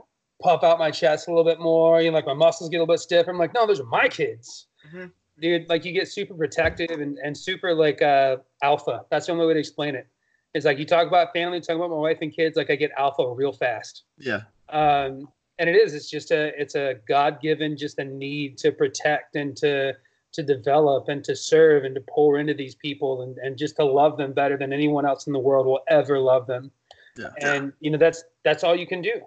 puff 0.41 0.63
out 0.63 0.79
my 0.79 0.91
chest 0.91 1.27
a 1.27 1.31
little 1.31 1.43
bit 1.43 1.59
more. 1.59 2.01
You 2.01 2.11
know, 2.11 2.15
like 2.15 2.25
my 2.25 2.33
muscles 2.33 2.69
get 2.69 2.77
a 2.77 2.81
little 2.81 2.93
bit 2.93 2.99
stiff. 2.99 3.27
I'm 3.27 3.37
like, 3.37 3.53
no, 3.53 3.65
those 3.65 3.79
are 3.79 3.85
my 3.85 4.07
kids. 4.07 4.67
Mhm. 4.91 5.11
Dude, 5.39 5.69
like 5.69 5.85
you 5.85 5.91
get 5.91 6.07
super 6.07 6.33
protective 6.33 6.99
and, 6.99 7.19
and 7.23 7.37
super 7.37 7.73
like 7.73 8.01
uh, 8.01 8.37
alpha. 8.63 9.05
That's 9.11 9.27
the 9.27 9.33
only 9.33 9.45
way 9.45 9.53
to 9.53 9.59
explain 9.59 9.93
it. 9.93 10.07
It's 10.55 10.65
like 10.65 10.79
you 10.79 10.85
talk 10.85 11.07
about 11.07 11.31
family, 11.33 11.61
talk 11.61 11.75
about 11.75 11.91
my 11.91 11.95
wife 11.95 12.17
and 12.21 12.35
kids, 12.35 12.57
like 12.57 12.71
I 12.71 12.75
get 12.75 12.89
alpha 12.97 13.31
real 13.31 13.53
fast. 13.53 14.05
Yeah. 14.17 14.41
Um, 14.69 15.27
and 15.59 15.69
it 15.69 15.75
is, 15.75 15.93
it's 15.93 16.09
just 16.09 16.31
a, 16.31 16.59
it's 16.59 16.73
a 16.75 16.95
God 17.07 17.39
given, 17.41 17.77
just 17.77 17.99
a 17.99 18.03
need 18.03 18.57
to 18.59 18.71
protect 18.71 19.35
and 19.35 19.55
to, 19.57 19.93
to 20.33 20.43
develop 20.43 21.07
and 21.07 21.23
to 21.23 21.35
serve 21.35 21.83
and 21.83 21.95
to 21.95 22.01
pour 22.01 22.37
into 22.37 22.53
these 22.53 22.75
people 22.75 23.21
and, 23.21 23.37
and 23.37 23.57
just 23.57 23.75
to 23.77 23.85
love 23.85 24.17
them 24.17 24.33
better 24.33 24.57
than 24.57 24.73
anyone 24.73 25.05
else 25.05 25.27
in 25.27 25.33
the 25.33 25.39
world 25.39 25.65
will 25.65 25.81
ever 25.87 26.19
love 26.19 26.47
them. 26.47 26.71
Yeah. 27.17 27.29
And, 27.41 27.73
you 27.79 27.89
know, 27.89 27.97
that's, 27.97 28.23
that's 28.43 28.63
all 28.63 28.75
you 28.75 28.87
can 28.87 29.01
do. 29.01 29.21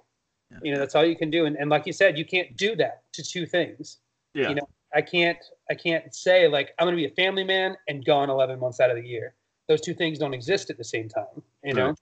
Yeah. 0.50 0.58
You 0.62 0.74
know, 0.74 0.78
that's 0.78 0.94
all 0.94 1.04
you 1.04 1.16
can 1.16 1.30
do. 1.30 1.46
And, 1.46 1.56
and 1.56 1.70
like 1.70 1.86
you 1.86 1.92
said, 1.92 2.18
you 2.18 2.24
can't 2.24 2.56
do 2.56 2.76
that 2.76 3.02
to 3.14 3.22
two 3.22 3.46
things. 3.46 3.98
Yeah. 4.34 4.50
You 4.50 4.54
know, 4.56 4.68
I 4.94 5.02
can't, 5.02 5.38
I 5.70 5.74
can't 5.74 6.14
say 6.14 6.48
like, 6.48 6.70
I'm 6.78 6.86
going 6.86 6.96
to 6.96 7.00
be 7.02 7.06
a 7.06 7.14
family 7.14 7.44
man 7.44 7.76
and 7.88 8.04
gone 8.04 8.30
11 8.30 8.60
months 8.60 8.80
out 8.80 8.90
of 8.90 8.96
the 8.96 9.06
year. 9.06 9.34
Those 9.68 9.80
two 9.80 9.94
things 9.94 10.18
don't 10.18 10.34
exist 10.34 10.70
at 10.70 10.78
the 10.78 10.84
same 10.84 11.08
time, 11.08 11.42
you 11.64 11.74
know? 11.74 11.88
Right. 11.88 11.98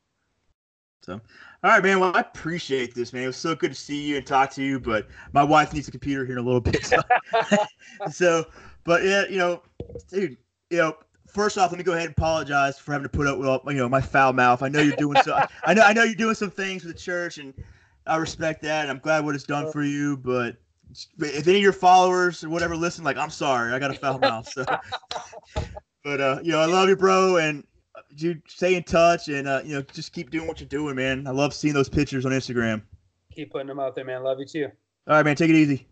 So, 1.02 1.20
all 1.64 1.70
right, 1.70 1.82
man. 1.82 2.00
Well, 2.00 2.14
I 2.14 2.20
appreciate 2.20 2.94
this, 2.94 3.12
man. 3.12 3.24
It 3.24 3.28
was 3.28 3.36
so 3.36 3.54
good 3.54 3.70
to 3.70 3.74
see 3.74 4.00
you 4.02 4.16
and 4.16 4.26
talk 4.26 4.50
to 4.52 4.62
you, 4.62 4.78
but 4.78 5.08
my 5.32 5.42
wife 5.42 5.72
needs 5.72 5.88
a 5.88 5.90
computer 5.90 6.24
here 6.24 6.36
in 6.36 6.38
a 6.38 6.44
little 6.44 6.60
bit. 6.60 6.84
So, 6.84 7.00
so 8.10 8.46
but 8.84 9.04
yeah, 9.04 9.24
you 9.28 9.38
know, 9.38 9.62
dude, 10.10 10.36
you 10.70 10.78
know, 10.78 10.96
first 11.28 11.58
off, 11.58 11.70
let 11.70 11.78
me 11.78 11.84
go 11.84 11.92
ahead 11.92 12.06
and 12.06 12.12
apologize 12.12 12.78
for 12.78 12.92
having 12.92 13.04
to 13.04 13.08
put 13.08 13.26
up 13.26 13.38
with 13.38 13.48
all, 13.48 13.62
you 13.68 13.74
know 13.74 13.88
my 13.88 14.00
foul 14.00 14.32
mouth. 14.32 14.62
I 14.62 14.68
know 14.68 14.80
you're 14.80 14.96
doing 14.96 15.18
so. 15.22 15.38
I 15.64 15.74
know 15.74 15.82
I 15.82 15.92
know 15.92 16.02
you're 16.02 16.14
doing 16.14 16.34
some 16.34 16.50
things 16.50 16.82
for 16.82 16.88
the 16.88 16.94
church, 16.94 17.38
and 17.38 17.54
I 18.06 18.16
respect 18.16 18.62
that, 18.62 18.82
and 18.82 18.90
I'm 18.90 18.98
glad 18.98 19.24
what 19.24 19.34
it's 19.34 19.44
done 19.44 19.70
for 19.70 19.82
you. 19.82 20.16
But 20.16 20.56
if 21.18 21.46
any 21.46 21.58
of 21.58 21.62
your 21.62 21.72
followers 21.72 22.42
or 22.42 22.48
whatever 22.48 22.76
listen, 22.76 23.04
like 23.04 23.16
I'm 23.16 23.30
sorry, 23.30 23.72
I 23.72 23.78
got 23.78 23.90
a 23.90 23.94
foul 23.94 24.18
mouth. 24.18 24.48
So, 24.48 24.64
but 26.04 26.20
uh, 26.20 26.40
you 26.42 26.52
know, 26.52 26.60
I 26.60 26.66
love 26.66 26.88
you, 26.88 26.96
bro, 26.96 27.36
and 27.36 27.64
you 28.16 28.40
stay 28.46 28.74
in 28.74 28.84
touch, 28.84 29.28
and 29.28 29.48
uh, 29.48 29.62
you 29.64 29.74
know, 29.74 29.82
just 29.82 30.12
keep 30.12 30.30
doing 30.30 30.46
what 30.46 30.60
you're 30.60 30.68
doing, 30.68 30.96
man. 30.96 31.26
I 31.26 31.30
love 31.30 31.54
seeing 31.54 31.74
those 31.74 31.88
pictures 31.88 32.24
on 32.24 32.32
Instagram. 32.32 32.82
Keep 33.32 33.52
putting 33.52 33.68
them 33.68 33.80
out 33.80 33.94
there, 33.94 34.04
man. 34.04 34.22
Love 34.22 34.38
you 34.38 34.46
too. 34.46 34.70
All 35.06 35.16
right, 35.16 35.24
man. 35.24 35.36
Take 35.36 35.50
it 35.50 35.56
easy. 35.56 35.88